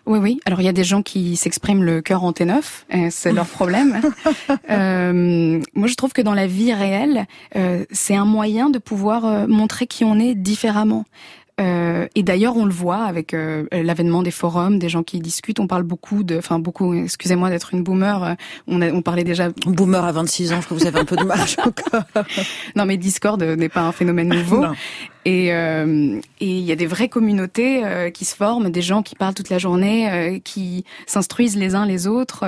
Oui, 0.05 0.19
oui. 0.19 0.39
Alors 0.45 0.61
il 0.61 0.65
y 0.65 0.69
a 0.69 0.73
des 0.73 0.83
gens 0.83 1.01
qui 1.01 1.35
s'expriment 1.35 1.83
le 1.83 2.01
cœur 2.01 2.23
en 2.23 2.31
T9, 2.31 3.09
c'est 3.11 3.31
leur 3.31 3.45
problème. 3.45 4.01
euh, 4.69 5.59
moi, 5.73 5.87
je 5.87 5.95
trouve 5.95 6.13
que 6.13 6.21
dans 6.21 6.33
la 6.33 6.47
vie 6.47 6.73
réelle, 6.73 7.25
euh, 7.55 7.85
c'est 7.91 8.15
un 8.15 8.25
moyen 8.25 8.69
de 8.69 8.79
pouvoir 8.79 9.25
euh, 9.25 9.47
montrer 9.47 9.87
qui 9.87 10.03
on 10.03 10.19
est 10.19 10.35
différemment. 10.35 11.05
Euh, 11.59 12.07
et 12.15 12.23
d'ailleurs, 12.23 12.57
on 12.57 12.65
le 12.65 12.71
voit 12.71 13.03
avec 13.03 13.33
euh, 13.33 13.65
l'avènement 13.71 14.23
des 14.23 14.31
forums, 14.31 14.79
des 14.79 14.89
gens 14.89 15.03
qui 15.03 15.19
discutent. 15.19 15.59
On 15.59 15.67
parle 15.67 15.83
beaucoup 15.83 16.23
de, 16.23 16.37
enfin 16.37 16.59
beaucoup. 16.59 16.93
Excusez-moi 16.93 17.49
d'être 17.49 17.73
une 17.73 17.83
boomer. 17.83 18.23
Euh, 18.23 18.33
on, 18.67 18.81
a, 18.81 18.91
on 18.91 19.01
parlait 19.01 19.23
déjà. 19.23 19.49
Boomer 19.65 20.03
à 20.03 20.11
26 20.11 20.53
ans, 20.53 20.61
je 20.61 20.65
crois 20.65 20.77
que 20.77 20.81
vous 20.81 20.87
avez 20.87 20.99
un 20.99 21.05
peu 21.05 21.15
de 21.15 21.23
marge 21.23 21.57
encore. 21.65 22.03
non, 22.75 22.85
mais 22.85 22.97
Discord 22.97 23.41
n'est 23.41 23.69
pas 23.69 23.81
un 23.81 23.91
phénomène 23.91 24.29
nouveau. 24.29 24.65
Et 25.25 25.53
euh, 25.53 26.19
et 26.39 26.57
il 26.57 26.63
y 26.63 26.71
a 26.71 26.75
des 26.75 26.87
vraies 26.87 27.09
communautés 27.09 27.85
euh, 27.85 28.09
qui 28.09 28.25
se 28.25 28.35
forment, 28.35 28.71
des 28.71 28.81
gens 28.81 29.03
qui 29.03 29.15
parlent 29.15 29.35
toute 29.35 29.49
la 29.49 29.59
journée, 29.59 30.09
euh, 30.09 30.39
qui 30.43 30.83
s'instruisent 31.05 31.55
les 31.55 31.75
uns 31.75 31.85
les 31.85 32.07
autres. 32.07 32.43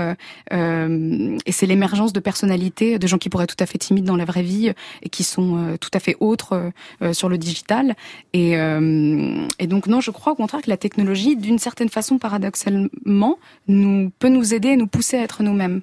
et 0.51 1.51
c'est 1.51 1.65
l'émergence 1.65 2.13
de 2.13 2.19
personnalités, 2.19 2.97
de 2.97 3.07
gens 3.07 3.17
qui 3.17 3.29
pourraient 3.29 3.43
être 3.43 3.55
tout 3.55 3.63
à 3.63 3.67
fait 3.67 3.77
timides 3.77 4.05
dans 4.05 4.15
la 4.15 4.25
vraie 4.25 4.41
vie 4.41 4.71
et 5.01 5.09
qui 5.09 5.23
sont 5.23 5.77
tout 5.79 5.89
à 5.93 5.99
fait 5.99 6.15
autres 6.19 6.71
sur 7.11 7.29
le 7.29 7.37
digital. 7.37 7.95
Et, 8.33 8.51
et 8.53 9.67
donc 9.67 9.87
non, 9.87 10.01
je 10.01 10.11
crois 10.11 10.33
au 10.33 10.35
contraire 10.35 10.61
que 10.61 10.69
la 10.69 10.77
technologie, 10.77 11.35
d'une 11.35 11.59
certaine 11.59 11.89
façon, 11.89 12.17
paradoxalement, 12.17 13.37
nous 13.67 14.11
peut 14.19 14.29
nous 14.29 14.53
aider, 14.53 14.69
et 14.69 14.77
nous 14.77 14.87
pousser 14.87 15.17
à 15.17 15.21
être 15.23 15.43
nous-mêmes. 15.43 15.81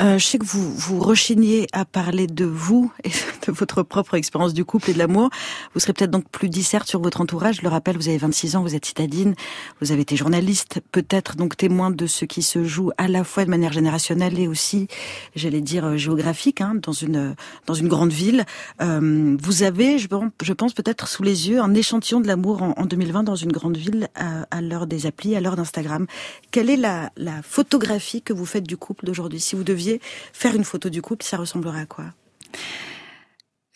Euh, 0.00 0.16
je 0.16 0.24
sais 0.24 0.38
que 0.38 0.46
vous 0.46 0.72
vous 0.72 0.98
rechigniez 0.98 1.66
à 1.72 1.84
parler 1.84 2.26
de 2.26 2.46
vous 2.46 2.90
et 3.04 3.10
de 3.46 3.52
votre 3.52 3.82
propre 3.82 4.14
expérience 4.14 4.54
du 4.54 4.64
couple 4.64 4.90
et 4.90 4.92
de 4.94 4.98
l'amour. 4.98 5.28
Vous 5.74 5.80
serez 5.80 5.92
peut-être 5.92 6.10
donc 6.10 6.28
plus 6.30 6.48
disserte 6.48 6.88
sur 6.88 7.00
votre 7.00 7.20
entourage. 7.20 7.56
Je 7.56 7.62
le 7.62 7.68
rappelle, 7.68 7.96
vous 7.96 8.08
avez 8.08 8.16
26 8.16 8.56
ans, 8.56 8.62
vous 8.62 8.74
êtes 8.74 8.86
citadine, 8.86 9.34
vous 9.80 9.92
avez 9.92 10.00
été 10.00 10.16
journaliste, 10.16 10.80
peut-être 10.90 11.36
donc 11.36 11.56
témoin 11.56 11.90
de 11.90 12.06
ce 12.06 12.24
qui 12.24 12.42
se 12.42 12.64
joue 12.64 12.92
à 12.96 13.08
la 13.08 13.24
fois 13.24 13.44
de 13.44 13.50
manière 13.50 13.72
générationnelle 13.72 14.38
et 14.38 14.48
aussi, 14.48 14.88
j'allais 15.34 15.60
dire, 15.60 15.84
euh, 15.84 15.96
géographique, 15.98 16.62
hein, 16.62 16.76
dans 16.82 16.92
une 16.92 17.34
dans 17.66 17.74
une 17.74 17.88
grande 17.88 18.12
ville. 18.12 18.46
Euh, 18.80 19.36
vous 19.42 19.62
avez, 19.64 19.98
je, 19.98 20.06
pense 20.52 20.72
peut-être 20.72 21.08
sous 21.08 21.22
les 21.22 21.50
yeux, 21.50 21.60
un 21.60 21.74
échantillon 21.74 22.20
de 22.20 22.26
l'amour 22.26 22.62
en, 22.62 22.72
en, 22.78 22.86
2020 22.86 23.24
dans 23.24 23.34
une 23.34 23.52
grande 23.52 23.76
ville 23.76 24.08
à, 24.14 24.46
à 24.50 24.62
l'heure 24.62 24.86
des 24.86 25.04
applis, 25.04 25.36
à 25.36 25.40
l'heure 25.40 25.56
d'Instagram. 25.56 26.06
Quelle 26.50 26.70
est 26.70 26.76
la, 26.78 27.10
la 27.18 27.42
photographie 27.42 28.22
que 28.22 28.32
vous 28.32 28.46
faites 28.46 28.64
du 28.64 28.78
couple 28.78 29.04
d'aujourd'hui? 29.04 29.40
Si 29.40 29.56
vous 29.56 29.64
deviez 29.64 29.89
faire 30.32 30.54
une 30.54 30.64
photo 30.64 30.88
du 30.90 31.02
couple, 31.02 31.24
ça 31.24 31.36
ressemblerait 31.36 31.82
à 31.82 31.86
quoi? 31.86 32.04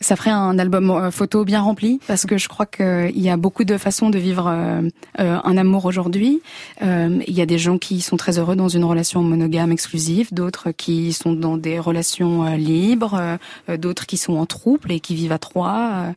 Ça 0.01 0.17
ferait 0.17 0.31
un 0.31 0.59
album 0.59 0.91
euh, 0.91 1.09
photo 1.09 1.45
bien 1.45 1.61
rempli 1.61 2.01
parce 2.05 2.25
que 2.25 2.37
je 2.37 2.49
crois 2.49 2.65
qu'il 2.65 3.17
y 3.17 3.29
a 3.29 3.37
beaucoup 3.37 3.63
de 3.63 3.77
façons 3.77 4.09
de 4.09 4.19
vivre 4.19 4.47
euh, 4.47 4.81
euh, 5.19 5.37
un 5.41 5.57
amour 5.57 5.85
aujourd'hui. 5.85 6.41
il 6.81 7.33
y 7.33 7.41
a 7.41 7.45
des 7.45 7.57
gens 7.57 7.77
qui 7.77 8.01
sont 8.01 8.17
très 8.17 8.37
heureux 8.37 8.57
dans 8.57 8.67
une 8.67 8.83
relation 8.83 9.23
monogame 9.23 9.71
exclusive, 9.71 10.33
d'autres 10.33 10.71
qui 10.71 11.13
sont 11.13 11.31
dans 11.31 11.57
des 11.57 11.79
relations 11.79 12.55
libres, 12.55 13.39
d'autres 13.79 14.05
qui 14.05 14.17
sont 14.17 14.33
en 14.33 14.45
trouble 14.45 14.91
et 14.91 14.99
qui 14.99 15.15
vivent 15.15 15.31
à 15.31 15.39
trois 15.39 16.13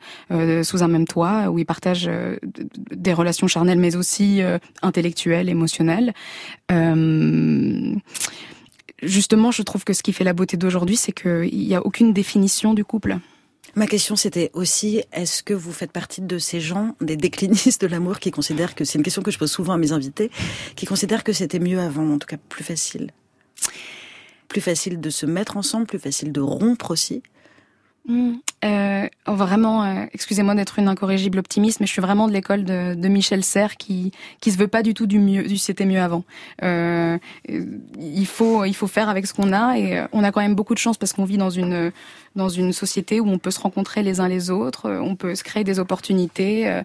sous 0.63 0.83
un 0.83 0.89
même 0.89 1.07
toit 1.07 1.49
où 1.49 1.59
ils 1.59 1.65
partagent 1.65 2.11
des 2.91 3.13
relations 3.13 3.47
charnelles 3.47 3.79
mais 3.79 3.97
aussi 3.97 4.43
intellectuelles, 4.83 5.49
émotionnelles. 5.49 6.13
Justement, 9.03 9.51
je 9.51 9.63
trouve 9.63 9.85
que 9.85 9.93
ce 9.93 10.03
qui 10.03 10.13
fait 10.13 10.25
la 10.25 10.33
beauté 10.33 10.57
d'aujourd'hui, 10.57 10.97
c'est 10.97 11.13
qu'il 11.13 11.67
n'y 11.67 11.75
a 11.75 11.85
aucune 11.85 12.13
définition 12.13 12.75
du 12.75 12.85
couple. 12.85 13.19
Ma 13.75 13.87
question, 13.87 14.17
c'était 14.17 14.51
aussi, 14.55 15.03
est-ce 15.13 15.43
que 15.43 15.55
vous 15.55 15.73
faites 15.73 15.93
partie 15.93 16.21
de 16.21 16.39
ces 16.39 16.61
gens, 16.61 16.97
des 17.01 17.17
déclinistes 17.17 17.81
de 17.83 17.87
l'amour, 17.87 18.19
qui 18.19 18.31
considèrent 18.31 18.75
que, 18.75 18.85
c'est 18.85 18.99
une 18.99 19.05
question 19.05 19.23
que 19.23 19.31
je 19.31 19.39
pose 19.39 19.51
souvent 19.51 19.75
à 19.75 19.79
mes 19.79 19.93
invités, 19.93 20.31
qui 20.75 20.87
considèrent 20.87 21.23
que 21.23 21.33
c'était 21.33 21.59
mieux 21.59 21.79
avant, 21.79 22.11
en 22.11 22.19
tout 22.19 22.27
cas 22.27 22.39
plus 22.49 22.65
facile? 22.65 23.13
Plus 24.49 24.61
facile 24.61 25.01
de 25.01 25.11
se 25.11 25.27
mettre 25.27 25.57
ensemble, 25.57 25.87
plus 25.87 25.99
facile 25.99 26.33
de 26.33 26.41
rompre 26.41 26.91
aussi? 26.91 27.23
Mmh. 28.09 28.37
Euh, 28.65 29.07
vraiment, 29.27 29.85
euh, 29.85 30.07
excusez-moi 30.13 30.55
d'être 30.55 30.79
une 30.79 30.89
incorrigible 30.89 31.39
optimiste, 31.39 31.79
mais 31.79 31.87
je 31.87 31.93
suis 31.93 32.01
vraiment 32.01 32.27
de 32.27 32.33
l'école 32.33 32.65
de, 32.65 32.95
de, 32.95 33.09
Michel 33.09 33.45
Serres 33.45 33.77
qui 33.77 34.13
qui 34.41 34.51
se 34.51 34.59
veut 34.59 34.67
pas 34.67 34.83
du 34.83 34.95
tout 34.95 35.07
du 35.07 35.19
mieux, 35.21 35.45
du 35.45 35.59
c'était 35.59 35.85
mieux 35.85 36.01
avant. 36.01 36.25
Euh, 36.65 37.19
il 37.49 38.27
faut 38.27 38.65
il 38.65 38.75
faut 38.75 38.87
faire 38.87 39.09
avec 39.11 39.27
ce 39.27 39.35
qu'on 39.35 39.53
a 39.53 39.79
et 39.79 39.99
euh, 39.99 40.07
on 40.13 40.25
a 40.25 40.33
quand 40.33 40.41
même 40.41 40.55
beaucoup 40.57 40.75
de 40.75 40.79
chance 40.79 40.97
parce 40.97 41.13
qu'on 41.13 41.25
vit 41.25 41.37
dans 41.37 41.51
une 41.51 41.93
dans 42.35 42.49
une 42.49 42.73
société 42.73 43.21
où 43.21 43.29
on 43.29 43.39
peut 43.39 43.51
se 43.51 43.61
rencontrer 43.61 44.03
les 44.03 44.21
uns 44.21 44.29
les 44.29 44.51
autres, 44.51 44.91
on 44.91 45.15
peut 45.15 45.35
se 45.35 45.45
créer 45.45 45.63
des 45.63 45.79
opportunités. 45.79 46.83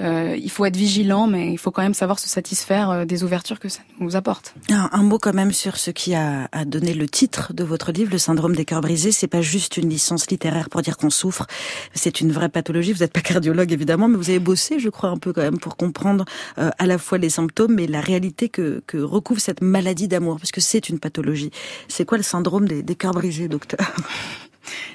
Euh, 0.00 0.36
il 0.36 0.50
faut 0.50 0.64
être 0.64 0.76
vigilant, 0.76 1.28
mais 1.28 1.52
il 1.52 1.58
faut 1.58 1.70
quand 1.70 1.82
même 1.82 1.94
savoir 1.94 2.18
se 2.18 2.28
satisfaire 2.28 2.90
euh, 2.90 3.04
des 3.04 3.22
ouvertures 3.22 3.60
que 3.60 3.68
ça 3.68 3.80
nous 4.00 4.16
apporte. 4.16 4.54
Un, 4.68 5.02
mot 5.02 5.18
quand 5.18 5.32
même 5.32 5.52
sur 5.52 5.76
ce 5.76 5.92
qui 5.92 6.14
a, 6.14 6.48
a, 6.50 6.64
donné 6.64 6.94
le 6.94 7.08
titre 7.08 7.52
de 7.52 7.62
votre 7.62 7.92
livre, 7.92 8.10
le 8.10 8.18
syndrome 8.18 8.56
des 8.56 8.64
cœurs 8.64 8.80
brisés. 8.80 9.12
C'est 9.12 9.28
pas 9.28 9.40
juste 9.40 9.76
une 9.76 9.88
licence 9.88 10.28
littéraire 10.28 10.68
pour 10.68 10.82
dire 10.82 10.96
qu'on 10.96 11.10
souffre. 11.10 11.46
C'est 11.94 12.20
une 12.20 12.32
vraie 12.32 12.48
pathologie. 12.48 12.92
Vous 12.92 13.00
n'êtes 13.00 13.12
pas 13.12 13.20
cardiologue 13.20 13.72
évidemment, 13.72 14.08
mais 14.08 14.16
vous 14.16 14.30
avez 14.30 14.40
bossé, 14.40 14.80
je 14.80 14.88
crois, 14.88 15.10
un 15.10 15.16
peu 15.16 15.32
quand 15.32 15.42
même 15.42 15.58
pour 15.58 15.76
comprendre 15.76 16.24
euh, 16.58 16.70
à 16.78 16.86
la 16.86 16.98
fois 16.98 17.18
les 17.18 17.30
symptômes 17.30 17.78
et 17.78 17.86
la 17.86 18.00
réalité 18.00 18.48
que, 18.48 18.82
que 18.88 18.98
recouvre 18.98 19.40
cette 19.40 19.62
maladie 19.62 20.08
d'amour, 20.08 20.38
parce 20.38 20.50
que 20.50 20.60
c'est 20.60 20.88
une 20.88 20.98
pathologie. 20.98 21.52
C'est 21.86 22.04
quoi 22.04 22.18
le 22.18 22.24
syndrome 22.24 22.66
des, 22.66 22.82
des 22.82 22.96
cœurs 22.96 23.12
brisés, 23.12 23.48
docteur? 23.48 23.80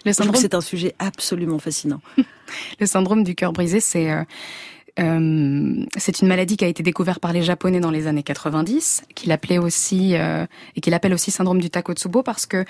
Le 0.03 0.13
syndrome... 0.13 0.35
c'est 0.35 0.55
un 0.55 0.61
sujet 0.61 0.95
absolument 0.97 1.59
fascinant. 1.59 2.01
le 2.79 2.85
syndrome 2.87 3.23
du 3.23 3.35
cœur 3.35 3.53
brisé, 3.53 3.79
c'est 3.79 4.11
euh, 4.11 4.23
c'est 5.97 6.21
une 6.21 6.27
maladie 6.27 6.57
qui 6.57 6.65
a 6.65 6.67
été 6.67 6.83
découverte 6.83 7.19
par 7.19 7.31
les 7.31 7.41
Japonais 7.41 7.79
dans 7.79 7.91
les 7.91 8.07
années 8.07 8.23
90, 8.23 9.03
qu'il 9.15 9.31
appelait 9.31 9.57
aussi 9.57 10.15
euh, 10.15 10.45
et 10.75 10.81
qu'il 10.81 10.93
appelle 10.93 11.13
aussi 11.13 11.31
syndrome 11.31 11.61
du 11.61 11.69
Takotsubo 11.69 12.23
parce 12.23 12.45
que 12.45 12.65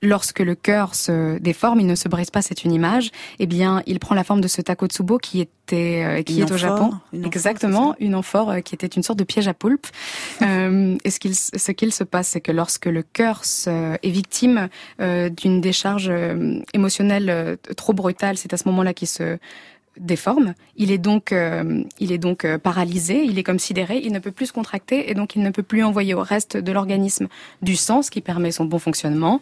lorsque 0.00 0.40
le 0.40 0.54
cœur 0.54 0.94
se 0.94 1.38
déforme, 1.38 1.80
il 1.80 1.86
ne 1.86 1.94
se 1.94 2.08
brise 2.08 2.30
pas, 2.30 2.42
c'est 2.42 2.64
une 2.64 2.72
image. 2.72 3.10
Eh 3.38 3.46
bien, 3.46 3.82
il 3.86 3.98
prend 4.00 4.14
la 4.14 4.24
forme 4.24 4.40
de 4.40 4.48
ce 4.48 4.60
Takotsubo 4.60 5.18
qui 5.18 5.40
était 5.40 6.04
euh, 6.04 6.22
qui 6.22 6.40
est 6.40 6.52
au 6.52 6.56
Japon, 6.56 6.92
exactement, 7.24 7.94
une 7.98 8.14
amphore 8.14 8.56
qui 8.64 8.74
était 8.74 8.86
une 8.86 9.02
sorte 9.02 9.18
de 9.18 9.24
piège 9.24 9.48
à 9.48 9.54
poulpe. 9.54 9.86
et 10.40 11.10
ce 11.10 11.18
qu'il 11.18 11.34
ce 11.34 11.72
qu'il 11.72 11.92
se 11.92 12.04
passe, 12.04 12.28
c'est 12.28 12.40
que 12.40 12.52
lorsque 12.52 12.86
le 12.86 13.02
cœur 13.02 13.42
est 13.66 14.10
victime 14.10 14.68
d'une 14.98 15.60
décharge 15.60 16.12
émotionnelle 16.74 17.58
trop 17.76 17.92
brutale, 17.92 18.36
c'est 18.36 18.52
à 18.52 18.56
ce 18.56 18.68
moment-là 18.68 18.94
qu'il 18.94 19.08
se 19.08 19.38
déforme. 19.98 20.54
Il 20.76 20.90
est 20.90 20.98
donc, 20.98 21.32
euh, 21.32 21.82
il 22.00 22.12
est 22.12 22.18
donc 22.18 22.44
euh, 22.44 22.58
paralysé, 22.58 23.24
il 23.24 23.38
est 23.38 23.42
comme 23.42 23.58
sidéré, 23.58 24.00
il 24.02 24.12
ne 24.12 24.18
peut 24.18 24.30
plus 24.30 24.46
se 24.46 24.52
contracter 24.52 25.10
et 25.10 25.14
donc 25.14 25.36
il 25.36 25.42
ne 25.42 25.50
peut 25.50 25.62
plus 25.62 25.84
envoyer 25.84 26.14
au 26.14 26.22
reste 26.22 26.56
de 26.56 26.72
l'organisme 26.72 27.28
du 27.62 27.76
sang, 27.76 28.02
ce 28.02 28.10
qui 28.10 28.20
permet 28.20 28.52
son 28.52 28.64
bon 28.64 28.78
fonctionnement. 28.78 29.40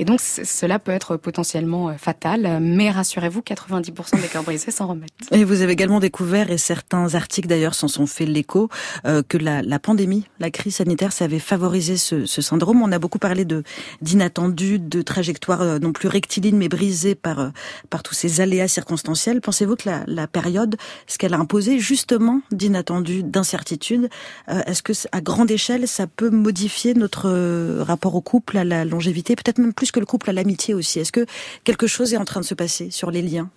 Et 0.00 0.06
donc 0.06 0.18
cela 0.22 0.78
peut 0.78 0.92
être 0.92 1.18
potentiellement 1.18 1.90
euh, 1.90 1.92
fatal, 1.98 2.58
mais 2.62 2.90
rassurez-vous, 2.90 3.42
90% 3.42 4.18
des 4.22 4.28
cœurs 4.28 4.42
brisés 4.42 4.70
s'en 4.70 4.86
remettent. 4.86 5.10
Et 5.30 5.44
vous 5.44 5.60
avez 5.60 5.74
également 5.74 6.00
découvert, 6.00 6.50
et 6.50 6.56
certains 6.56 7.14
articles 7.14 7.46
d'ailleurs 7.46 7.74
s'en 7.74 7.86
sont 7.86 8.06
fait 8.06 8.24
l'écho, 8.24 8.70
euh, 9.04 9.22
que 9.22 9.36
la, 9.36 9.78
pandémie, 9.78 10.26
la 10.38 10.50
crise 10.50 10.76
sanitaire, 10.76 11.12
ça 11.12 11.26
avait 11.26 11.38
favorisé 11.38 11.98
ce, 11.98 12.24
syndrome. 12.24 12.80
On 12.82 12.92
a 12.92 12.98
beaucoup 12.98 13.18
parlé 13.18 13.46
d'inattendus, 14.00 14.78
de 14.78 15.02
trajectoires 15.02 15.60
euh, 15.60 15.78
non 15.78 15.92
plus 15.92 16.08
rectilignes, 16.08 16.56
mais 16.56 16.70
brisées 16.70 17.14
par 17.14 17.52
par 17.90 18.02
tous 18.02 18.14
ces 18.14 18.40
aléas 18.40 18.68
circonstanciels. 18.68 19.42
Pensez-vous 19.42 19.76
que 19.76 19.86
la, 19.86 20.04
la 20.06 20.26
période, 20.26 20.76
ce 21.08 21.18
qu'elle 21.18 21.34
a 21.34 21.38
imposé 21.38 21.78
justement 21.78 22.40
d'inattendus, 22.52 23.22
d'incertitudes, 23.22 24.08
est-ce 24.48 24.82
que 24.82 24.92
à 25.12 25.20
grande 25.20 25.50
échelle, 25.50 25.86
ça 25.86 26.06
peut 26.06 26.30
modifier 26.30 26.94
notre 26.94 27.82
rapport 27.82 28.14
au 28.14 28.22
couple, 28.22 28.56
à 28.56 28.64
la 28.64 28.86
longévité, 28.86 29.36
peut-être 29.36 29.58
même 29.58 29.74
plus 29.74 29.89
que 29.92 30.00
le 30.00 30.06
couple 30.06 30.30
à 30.30 30.32
l'amitié 30.32 30.74
aussi. 30.74 31.00
Est-ce 31.00 31.12
que 31.12 31.26
quelque 31.64 31.86
chose 31.86 32.14
est 32.14 32.16
en 32.16 32.24
train 32.24 32.40
de 32.40 32.46
se 32.46 32.54
passer 32.54 32.90
sur 32.90 33.10
les 33.10 33.22
liens? 33.22 33.50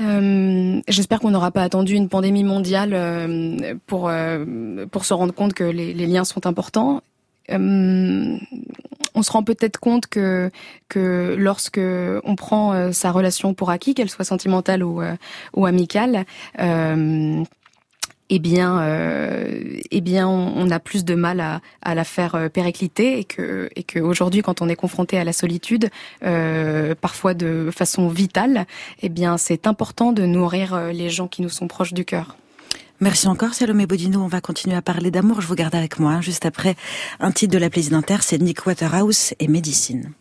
Euh, 0.00 0.80
J'espère 0.88 1.20
qu'on 1.20 1.30
n'aura 1.30 1.50
pas 1.50 1.62
attendu 1.62 1.94
une 1.94 2.08
pandémie 2.08 2.44
mondiale 2.44 2.92
euh, 2.94 3.74
pour 3.86 4.08
euh, 4.08 4.86
pour 4.90 5.04
se 5.04 5.12
rendre 5.12 5.34
compte 5.34 5.52
que 5.52 5.64
les, 5.64 5.92
liens 5.92 6.24
sont 6.24 6.46
importants. 6.46 7.02
on 7.48 9.22
se 9.22 9.32
rend 9.32 9.42
peut-être 9.42 9.78
compte 9.78 10.06
que 10.06 10.50
que 10.88 11.34
lorsque 11.38 11.80
on 12.24 12.36
prend 12.36 12.92
sa 12.92 13.10
relation 13.10 13.54
pour 13.54 13.70
acquis, 13.70 13.94
qu'elle 13.94 14.08
soit 14.08 14.24
sentimentale 14.24 14.82
ou 14.84 15.66
amicale, 15.66 16.24
eh 18.30 18.38
bien, 18.38 18.80
euh, 18.80 19.80
eh 19.90 20.00
bien, 20.00 20.28
on, 20.28 20.70
a 20.70 20.78
plus 20.78 21.04
de 21.04 21.14
mal 21.14 21.60
à, 21.82 21.94
la 21.94 22.04
faire 22.04 22.36
euh, 22.36 22.48
péricliter 22.48 23.18
et 23.18 23.24
que, 23.24 23.68
et 23.74 23.82
que 23.82 23.98
aujourd'hui, 23.98 24.40
quand 24.40 24.62
on 24.62 24.68
est 24.68 24.76
confronté 24.76 25.18
à 25.18 25.24
la 25.24 25.32
solitude, 25.32 25.90
euh, 26.24 26.94
parfois 26.94 27.34
de 27.34 27.70
façon 27.74 28.08
vitale, 28.08 28.66
eh 29.02 29.08
bien, 29.08 29.36
c'est 29.36 29.66
important 29.66 30.12
de 30.12 30.24
nourrir 30.24 30.92
les 30.92 31.10
gens 31.10 31.26
qui 31.26 31.42
nous 31.42 31.48
sont 31.48 31.66
proches 31.66 31.92
du 31.92 32.04
cœur. 32.04 32.36
Merci 33.00 33.26
encore 33.26 33.54
Salomé 33.54 33.86
Bodino. 33.86 34.22
On 34.22 34.28
va 34.28 34.40
continuer 34.40 34.76
à 34.76 34.82
parler 34.82 35.10
d'amour. 35.10 35.40
Je 35.40 35.46
vous 35.46 35.54
garde 35.54 35.74
avec 35.74 35.98
moi. 35.98 36.12
Hein, 36.12 36.20
juste 36.20 36.46
après 36.46 36.76
un 37.18 37.32
titre 37.32 37.52
de 37.52 37.58
la 37.58 37.68
d'Inter, 37.68 38.18
c'est 38.20 38.38
Nick 38.38 38.66
Waterhouse 38.66 39.34
et 39.40 39.48
Médecine. 39.48 40.12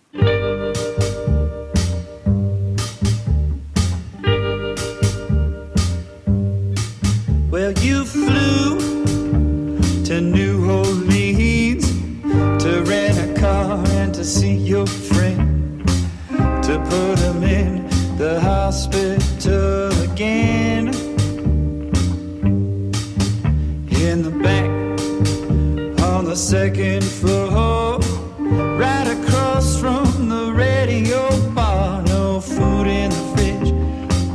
You 7.77 8.03
flew 8.03 8.79
to 10.05 10.19
New 10.19 10.69
Orleans 10.69 11.87
to 12.63 12.83
rent 12.83 13.17
a 13.19 13.39
car 13.39 13.83
and 13.89 14.11
to 14.15 14.25
see 14.25 14.55
your 14.55 14.87
friend, 14.87 15.87
to 16.63 16.83
put 16.89 17.19
him 17.19 17.43
in 17.43 17.87
the 18.17 18.41
hospital 18.41 19.91
again. 20.01 20.87
In 24.01 24.23
the 24.23 24.31
back 24.43 24.69
on 26.01 26.25
the 26.25 26.35
second 26.35 27.03
floor, 27.03 27.99
right 28.79 29.07
across 29.07 29.79
from 29.79 30.27
the 30.27 30.51
radio 30.51 31.29
bar, 31.51 32.01
no 32.01 32.41
food 32.41 32.87
in 32.87 33.11
the 33.11 33.35
fridge. 33.35 33.71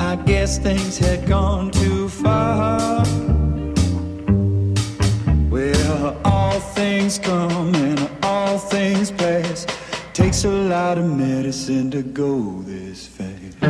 I 0.01 0.15
guess 0.25 0.57
things 0.59 0.99
had 0.99 1.27
gone 1.27 1.73
too 1.73 2.09
far. 2.09 2.94
Things 6.75 7.19
come 7.21 7.75
and 7.75 8.11
all 8.23 8.59
things 8.59 9.11
pass. 9.11 9.67
Takes 10.13 10.45
a 10.45 10.51
lot 10.51 10.99
of 10.99 11.07
medicine 11.07 11.91
to 11.93 12.03
go 12.03 12.63
this 12.63 13.07
fast. 13.07 13.61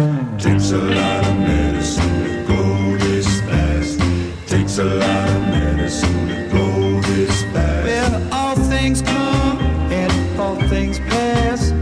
Takes 0.42 0.70
a 0.72 0.78
lot 0.78 1.26
of 1.26 1.36
medicine 1.36 2.24
to 2.24 2.44
go 2.48 2.96
this 2.98 3.40
fast. 3.42 4.00
Takes 4.48 4.78
a 4.78 4.84
lot 4.84 5.28
of 5.28 5.42
medicine 5.48 6.28
to 6.28 6.48
go 6.50 7.00
this 7.02 7.42
fast. 7.52 7.86
Well, 7.86 8.32
all 8.32 8.56
things 8.56 9.02
come 9.02 9.58
and 9.92 10.40
all 10.40 10.56
things 10.68 10.98
pass. 11.00 11.72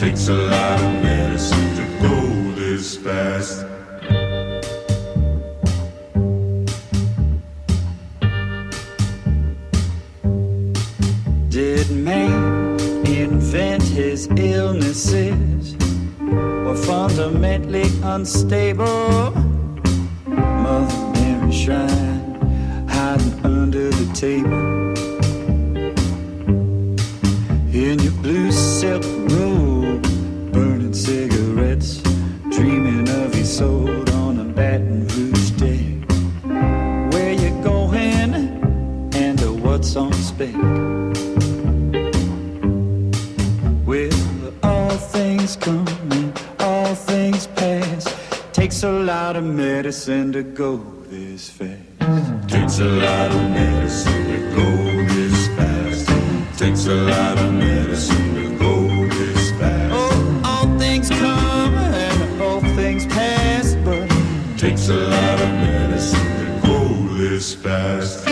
Takes 0.00 0.28
a 0.28 0.34
lot 0.34 0.80
of 0.80 1.02
medicine 1.02 1.76
to 1.76 1.84
go 2.02 2.52
this 2.54 2.96
fast. 2.96 3.75
man 12.06 12.78
invent 13.04 13.82
his 13.82 14.28
illnesses 14.36 15.76
were 16.20 16.76
fundamentally 16.76 17.90
unstable. 18.04 19.32
Mother 20.28 21.12
Mary 21.14 21.52
Shrine 21.52 22.86
hiding 22.88 23.44
under 23.44 23.90
the 23.90 24.08
table. 24.14 24.94
In 27.74 27.98
your 27.98 28.16
blue 28.22 28.52
silk 28.52 29.02
robe, 29.32 30.02
burning 30.52 30.94
cigarettes, 30.94 32.00
dreaming 32.52 33.08
of 33.08 33.34
your 33.34 33.44
soul 33.44 33.88
on 34.14 34.38
a 34.38 34.44
Baton 34.44 35.08
Rouge 35.08 35.50
day. 35.62 35.84
Where 37.10 37.32
you 37.32 37.50
going 37.64 38.32
and 39.12 39.40
what's 39.64 39.96
on 39.96 40.12
spec? 40.12 40.54
Lot 49.06 49.36
of 49.36 49.44
medicine 49.44 50.32
to 50.32 50.42
go 50.42 50.78
this 51.08 51.48
fast. 51.48 52.48
Takes 52.48 52.80
a 52.80 52.84
lot 52.86 53.30
of 53.30 53.50
medicine 53.50 54.24
to 54.32 54.38
go 54.56 54.66
this 55.14 55.46
fast. 55.54 56.08
Takes 56.58 56.86
a 56.86 56.94
lot 56.94 57.38
of 57.38 57.54
medicine 57.54 58.34
to 58.34 58.58
go 58.58 59.06
this 59.06 59.52
fast. 59.60 59.92
Oh, 59.94 60.42
all 60.44 60.78
things 60.80 61.08
come 61.08 61.74
and 61.76 62.42
all 62.42 62.60
things 62.74 63.06
pass, 63.06 63.76
but 63.84 64.08
takes 64.58 64.88
a 64.88 64.96
lot 64.96 65.40
of 65.40 65.50
medicine 65.50 66.60
to 66.62 66.66
go 66.66 66.88
this 67.14 67.54
fast. 67.54 68.25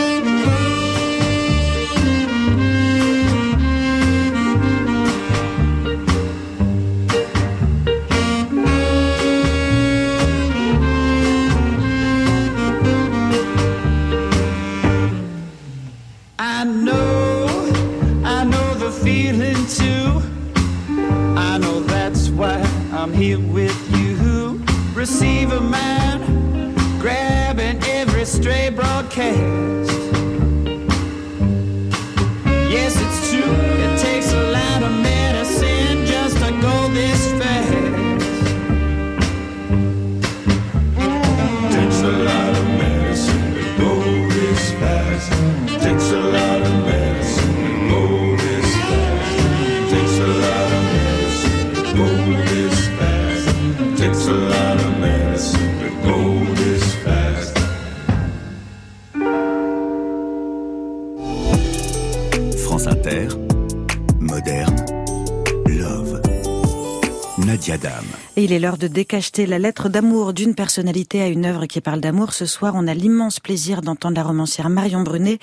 Il 68.45 68.53
est 68.53 68.59
l'heure 68.59 68.77
de 68.77 68.85
décacheter 68.87 69.47
la 69.47 69.57
lettre 69.57 69.89
d'amour 69.89 70.31
d'une 70.31 70.53
personnalité 70.53 71.19
à 71.19 71.27
une 71.29 71.47
œuvre 71.47 71.65
qui 71.65 71.81
parle 71.81 71.99
d'amour. 71.99 72.31
Ce 72.31 72.45
soir, 72.45 72.73
on 72.75 72.85
a 72.85 72.93
l'immense 72.93 73.39
plaisir 73.39 73.81
d'entendre 73.81 74.17
la 74.17 74.21
romancière 74.21 74.69
Marion 74.69 75.01
Brunet, 75.01 75.39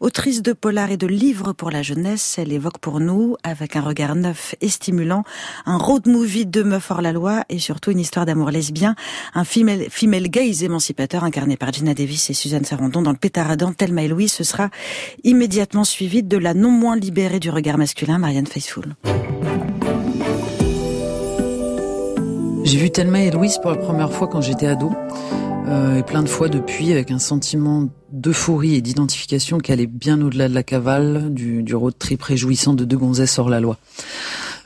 autrice 0.00 0.40
de 0.40 0.54
polar 0.54 0.90
et 0.90 0.96
de 0.96 1.06
livres 1.06 1.52
pour 1.52 1.70
la 1.70 1.82
jeunesse. 1.82 2.36
Elle 2.38 2.54
évoque 2.54 2.78
pour 2.78 2.98
nous, 2.98 3.36
avec 3.42 3.76
un 3.76 3.82
regard 3.82 4.14
neuf 4.14 4.54
et 4.62 4.70
stimulant, 4.70 5.22
un 5.66 5.76
road 5.76 6.08
movie 6.08 6.46
de 6.46 6.62
meuf 6.62 6.90
hors 6.90 7.02
la 7.02 7.12
loi 7.12 7.44
et 7.50 7.58
surtout 7.58 7.90
une 7.90 8.00
histoire 8.00 8.24
d'amour 8.24 8.50
lesbien, 8.50 8.94
un 9.34 9.44
female, 9.44 9.90
female 9.90 10.30
émancipateur 10.62 11.24
incarné 11.24 11.58
par 11.58 11.74
Gina 11.74 11.92
Davis 11.92 12.30
et 12.30 12.34
Suzanne 12.34 12.64
Sarandon 12.64 13.02
dans 13.02 13.12
le 13.12 13.18
pétaradan 13.18 13.74
Thelma 13.74 14.04
et 14.04 14.08
Louis. 14.08 14.28
Ce 14.28 14.44
sera 14.44 14.70
immédiatement 15.24 15.84
suivi 15.84 16.22
de 16.22 16.38
la 16.38 16.54
non 16.54 16.70
moins 16.70 16.96
libérée 16.96 17.38
du 17.38 17.50
regard 17.50 17.76
masculin, 17.76 18.16
Marianne 18.16 18.46
Faithfull. 18.46 18.94
J'ai 22.66 22.78
vu 22.78 22.90
Thelma 22.90 23.22
et 23.22 23.30
Louise 23.30 23.58
pour 23.62 23.70
la 23.70 23.76
première 23.76 24.12
fois 24.12 24.26
quand 24.26 24.40
j'étais 24.40 24.66
ado, 24.66 24.90
euh, 25.68 25.98
et 25.98 26.02
plein 26.02 26.24
de 26.24 26.28
fois 26.28 26.48
depuis, 26.48 26.90
avec 26.90 27.12
un 27.12 27.20
sentiment 27.20 27.88
d'euphorie 28.10 28.74
et 28.74 28.80
d'identification 28.80 29.58
qui 29.58 29.70
allait 29.70 29.86
bien 29.86 30.20
au-delà 30.20 30.48
de 30.48 30.54
la 30.54 30.64
cavale, 30.64 31.32
du, 31.32 31.62
du 31.62 31.76
road 31.76 31.94
trip 31.96 32.20
réjouissant 32.20 32.74
de 32.74 32.84
deux 32.84 32.96
gonzesses 32.98 33.38
hors 33.38 33.50
la 33.50 33.60
loi. 33.60 33.78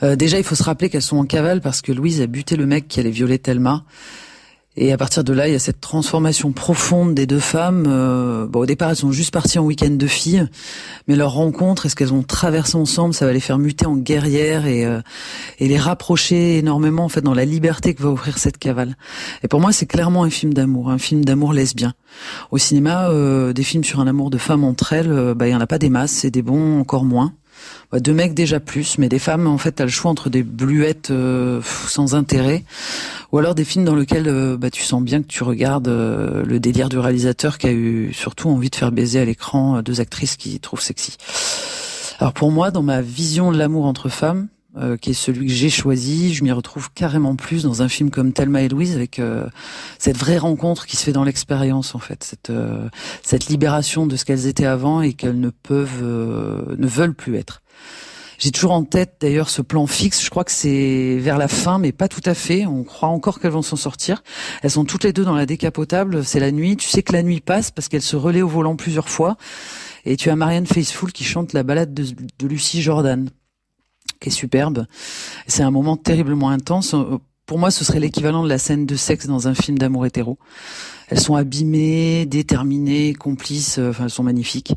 Euh, 0.03 0.17
déjà, 0.17 0.39
il 0.39 0.45
faut 0.45 0.55
se 0.55 0.63
rappeler 0.63 0.89
qu'elles 0.89 1.03
sont 1.03 1.19
en 1.19 1.27
cavale 1.27 1.61
parce 1.61 1.83
que 1.83 1.93
Louise 1.93 2.23
a 2.23 2.27
buté 2.27 2.57
le 2.57 2.65
mec 2.65 2.89
qui 2.89 3.01
allait 3.01 3.11
violer 3.11 3.39
Thelma. 3.39 3.85
Et 4.77 4.93
à 4.93 4.97
partir 4.97 5.25
de 5.25 5.33
là, 5.33 5.49
il 5.49 5.53
y 5.53 5.57
a 5.57 5.59
cette 5.59 5.81
transformation 5.81 6.53
profonde 6.53 7.15
des 7.15 7.27
deux 7.27 7.41
femmes. 7.41 7.87
Euh, 7.89 8.47
au 8.53 8.67
départ, 8.67 8.91
elles 8.91 8.97
sont 8.97 9.11
juste 9.11 9.33
parties 9.33 9.59
en 9.59 9.65
week-end 9.65 9.91
de 9.91 10.07
filles, 10.07 10.47
mais 11.09 11.17
leur 11.17 11.33
rencontre 11.33 11.87
et 11.87 11.89
ce 11.89 11.97
qu'elles 11.97 12.15
ont 12.15 12.23
traversé 12.23 12.77
ensemble, 12.77 13.13
ça 13.13 13.27
va 13.27 13.33
les 13.33 13.41
faire 13.41 13.59
muter 13.59 13.87
en 13.87 13.97
guerrières 13.97 14.67
et, 14.67 14.85
euh, 14.85 15.01
et 15.59 15.67
les 15.67 15.77
rapprocher 15.77 16.59
énormément 16.59 17.05
en 17.05 17.09
fait 17.09 17.21
dans 17.21 17.35
la 17.35 17.45
liberté 17.45 17.95
que 17.95 18.03
va 18.03 18.11
offrir 18.11 18.39
cette 18.39 18.59
cavale. 18.59 18.97
Et 19.43 19.49
pour 19.49 19.61
moi, 19.61 19.73
c'est 19.73 19.87
clairement 19.87 20.23
un 20.23 20.31
film 20.31 20.55
d'amour, 20.55 20.91
un 20.91 20.99
film 20.99 21.25
d'amour 21.25 21.53
lesbien. 21.53 21.95
Au 22.53 22.59
cinéma, 22.59 23.09
euh, 23.11 23.53
des 23.53 23.65
films 23.65 23.85
sur 23.85 23.99
un 23.99 24.07
amour 24.07 24.31
de 24.31 24.39
femmes 24.39 24.63
entre 24.63 24.93
elles, 24.93 25.11
euh, 25.11 25.35
bah 25.35 25.49
il 25.49 25.51
y 25.51 25.55
en 25.55 25.61
a 25.61 25.67
pas 25.67 25.79
des 25.79 25.91
masses, 25.91 26.25
et 26.25 26.31
des 26.31 26.43
bons 26.43 26.79
encore 26.79 27.05
moins. 27.05 27.33
Deux 27.93 28.13
mecs 28.13 28.35
déjà 28.35 28.61
plus, 28.61 28.99
mais 28.99 29.09
des 29.09 29.19
femmes, 29.19 29.47
en 29.47 29.59
fait, 29.59 29.73
t'as 29.73 29.85
le 29.85 29.91
choix 29.91 30.11
entre 30.11 30.31
des 30.31 30.43
bluettes 30.45 31.11
euh, 31.11 31.61
sans 31.89 32.15
intérêt, 32.15 32.65
ou 33.33 33.39
alors 33.39 33.55
des 33.55 33.65
films 33.65 33.85
dans 33.85 33.95
lesquels 33.95 34.29
euh, 34.29 34.57
bah, 34.57 34.71
tu 34.71 34.83
sens 34.83 35.03
bien 35.03 35.23
que 35.23 35.27
tu 35.27 35.43
regardes 35.43 35.89
euh, 35.89 36.45
le 36.45 36.61
délire 36.61 36.89
du 36.89 36.99
réalisateur 36.99 37.59
qui 37.59 37.67
a 37.67 37.73
eu 37.73 38.13
surtout 38.13 38.49
envie 38.49 38.71
de 38.71 38.77
faire 38.77 38.93
baiser 38.93 39.21
à 39.21 39.25
l'écran 39.25 39.77
euh, 39.77 39.83
deux 39.83 40.01
actrices 40.01 40.37
qu'il 40.37 40.59
trouve 40.61 40.81
sexy. 40.81 41.17
Alors 42.19 42.33
pour 42.33 42.51
moi, 42.51 42.71
dans 42.71 42.83
ma 42.83 43.03
vision 43.03 43.51
de 43.51 43.59
l'amour 43.59 43.87
entre 43.87 44.09
femmes, 44.09 44.49
euh, 44.77 44.97
qui 44.97 45.11
est 45.11 45.15
celui 45.15 45.47
que 45.47 45.53
j'ai 45.53 45.71
choisi, 45.71 46.33
je 46.33 46.45
m'y 46.45 46.53
retrouve 46.53 46.93
carrément 46.93 47.35
plus 47.35 47.65
dans 47.65 47.83
un 47.83 47.89
film 47.89 48.11
comme 48.11 48.33
Thelma 48.33 48.63
et 48.63 48.69
Louise 48.69 48.95
avec 48.95 49.19
euh, 49.19 49.49
cette 49.99 50.17
vraie 50.17 50.39
rencontre 50.39 50.87
qui 50.87 50.97
se 50.97 51.05
fait 51.05 51.13
dans 51.13 51.25
l'expérience 51.25 51.95
en 51.95 51.99
fait, 51.99 52.23
cette 52.23 52.51
euh, 52.51 52.89
cette 53.23 53.49
libération 53.49 54.07
de 54.07 54.17
ce 54.17 54.25
qu'elles 54.25 54.47
étaient 54.47 54.67
avant 54.67 55.03
et 55.03 55.13
qu'elles 55.13 55.41
ne 55.41 55.51
peuvent 55.51 56.03
euh, 56.03 56.77
ne 56.79 56.87
veulent 56.87 57.15
plus 57.15 57.37
être. 57.37 57.63
J'ai 58.39 58.53
toujours 58.53 58.73
en 58.73 58.85
tête 58.85 59.17
d'ailleurs 59.21 59.51
ce 59.51 59.61
plan 59.61 59.87
fixe. 59.87 60.25
Je 60.25 60.31
crois 60.31 60.45
que 60.45 60.51
c'est 60.51 61.19
vers 61.19 61.37
la 61.37 61.47
fin, 61.47 61.79
mais 61.79 61.93
pas 61.93 62.09
tout 62.09 62.23
à 62.25 62.33
fait. 62.33 62.65
On 62.65 62.85
croit 62.85 63.11
encore 63.11 63.39
qu'elles 63.39 63.51
vont 63.51 63.61
s'en 63.61 63.77
sortir. 63.77 64.23
Elles 64.63 64.71
sont 64.71 64.87
toutes 64.87 65.05
les 65.05 65.13
deux 65.13 65.25
dans 65.25 65.35
la 65.35 65.45
décapotable. 65.45 66.25
C'est 66.25 66.41
la 66.41 66.51
nuit. 66.51 66.79
Tu 66.79 66.89
sais 66.89 67.03
que 67.03 67.13
la 67.13 67.23
nuit 67.23 67.43
passe 67.43 67.71
parce 67.71 67.89
qu'elles 67.89 68.01
se 68.01 68.17
relaient 68.17 68.41
au 68.41 68.49
volant 68.49 68.77
plusieurs 68.77 69.11
fois. 69.11 69.37
Et 70.07 70.17
tu 70.17 70.31
as 70.31 70.37
Marianne 70.37 70.67
Faithfull 70.67 71.13
qui 71.13 71.25
chante 71.25 71.53
la 71.53 71.65
balade 71.65 71.93
de, 71.93 72.07
de 72.39 72.47
Lucie 72.47 72.81
Jordan, 72.81 73.29
qui 74.21 74.29
est 74.29 74.33
superbe. 74.33 74.87
C'est 75.47 75.63
un 75.63 75.71
moment 75.71 75.97
terriblement 75.97 76.51
intense. 76.51 76.95
Pour 77.47 77.59
moi, 77.59 77.71
ce 77.71 77.85
serait 77.85 78.01
l'équivalent 78.01 78.45
de 78.45 78.49
la 78.49 78.59
scène 78.59 78.87
de 78.87 78.95
sexe 78.95 79.27
dans 79.27 79.49
un 79.49 79.55
film 79.55 79.77
d'amour 79.79 80.07
hétéro. 80.07 80.39
Elles 81.09 81.19
sont 81.19 81.35
abîmées, 81.35 82.27
déterminées, 82.27 83.15
complices. 83.15 83.79
Enfin, 83.79 84.05
elles 84.05 84.11
sont 84.11 84.23
magnifiques. 84.23 84.73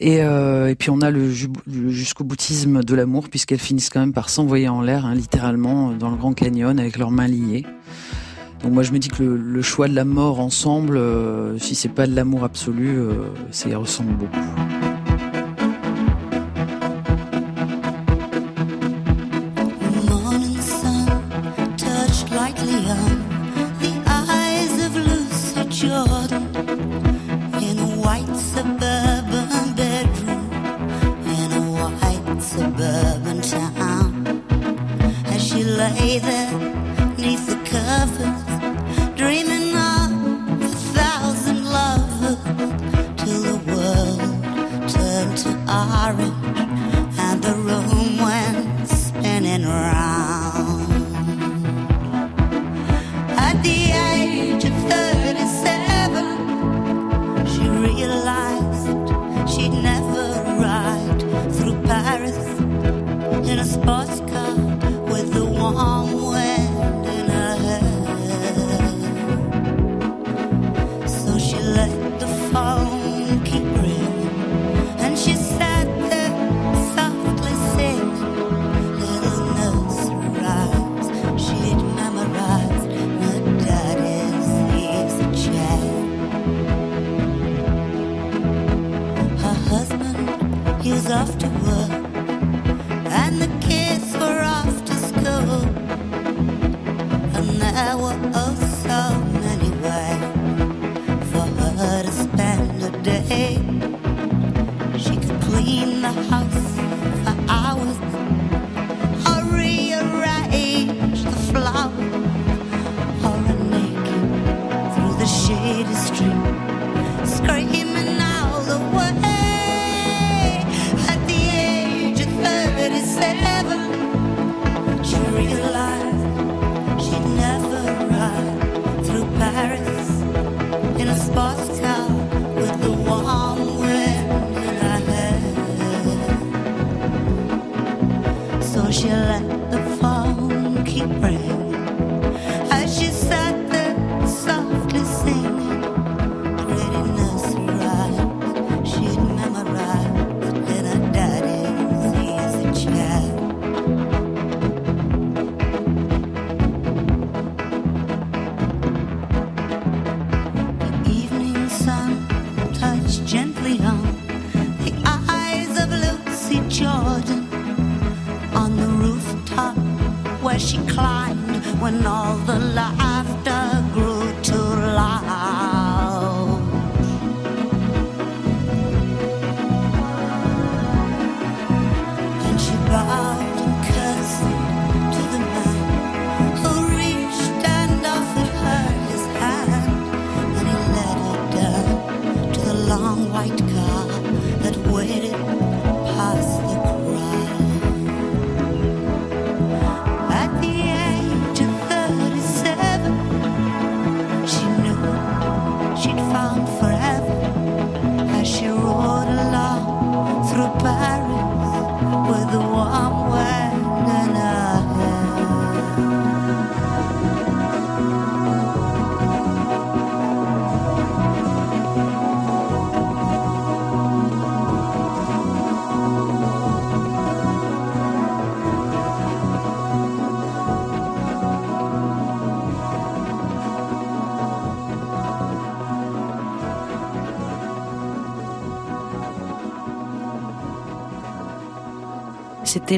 Et, 0.00 0.20
euh, 0.20 0.74
puis 0.74 0.90
on 0.90 1.00
a 1.00 1.10
le, 1.10 1.30
ju- 1.30 1.48
le 1.66 1.88
jusqu'au 1.90 2.24
boutisme 2.24 2.82
de 2.82 2.94
l'amour 2.94 3.28
puisqu'elles 3.28 3.60
finissent 3.60 3.88
quand 3.88 4.00
même 4.00 4.12
par 4.12 4.30
s'envoyer 4.30 4.68
en 4.68 4.82
l'air, 4.82 5.06
hein, 5.06 5.14
littéralement, 5.14 5.92
dans 5.92 6.10
le 6.10 6.16
Grand 6.16 6.34
Canyon 6.34 6.78
avec 6.80 6.98
leurs 6.98 7.12
mains 7.12 7.28
liées. 7.28 7.64
Donc 8.64 8.72
moi 8.72 8.82
je 8.82 8.90
me 8.92 8.98
dis 8.98 9.08
que 9.08 9.22
le, 9.22 9.62
choix 9.62 9.86
de 9.86 9.94
la 9.94 10.04
mort 10.04 10.40
ensemble, 10.40 10.96
euh, 10.96 11.56
si 11.58 11.76
c'est 11.76 11.88
pas 11.88 12.08
de 12.08 12.14
l'amour 12.16 12.42
absolu, 12.42 12.98
euh, 12.98 13.12
ça 13.52 13.68
y 13.68 13.74
ressemble 13.76 14.12
beaucoup. 14.14 14.81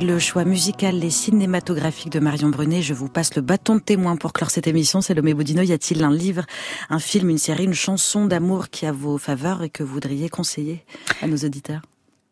Le 0.01 0.19
choix 0.19 0.45
musical 0.45 1.05
et 1.05 1.11
cinématographique 1.11 2.11
de 2.11 2.19
Marion 2.19 2.49
Brunet. 2.49 2.83
Je 2.83 2.95
vous 2.95 3.09
passe 3.09 3.37
le 3.37 3.43
bâton 3.43 3.77
de 3.77 3.81
témoin 3.81 4.17
pour 4.17 4.33
clore 4.33 4.51
cette 4.51 4.67
émission. 4.67 5.01
Salomé 5.01 5.35
Bodino, 5.35 5.63
y 5.63 5.73
a-t-il 5.73 6.03
un 6.03 6.13
livre, 6.13 6.45
un 6.91 6.99
film, 6.99 7.31
une 7.31 7.39
série, 7.39 7.65
une 7.65 7.75
chanson 7.75 8.27
d'amour 8.27 8.71
qui 8.71 8.87
a 8.87 8.93
vos 8.93 9.19
faveurs 9.19 9.63
et 9.63 9.71
que 9.71 9.85
vous 9.85 9.95
voudriez 9.95 10.29
conseiller 10.29 10.85
à 11.23 11.29
nos 11.29 11.37
auditeurs? 11.37 11.83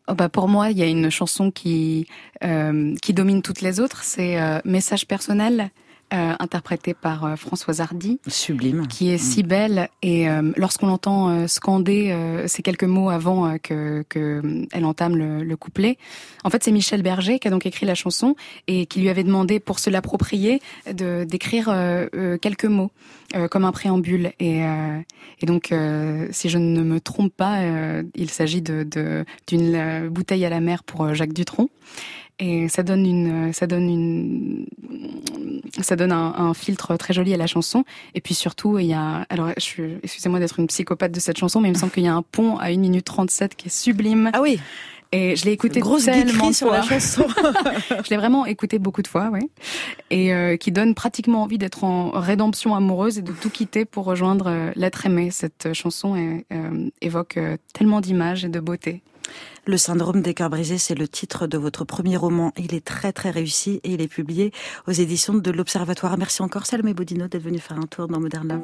Oh 0.09 0.13
bah 0.13 0.27
pour 0.27 0.49
moi, 0.49 0.71
il 0.71 0.77
y 0.77 0.83
a 0.83 0.87
une 0.87 1.09
chanson 1.09 1.51
qui 1.51 2.05
euh, 2.43 2.95
qui 3.01 3.13
domine 3.13 3.41
toutes 3.41 3.61
les 3.61 3.79
autres, 3.79 4.03
c'est 4.03 4.41
euh, 4.41 4.59
Message 4.65 5.07
personnel, 5.07 5.71
euh, 6.13 6.33
interprété 6.39 6.93
par 6.93 7.25
euh, 7.25 7.35
Françoise 7.35 7.81
Hardy. 7.81 8.19
Sublime. 8.27 8.87
Qui 8.87 9.09
est 9.09 9.17
si 9.17 9.43
belle 9.43 9.89
et 10.01 10.29
euh, 10.29 10.51
lorsqu'on 10.57 10.87
l'entend 10.87 11.29
euh, 11.29 11.47
scander 11.47 12.11
euh, 12.11 12.47
ces 12.47 12.61
quelques 12.61 12.83
mots 12.83 13.09
avant 13.09 13.47
euh, 13.47 13.57
que, 13.57 14.03
que 14.09 14.41
elle 14.71 14.85
entame 14.85 15.15
le, 15.17 15.43
le 15.43 15.57
couplet, 15.57 15.97
en 16.43 16.49
fait 16.49 16.63
c'est 16.63 16.71
Michel 16.71 17.01
Berger 17.01 17.39
qui 17.39 17.47
a 17.47 17.51
donc 17.51 17.65
écrit 17.65 17.85
la 17.85 17.95
chanson 17.95 18.35
et 18.67 18.85
qui 18.85 18.99
lui 19.01 19.09
avait 19.09 19.23
demandé 19.23 19.59
pour 19.59 19.79
se 19.79 19.89
l'approprier 19.89 20.61
de 20.91 21.23
d'écrire 21.23 21.69
euh, 21.69 22.07
euh, 22.15 22.37
quelques 22.37 22.65
mots 22.65 22.91
euh, 23.35 23.47
comme 23.47 23.65
un 23.65 23.71
préambule 23.71 24.33
et 24.39 24.63
euh, 24.65 24.99
et 25.41 25.45
donc 25.45 25.71
euh, 25.71 26.27
si 26.31 26.49
je 26.49 26.57
ne 26.59 26.83
me 26.83 26.99
trompe 26.99 27.33
pas, 27.35 27.61
euh, 27.61 28.03
il 28.15 28.29
s'agit 28.29 28.61
de 28.61 28.83
de- 28.83 29.25
d'une 29.47 30.07
bouteille 30.09 30.45
à 30.45 30.49
la 30.49 30.59
mer 30.59 30.83
pour 30.83 31.13
Jacques 31.13 31.33
Dutronc. 31.33 31.69
Et 32.39 32.67
ça 32.67 32.83
donne 32.83 33.05
une, 33.05 33.53
ça 33.53 33.67
donne 33.67 33.89
une, 33.89 34.65
ça 35.81 35.95
donne 35.95 36.11
un, 36.11 36.33
un 36.35 36.53
filtre 36.53 36.95
très 36.97 37.13
joli 37.13 37.33
à 37.33 37.37
la 37.37 37.47
chanson. 37.47 37.83
Et 38.15 38.21
puis 38.21 38.33
surtout, 38.33 38.79
il 38.79 38.87
y 38.87 38.93
a, 38.93 39.25
alors, 39.29 39.49
je 39.55 39.61
suis, 39.61 39.83
excusez-moi 40.03 40.39
d'être 40.39 40.59
une 40.59 40.67
psychopathe 40.67 41.11
de 41.11 41.19
cette 41.19 41.37
chanson, 41.37 41.61
mais 41.61 41.69
il 41.69 41.73
me 41.73 41.77
semble 41.77 41.91
qu'il 41.91 42.03
y 42.03 42.07
a 42.07 42.15
un 42.15 42.23
pont 42.23 42.57
à 42.57 42.65
1 42.71 42.77
minute 42.77 43.05
37 43.05 43.55
qui 43.55 43.67
est 43.67 43.71
sublime. 43.71 44.31
Ah 44.33 44.41
oui. 44.41 44.59
Et 45.15 45.35
je 45.35 45.45
l'ai 45.45 45.51
écouté 45.51 45.79
Grosse 45.79 46.05
tellement 46.05 46.51
sur 46.53 46.71
la 46.71 46.81
chanson. 46.81 47.23
je 48.03 48.09
l'ai 48.09 48.17
vraiment 48.17 48.47
écouté 48.47 48.79
beaucoup 48.79 49.03
de 49.03 49.07
fois, 49.07 49.29
oui. 49.31 49.41
Et 50.09 50.33
euh, 50.33 50.57
qui 50.57 50.71
donne 50.71 50.95
pratiquement 50.95 51.43
envie 51.43 51.59
d'être 51.59 51.83
en 51.83 52.09
rédemption 52.09 52.73
amoureuse 52.73 53.19
et 53.19 53.21
de 53.21 53.31
tout 53.31 53.51
quitter 53.51 53.85
pour 53.85 54.05
rejoindre 54.05 54.47
euh, 54.47 54.71
l'être 54.75 55.05
aimé. 55.05 55.29
Cette 55.29 55.71
chanson 55.73 56.15
est- 56.15 56.45
euh, 56.51 56.89
évoque 57.01 57.37
tellement 57.75 58.01
d'images 58.01 58.43
et 58.43 58.49
de 58.49 58.59
beauté. 58.59 59.03
Le 59.65 59.77
syndrome 59.77 60.21
des 60.21 60.33
cœurs 60.33 60.49
brisés, 60.49 60.77
c'est 60.77 60.95
le 60.95 61.07
titre 61.07 61.47
de 61.47 61.57
votre 61.57 61.85
premier 61.85 62.17
roman. 62.17 62.51
Il 62.57 62.73
est 62.73 62.83
très 62.83 63.13
très 63.13 63.29
réussi 63.29 63.79
et 63.83 63.91
il 63.91 64.01
est 64.01 64.09
publié 64.09 64.51
aux 64.87 64.91
éditions 64.91 65.33
de 65.35 65.51
l'Observatoire. 65.51 66.17
Merci 66.17 66.41
encore 66.41 66.65
Salomé 66.65 66.93
Bodino 66.93 67.27
d'être 67.27 67.41
venu 67.43 67.59
faire 67.59 67.77
un 67.77 67.87
tour 67.87 68.07
dans 68.07 68.19
Modern 68.19 68.47
Love. 68.47 68.61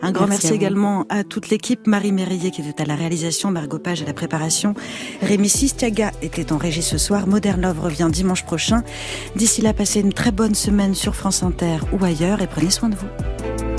Un 0.00 0.12
grand 0.12 0.26
Merci 0.26 0.30
merci, 0.30 0.46
à 0.46 0.50
vous. 0.50 0.54
également 0.56 1.06
à 1.10 1.24
toute 1.24 1.50
l'équipe. 1.50 1.86
Marie 1.86 2.12
Mérillier 2.12 2.50
qui 2.50 2.62
était 2.62 2.82
à 2.82 2.86
la 2.86 2.94
réalisation, 2.94 3.50
Margot 3.50 3.78
Page 3.78 4.02
à 4.02 4.06
la 4.06 4.14
préparation. 4.14 4.74
Rémi 5.20 5.48
Sistiaga 5.48 6.12
était 6.22 6.52
en 6.52 6.56
régie 6.56 6.82
ce 6.82 6.96
soir. 6.96 7.26
Modern 7.26 7.60
Love 7.60 7.80
revient 7.80 8.08
dimanche 8.10 8.44
prochain. 8.44 8.82
D'ici 9.36 9.60
là, 9.60 9.74
passez 9.74 10.00
une 10.00 10.12
très 10.12 10.32
bonne 10.32 10.54
semaine 10.54 10.94
sur 10.94 11.14
France 11.14 11.42
Inter 11.42 11.78
ou 11.92 12.02
ailleurs 12.02 12.40
et 12.40 12.46
prenez 12.46 12.70
soin 12.70 12.88
de 12.88 12.96
vous. 12.96 13.69